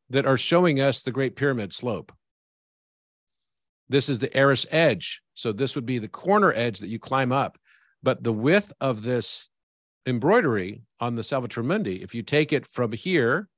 that 0.09 0.25
are 0.25 0.37
showing 0.37 0.79
us 0.79 1.01
the 1.01 1.11
Great 1.11 1.35
Pyramid 1.35 1.73
slope. 1.73 2.13
This 3.89 4.07
is 4.07 4.19
the 4.19 4.35
arris 4.37 4.65
edge. 4.71 5.21
So 5.33 5.51
this 5.51 5.75
would 5.75 5.85
be 5.85 5.99
the 5.99 6.07
corner 6.07 6.53
edge 6.53 6.79
that 6.79 6.87
you 6.87 6.99
climb 6.99 7.31
up. 7.31 7.57
But 8.03 8.23
the 8.23 8.31
width 8.31 8.71
of 8.79 9.01
this 9.03 9.49
embroidery 10.05 10.81
on 10.99 11.15
the 11.15 11.23
Salvator 11.23 11.63
Mundi, 11.63 12.01
if 12.01 12.15
you 12.15 12.23
take 12.23 12.53
it 12.53 12.65
from 12.67 12.93
here, 12.93 13.49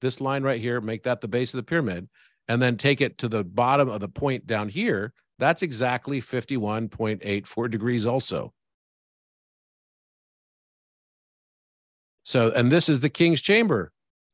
this 0.00 0.20
line 0.20 0.42
right 0.42 0.60
here, 0.60 0.80
make 0.80 1.04
that 1.04 1.20
the 1.20 1.28
base 1.28 1.54
of 1.54 1.58
the 1.58 1.62
pyramid, 1.62 2.08
and 2.48 2.60
then 2.60 2.76
take 2.76 3.00
it 3.00 3.18
to 3.18 3.28
the 3.28 3.44
bottom 3.44 3.88
of 3.88 4.00
the 4.00 4.08
point 4.08 4.46
down 4.46 4.68
here, 4.68 5.12
that's 5.38 5.62
exactly 5.62 6.20
51.84 6.20 7.70
degrees 7.70 8.06
also. 8.06 8.52
So, 12.24 12.50
and 12.50 12.72
this 12.72 12.88
is 12.88 13.00
the 13.00 13.08
king's 13.08 13.40
chamber, 13.40 13.92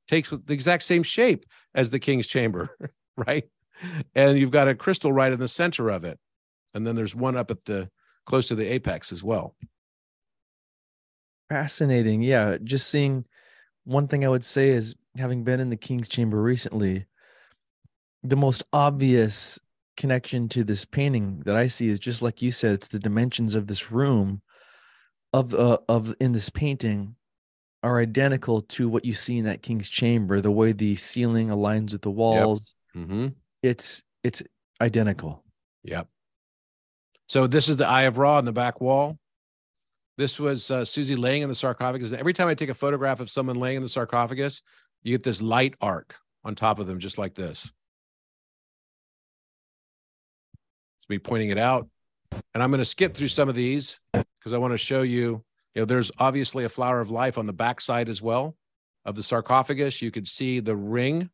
takes 0.09 0.31
the 0.31 0.43
exact 0.49 0.83
same 0.85 1.03
shape 1.03 1.45
as 1.75 1.91
the 1.91 1.99
king's 1.99 2.27
chamber, 2.27 2.77
right? 3.17 3.45
And 4.15 4.39
you've 4.39 4.51
got 4.51 4.69
a 4.69 4.75
crystal 4.75 5.13
right 5.13 5.33
in 5.33 5.39
the 5.39 5.49
center 5.49 5.91
of 5.91 6.05
it. 6.05 6.19
And 6.75 6.87
then 6.87 6.97
there's 6.97 7.15
one 7.15 7.37
up 7.37 7.51
at 7.51 7.65
the 7.65 7.91
close 8.25 8.49
to 8.49 8.55
the 8.55 8.67
apex 8.67 9.13
as 9.13 9.23
well. 9.23 9.55
Fascinating. 11.51 12.23
Yeah. 12.23 12.57
Just 12.63 12.89
seeing 12.89 13.27
one 13.85 14.09
thing 14.09 14.25
I 14.25 14.29
would 14.29 14.45
say 14.45 14.71
is 14.71 14.95
having 15.19 15.45
been 15.45 15.61
in 15.61 15.69
the 15.69 15.77
King's 15.77 16.09
Chamber 16.09 16.41
recently, 16.41 17.05
the 18.23 18.37
most 18.37 18.63
obvious 18.73 19.59
connection 19.97 20.49
to 20.49 20.65
this 20.65 20.85
painting 20.85 21.43
that 21.45 21.57
I 21.57 21.67
see 21.67 21.89
is 21.89 21.99
just 21.99 22.23
like 22.23 22.41
you 22.41 22.51
said, 22.51 22.73
it's 22.73 22.89
the 22.89 22.99
dimensions 22.99 23.55
of 23.55 23.67
this 23.67 23.91
room 23.91 24.41
of 25.33 25.55
uh, 25.55 25.79
of 25.89 26.15
in 26.21 26.33
this 26.33 26.51
painting 26.51 27.17
are 27.83 28.01
identical 28.01 28.63
to 28.63 28.89
what 28.89 29.05
you 29.05 29.15
see 29.15 29.39
in 29.39 29.45
that 29.45 29.63
King's 29.63 29.89
Chamber, 29.89 30.41
the 30.41 30.51
way 30.51 30.73
the 30.73 30.95
ceiling 30.95 31.49
aligns 31.49 31.93
with 31.93 32.03
the 32.03 32.11
walls. 32.11 32.75
Mm-hmm. 32.95 33.29
It's 33.63 34.03
it's 34.23 34.43
identical. 34.81 35.45
Yep. 35.85 36.09
So 37.29 37.47
this 37.47 37.69
is 37.69 37.77
the 37.77 37.87
Eye 37.87 38.03
of 38.03 38.19
Ra 38.19 38.37
on 38.37 38.45
the 38.45 38.53
back 38.53 38.81
wall. 38.81 39.19
This 40.19 40.39
was 40.39 40.71
uh, 40.71 40.85
Susie 40.85 41.17
laying 41.17 41.43
in 41.43 41.49
the 41.49 41.55
sarcophagus. 41.55 42.11
And 42.11 42.21
every 42.21 42.35
time 42.35 42.49
I 42.49 42.55
take 42.55 42.69
a 42.69 42.75
photograph 42.75 43.21
of 43.21 43.31
someone 43.31 43.57
laying 43.57 43.77
in 43.77 43.83
the 43.83 43.89
sarcophagus, 43.89 44.63
you 45.03 45.15
get 45.15 45.23
this 45.23 45.41
light 45.41 45.75
arc 45.81 46.17
on 46.45 46.55
top 46.55 46.79
of 46.79 46.87
them, 46.87 46.99
just 46.99 47.19
like 47.19 47.35
this. 47.35 47.73
Me 51.13 51.19
pointing 51.19 51.51
it 51.51 51.59
out. 51.59 51.89
And 52.55 52.63
I'm 52.63 52.71
going 52.71 52.79
to 52.79 52.85
skip 52.85 53.15
through 53.15 53.29
some 53.29 53.49
of 53.49 53.55
these 53.55 54.01
because 54.13 54.53
I 54.53 54.59
want 54.59 54.73
to 54.73 54.79
show 54.79 55.03
you, 55.03 55.45
you 55.75 55.83
know, 55.83 55.85
there's 55.85 56.11
obviously 56.19 56.65
a 56.65 56.69
flower 56.69 57.01
of 57.01 57.11
life 57.11 57.39
on 57.39 57.47
the 57.47 57.53
backside 57.53 58.09
as 58.09 58.21
well 58.21 58.57
of 59.05 59.15
the 59.15 59.23
sarcophagus. 59.23 60.03
You 60.03 60.11
could 60.11 60.27
see 60.27 60.61
the 60.61 60.77
ring 60.77 61.31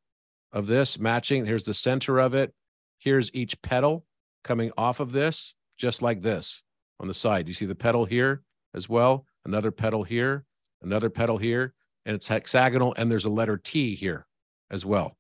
of 0.53 0.67
this 0.67 0.99
matching. 0.99 1.47
Here's 1.47 1.65
the 1.65 1.75
center 1.75 2.19
of 2.19 2.35
it. 2.35 2.53
Here's 2.99 3.33
each 3.33 3.61
petal 3.63 4.05
coming 4.43 4.73
off 4.77 5.01
of 5.01 5.13
this, 5.13 5.55
just 5.77 6.03
like 6.03 6.23
this 6.23 6.63
on 6.99 7.07
the 7.07 7.15
side. 7.15 7.47
You 7.47 7.55
see 7.55 7.67
the 7.67 7.75
petal 7.75 8.05
here 8.05 8.43
as 8.75 8.89
well, 8.89 9.25
another 9.45 9.71
petal 9.71 10.03
here, 10.03 10.45
another 10.83 11.11
petal 11.11 11.39
here, 11.39 11.75
and 12.05 12.17
it's 12.17 12.29
hexagonal, 12.29 12.95
and 12.97 13.11
there's 13.11 13.25
a 13.25 13.31
letter 13.31 13.57
T 13.57 13.95
here 13.95 14.27
as 14.71 14.85
well. 14.85 15.17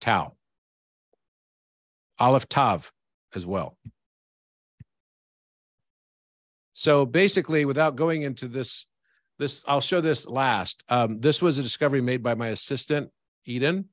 Tau. 0.00 0.34
Aleph 2.18 2.48
Tav 2.48 2.92
as 3.34 3.46
well. 3.46 3.76
So 6.74 7.04
basically, 7.04 7.64
without 7.64 7.96
going 7.96 8.22
into 8.22 8.48
this, 8.48 8.86
this 9.38 9.64
I'll 9.68 9.80
show 9.80 10.00
this 10.00 10.26
last. 10.26 10.82
Um, 10.88 11.20
this 11.20 11.42
was 11.42 11.58
a 11.58 11.62
discovery 11.62 12.00
made 12.00 12.22
by 12.22 12.34
my 12.34 12.48
assistant 12.48 13.10
Eden, 13.44 13.86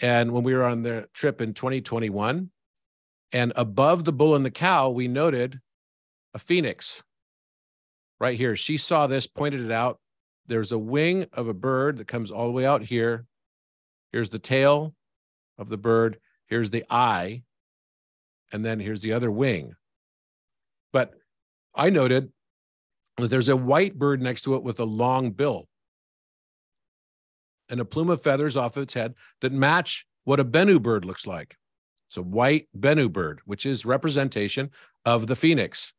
and 0.00 0.32
when 0.32 0.42
we 0.42 0.54
were 0.54 0.64
on 0.64 0.82
the 0.82 1.08
trip 1.12 1.40
in 1.40 1.54
2021, 1.54 2.50
and 3.32 3.52
above 3.56 4.04
the 4.04 4.12
bull 4.12 4.34
and 4.34 4.44
the 4.44 4.50
cow, 4.50 4.88
we 4.88 5.08
noted 5.08 5.60
a 6.34 6.38
phoenix 6.38 7.02
right 8.20 8.36
here. 8.36 8.56
She 8.56 8.78
saw 8.78 9.06
this, 9.06 9.26
pointed 9.26 9.60
it 9.60 9.72
out. 9.72 9.98
There's 10.46 10.72
a 10.72 10.78
wing 10.78 11.26
of 11.32 11.48
a 11.48 11.54
bird 11.54 11.98
that 11.98 12.08
comes 12.08 12.30
all 12.30 12.46
the 12.46 12.52
way 12.52 12.64
out 12.64 12.82
here. 12.82 13.26
Here's 14.12 14.30
the 14.30 14.38
tail 14.38 14.94
of 15.58 15.68
the 15.68 15.76
bird. 15.76 16.18
Here's 16.46 16.70
the 16.70 16.84
eye. 16.88 17.42
And 18.52 18.64
then 18.64 18.80
here's 18.80 19.02
the 19.02 19.12
other 19.12 19.30
wing. 19.30 19.74
But 20.92 21.14
I 21.74 21.90
noted 21.90 22.32
that 23.18 23.28
there's 23.28 23.48
a 23.48 23.56
white 23.56 23.98
bird 23.98 24.22
next 24.22 24.42
to 24.42 24.54
it 24.54 24.62
with 24.62 24.80
a 24.80 24.84
long 24.84 25.32
bill 25.32 25.68
and 27.68 27.80
a 27.80 27.84
plume 27.84 28.10
of 28.10 28.22
feathers 28.22 28.56
off 28.56 28.76
of 28.76 28.84
its 28.84 28.94
head 28.94 29.14
that 29.40 29.52
match 29.52 30.06
what 30.24 30.40
a 30.40 30.44
Bennu 30.44 30.80
bird 30.80 31.04
looks 31.04 31.26
like. 31.26 31.56
It's 32.08 32.16
a 32.16 32.22
white 32.22 32.68
Bennu 32.78 33.12
bird, 33.12 33.40
which 33.44 33.66
is 33.66 33.84
representation 33.84 34.70
of 35.04 35.26
the 35.26 35.36
phoenix. 35.36 35.92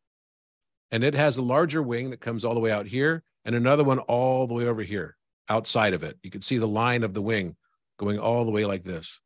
And 0.91 1.03
it 1.03 1.13
has 1.13 1.37
a 1.37 1.43
larger 1.43 1.83
wing 1.83 2.09
that 2.09 2.19
comes 2.19 2.43
all 2.43 2.55
the 2.55 2.59
way 2.59 2.71
out 2.71 2.87
here 2.87 3.23
and 3.45 3.55
another 3.55 3.83
one 3.83 3.99
all 3.99 4.47
the 4.47 4.55
way 4.55 4.65
over 4.65 4.81
here 4.81 5.15
outside 5.49 5.93
of 5.93 6.03
it. 6.03 6.17
You 6.23 6.31
can 6.31 6.41
see 6.41 6.57
the 6.57 6.67
line 6.67 7.03
of 7.03 7.13
the 7.13 7.21
wing 7.21 7.55
going 7.97 8.17
all 8.17 8.45
the 8.45 8.51
way 8.51 8.65
like 8.65 8.83
this. 8.83 9.21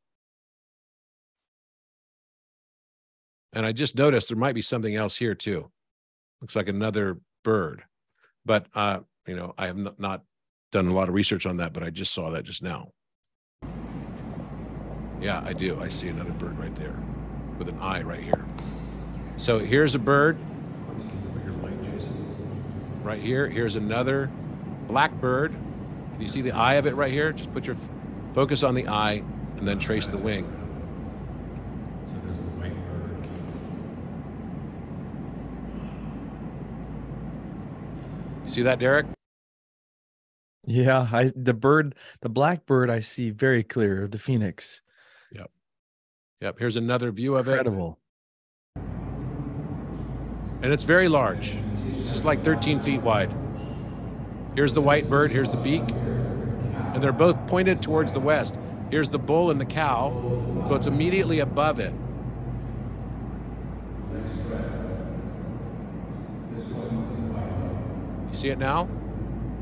And 3.53 3.65
I 3.65 3.71
just 3.71 3.95
noticed 3.95 4.29
there 4.29 4.37
might 4.37 4.55
be 4.55 4.61
something 4.61 4.95
else 4.95 5.15
here 5.15 5.35
too. 5.35 5.71
Looks 6.41 6.55
like 6.55 6.67
another 6.67 7.19
bird. 7.43 7.83
But 8.45 8.65
uh, 8.73 9.01
you 9.27 9.35
know, 9.35 9.53
I 9.57 9.67
have 9.67 9.77
not 9.99 10.23
done 10.71 10.87
a 10.87 10.93
lot 10.93 11.07
of 11.07 11.13
research 11.13 11.45
on 11.45 11.57
that, 11.57 11.71
but 11.71 11.83
I 11.83 11.89
just 11.89 12.13
saw 12.13 12.31
that 12.31 12.43
just 12.43 12.63
now. 12.63 12.89
Yeah, 15.21 15.41
I 15.45 15.53
do. 15.53 15.79
I 15.79 15.87
see 15.87 16.09
another 16.09 16.33
bird 16.33 16.59
right 16.59 16.75
there 16.75 16.97
with 17.57 17.69
an 17.69 17.79
eye 17.79 18.01
right 18.01 18.19
here. 18.19 18.45
So 19.37 19.59
here's 19.59 19.95
a 19.95 19.99
bird. 19.99 20.37
Right 23.03 23.21
here. 23.21 23.47
Here's 23.47 23.75
another 23.75 24.31
black 24.87 25.13
bird. 25.21 25.53
Can 26.13 26.21
you 26.21 26.27
see 26.27 26.41
the 26.41 26.51
eye 26.51 26.75
of 26.75 26.87
it 26.87 26.95
right 26.95 27.11
here? 27.11 27.31
Just 27.31 27.53
put 27.53 27.65
your 27.65 27.75
focus 28.33 28.63
on 28.63 28.75
the 28.75 28.87
eye 28.87 29.23
and 29.57 29.67
then 29.67 29.79
trace 29.79 30.07
the 30.07 30.17
wing. 30.17 30.62
See 38.53 38.61
that, 38.61 38.77
Derek? 38.77 39.07
Yeah, 40.67 41.07
I 41.11 41.31
the 41.35 41.55
bird, 41.55 41.95
the 42.21 42.29
black 42.29 42.67
bird, 42.67 42.91
I 42.91 42.99
see 42.99 43.31
very 43.31 43.63
clear. 43.63 44.07
The 44.07 44.19
phoenix. 44.19 44.83
Yep. 45.31 45.49
Yep. 46.41 46.59
Here's 46.59 46.75
another 46.77 47.11
view 47.11 47.35
of 47.35 47.47
Incredible. 47.47 47.97
it. 48.75 48.79
Incredible. 48.79 50.61
And 50.61 50.71
it's 50.71 50.83
very 50.83 51.07
large. 51.07 51.57
This 51.71 52.13
is 52.13 52.23
like 52.23 52.43
13 52.43 52.79
feet 52.79 53.01
wide. 53.01 53.33
Here's 54.55 54.75
the 54.75 54.81
white 54.81 55.09
bird. 55.09 55.31
Here's 55.31 55.49
the 55.49 55.57
beak. 55.57 55.81
And 56.93 57.01
they're 57.03 57.11
both 57.11 57.47
pointed 57.47 57.81
towards 57.81 58.11
the 58.11 58.19
west. 58.19 58.59
Here's 58.91 59.09
the 59.09 59.17
bull 59.17 59.49
and 59.49 59.59
the 59.59 59.65
cow. 59.65 60.11
So 60.67 60.75
it's 60.75 60.85
immediately 60.85 61.39
above 61.39 61.79
it. 61.79 61.91
You 68.33 68.39
see 68.39 68.49
it 68.49 68.57
now? 68.57 68.89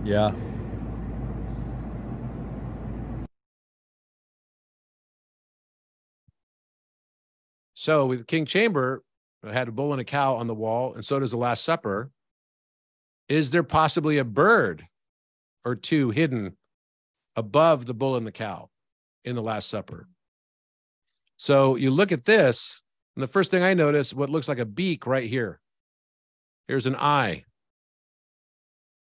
Yeah. 0.05 0.33
So 7.73 8.05
with 8.05 8.27
King 8.27 8.45
Chamber, 8.45 9.03
had 9.43 9.67
a 9.67 9.71
bull 9.73 9.91
and 9.91 9.99
a 9.99 10.05
cow 10.05 10.35
on 10.35 10.47
the 10.47 10.53
wall, 10.53 10.93
and 10.93 11.03
so 11.03 11.19
does 11.19 11.31
the 11.31 11.37
Last 11.37 11.65
Supper. 11.65 12.11
Is 13.27 13.51
there 13.51 13.61
possibly 13.61 14.17
a 14.19 14.23
bird 14.23 14.87
or 15.65 15.75
two 15.75 16.11
hidden 16.11 16.55
above 17.35 17.85
the 17.85 17.93
bull 17.93 18.15
and 18.15 18.25
the 18.25 18.31
cow 18.31 18.69
in 19.25 19.35
the 19.35 19.41
Last 19.41 19.67
Supper? 19.67 20.07
So 21.35 21.75
you 21.75 21.91
look 21.91 22.13
at 22.13 22.23
this, 22.23 22.81
and 23.17 23.23
the 23.23 23.27
first 23.27 23.51
thing 23.51 23.63
I 23.63 23.73
notice 23.73 24.13
what 24.13 24.29
looks 24.29 24.47
like 24.47 24.59
a 24.59 24.65
beak 24.65 25.05
right 25.05 25.29
here. 25.29 25.59
Here's 26.69 26.87
an 26.87 26.95
eye. 26.95 27.43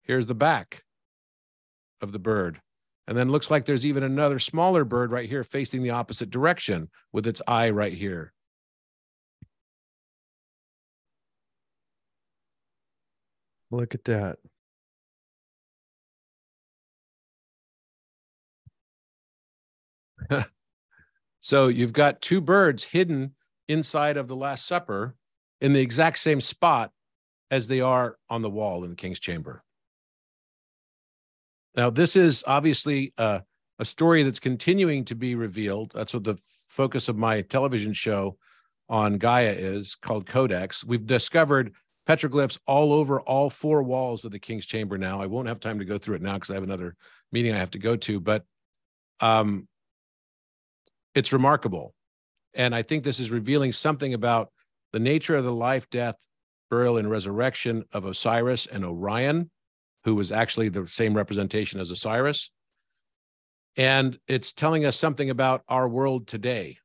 Here's 0.03 0.27
the 0.27 0.35
back 0.35 0.85
of 2.01 2.13
the 2.13 2.19
bird. 2.19 2.61
And 3.07 3.17
then 3.19 3.31
looks 3.31 3.51
like 3.51 3.65
there's 3.65 3.87
even 3.87 4.03
another 4.03 4.39
smaller 4.39 4.85
bird 4.85 5.11
right 5.11 5.29
here 5.29 5.43
facing 5.43 5.83
the 5.83 5.91
opposite 5.91 6.31
direction 6.31 6.91
with 7.13 7.27
its 7.27 7.43
eye 7.47 7.71
right 7.71 7.93
here. 7.93 8.33
Look 13.71 13.95
at 13.95 14.05
that. 14.05 14.39
so 21.41 21.69
you've 21.69 21.93
got 21.93 22.21
two 22.21 22.41
birds 22.41 22.85
hidden 22.85 23.35
inside 23.69 24.17
of 24.17 24.29
the 24.29 24.37
Last 24.37 24.67
Supper 24.67 25.15
in 25.61 25.73
the 25.73 25.81
exact 25.81 26.19
same 26.19 26.41
spot 26.41 26.91
as 27.51 27.69
they 27.69 27.81
are 27.81 28.17
on 28.29 28.43
the 28.43 28.51
wall 28.51 28.85
in 28.85 28.91
the 28.91 28.97
King's 28.97 29.21
Chamber. 29.21 29.63
Now, 31.77 31.91
this 31.91 32.17
is 32.17 32.43
obviously 32.47 33.13
a, 33.19 33.43
a 33.79 33.85
story 33.85 34.23
that's 34.23 34.41
continuing 34.41 35.05
to 35.07 35.15
be 35.15 35.35
revealed. 35.35 35.93
That's 35.95 36.15
what 36.15 36.25
the 36.25 36.39
focus 36.69 37.09
of 37.09 37.17
my 37.17 37.43
television 37.43 37.93
show 37.93 38.37
on 38.89 39.19
Gaia 39.19 39.53
is 39.53 39.95
called 39.95 40.27
Codex. 40.27 40.85
We've 40.85 41.07
discovered 41.07 41.73
petroglyphs 42.09 42.59
all 42.67 42.93
over 42.93 43.21
all 43.21 43.51
four 43.51 43.83
walls 43.83 44.25
of 44.25 44.33
the 44.33 44.39
king's 44.39 44.67
chamber 44.67 44.99
now. 44.99 45.23
I 45.23 45.27
won't 45.27 45.49
have 45.49 45.61
time 45.61 45.79
to 45.79 45.85
go 45.85 45.97
through 45.97 46.17
it 46.17 46.23
now 46.23 46.35
because 46.35 46.51
I 46.51 46.55
have 46.55 46.65
another 46.65 46.97
meeting 47.31 47.55
I 47.55 47.59
have 47.59 47.71
to 47.73 47.79
go 47.79 47.97
to, 47.97 48.19
but 48.19 48.45
um, 49.21 49.69
it's 51.15 51.33
remarkable. 51.33 51.95
And 52.55 52.75
I 52.75 52.83
think 52.83 53.05
this 53.05 53.21
is 53.21 53.31
revealing 53.31 53.71
something 53.71 54.13
about 54.15 54.51
the 54.93 54.99
nature 54.99 55.37
of 55.37 55.45
the 55.45 55.53
life, 55.53 55.89
death, 55.89 56.17
burial, 56.69 56.97
and 56.97 57.09
resurrection 57.09 57.85
of 57.93 58.05
Osiris 58.05 58.67
and 58.67 58.85
Orion, 58.85 59.51
who 60.05 60.15
was 60.15 60.33
actually 60.33 60.69
the 60.69 60.87
same 60.87 61.15
representation 61.15 61.81
as 61.81 61.91
Osiris. 61.91 62.51
And 63.77 64.19
it's 64.27 64.53
telling 64.53 64.85
us 64.85 64.97
something 64.97 65.31
about 65.31 65.63
our 65.69 65.89
world 65.89 66.27
today. 66.27 66.79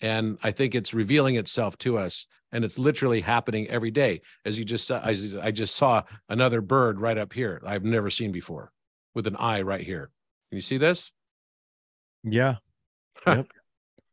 And 0.00 0.38
I 0.42 0.50
think 0.50 0.74
it's 0.74 0.94
revealing 0.94 1.36
itself 1.36 1.76
to 1.78 1.98
us 1.98 2.26
and 2.52 2.64
it's 2.64 2.78
literally 2.78 3.20
happening 3.20 3.68
every 3.68 3.90
day. 3.90 4.22
As 4.44 4.58
you 4.58 4.64
just 4.64 4.86
saw, 4.86 5.00
I 5.04 5.50
just 5.50 5.76
saw 5.76 6.02
another 6.28 6.60
bird 6.60 7.00
right 7.00 7.18
up 7.18 7.32
here 7.32 7.60
I've 7.66 7.84
never 7.84 8.10
seen 8.10 8.32
before 8.32 8.72
with 9.14 9.26
an 9.26 9.36
eye 9.36 9.62
right 9.62 9.82
here. 9.82 10.10
Can 10.50 10.56
you 10.56 10.62
see 10.62 10.78
this? 10.78 11.12
Yeah. 12.24 12.56
Yep. 13.26 13.46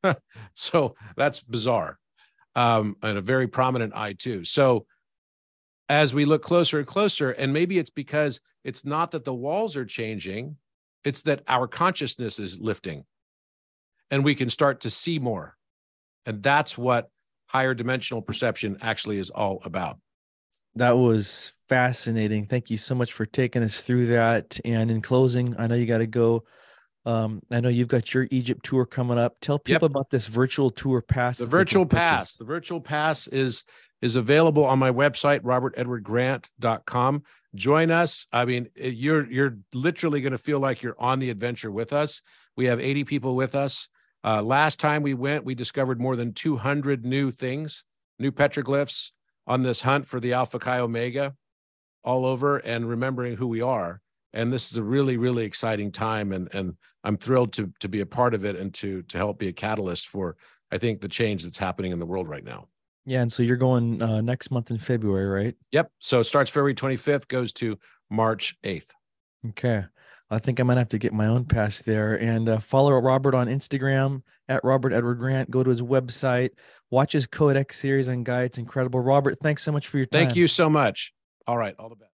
so 0.55 0.95
that's 1.15 1.41
bizarre. 1.41 1.99
Um, 2.55 2.95
and 3.03 3.17
a 3.17 3.21
very 3.21 3.47
prominent 3.47 3.93
eye 3.95 4.13
too. 4.13 4.43
So 4.43 4.85
as 5.89 6.13
we 6.13 6.25
look 6.25 6.41
closer 6.41 6.79
and 6.79 6.87
closer, 6.87 7.31
and 7.31 7.53
maybe 7.53 7.77
it's 7.77 7.89
because 7.89 8.39
it's 8.63 8.85
not 8.85 9.11
that 9.11 9.23
the 9.23 9.33
walls 9.33 9.77
are 9.77 9.85
changing, 9.85 10.57
it's 11.03 11.21
that 11.23 11.43
our 11.47 11.67
consciousness 11.67 12.39
is 12.39 12.59
lifting 12.59 13.05
and 14.11 14.23
we 14.23 14.35
can 14.35 14.49
start 14.49 14.81
to 14.81 14.89
see 14.89 15.19
more. 15.19 15.55
And 16.25 16.43
that's 16.43 16.77
what 16.77 17.09
higher 17.45 17.73
dimensional 17.73 18.21
perception 18.21 18.77
actually 18.81 19.19
is 19.19 19.29
all 19.29 19.61
about. 19.63 19.99
That 20.75 20.97
was 20.97 21.53
fascinating. 21.69 22.45
Thank 22.45 22.69
you 22.69 22.77
so 22.77 22.93
much 22.93 23.13
for 23.13 23.25
taking 23.25 23.63
us 23.63 23.81
through 23.81 24.07
that. 24.07 24.59
And 24.65 24.91
in 24.91 25.01
closing, 25.01 25.55
I 25.57 25.67
know 25.67 25.75
you 25.75 25.85
got 25.85 25.99
to 25.99 26.07
go. 26.07 26.43
Um, 27.05 27.41
I 27.49 27.61
know 27.61 27.69
you've 27.69 27.87
got 27.87 28.13
your 28.13 28.27
Egypt 28.31 28.65
tour 28.65 28.85
coming 28.85 29.17
up. 29.17 29.37
Tell 29.39 29.57
people 29.57 29.85
yep. 29.85 29.91
about 29.91 30.09
this 30.09 30.27
virtual 30.27 30.69
tour 30.69 31.01
pass. 31.01 31.37
The 31.37 31.45
virtual 31.45 31.85
pass. 31.85 32.33
The 32.33 32.43
virtual 32.43 32.81
pass 32.81 33.27
is 33.27 33.63
is 34.01 34.15
available 34.15 34.65
on 34.65 34.79
my 34.79 34.91
website, 34.91 35.41
robertedwardgrant.com. 35.41 37.23
Join 37.55 37.91
us. 37.91 38.27
I 38.31 38.45
mean, 38.45 38.69
you're 38.75 39.29
you're 39.31 39.57
literally 39.73 40.21
going 40.21 40.31
to 40.31 40.37
feel 40.37 40.59
like 40.59 40.81
you're 40.81 40.99
on 40.99 41.19
the 41.19 41.29
adventure 41.29 41.71
with 41.71 41.93
us. 41.93 42.21
We 42.55 42.65
have 42.65 42.79
80 42.79 43.03
people 43.05 43.35
with 43.35 43.55
us. 43.55 43.89
Uh, 44.23 44.41
last 44.41 44.79
time 44.79 45.03
we 45.03 45.13
went, 45.13 45.45
we 45.45 45.55
discovered 45.55 45.99
more 45.99 46.15
than 46.15 46.33
200 46.33 47.05
new 47.05 47.31
things, 47.31 47.83
new 48.19 48.31
petroglyphs 48.31 49.11
on 49.45 49.63
this 49.63 49.81
hunt 49.81 50.07
for 50.07 50.19
the 50.19 50.33
Alpha 50.33 50.59
Chi 50.59 50.79
Omega 50.79 51.35
all 52.03 52.25
over 52.25 52.57
and 52.57 52.87
remembering 52.87 53.35
who 53.37 53.47
we 53.47 53.61
are. 53.61 54.01
and 54.33 54.51
this 54.51 54.71
is 54.71 54.77
a 54.77 54.83
really 54.83 55.17
really 55.17 55.45
exciting 55.45 55.91
time 55.91 56.31
and 56.31 56.49
and 56.53 56.75
i'm 57.03 57.17
thrilled 57.17 57.53
to 57.53 57.71
to 57.79 57.87
be 57.89 58.01
a 58.01 58.05
part 58.05 58.33
of 58.33 58.45
it 58.45 58.55
and 58.55 58.73
to 58.73 59.01
to 59.03 59.17
help 59.17 59.39
be 59.39 59.47
a 59.47 59.53
catalyst 59.53 60.07
for 60.07 60.35
i 60.71 60.77
think 60.77 60.99
the 61.01 61.07
change 61.07 61.43
that's 61.43 61.57
happening 61.57 61.91
in 61.91 61.99
the 61.99 62.05
world 62.05 62.27
right 62.27 62.43
now 62.43 62.67
yeah 63.07 63.21
and 63.21 63.31
so 63.31 63.41
you're 63.41 63.57
going 63.57 63.99
uh, 64.01 64.21
next 64.21 64.51
month 64.51 64.69
in 64.69 64.77
february 64.77 65.25
right? 65.25 65.55
Yep 65.71 65.91
so 65.99 66.19
it 66.19 66.25
starts 66.25 66.51
february 66.51 66.75
25th 66.75 67.27
goes 67.27 67.51
to 67.53 67.79
march 68.11 68.55
8th 68.63 68.89
okay 69.49 69.83
i 70.29 70.37
think 70.37 70.59
i 70.59 70.63
might 70.63 70.77
have 70.77 70.89
to 70.89 70.99
get 70.99 71.13
my 71.13 71.25
own 71.25 71.45
pass 71.45 71.81
there 71.81 72.21
and 72.21 72.47
uh, 72.47 72.59
follow 72.59 72.91
robert 72.91 73.33
on 73.33 73.47
instagram 73.47 74.21
at 74.47 74.63
robert 74.63 74.93
edward 74.93 75.15
grant 75.15 75.49
go 75.49 75.63
to 75.63 75.69
his 75.69 75.81
website 75.81 76.51
watch 76.89 77.13
his 77.13 77.27
codex 77.27 77.79
series 77.79 78.07
on 78.07 78.23
guides. 78.23 78.57
incredible. 78.57 78.99
Robert 78.99 79.39
thanks 79.39 79.63
so 79.63 79.71
much 79.71 79.87
for 79.87 79.97
your 79.97 80.05
time. 80.05 80.25
thank 80.25 80.35
you 80.35 80.47
so 80.47 80.69
much. 80.69 81.13
All 81.45 81.57
right 81.57 81.75
all 81.79 81.89
the 81.89 81.95
best 81.95 82.05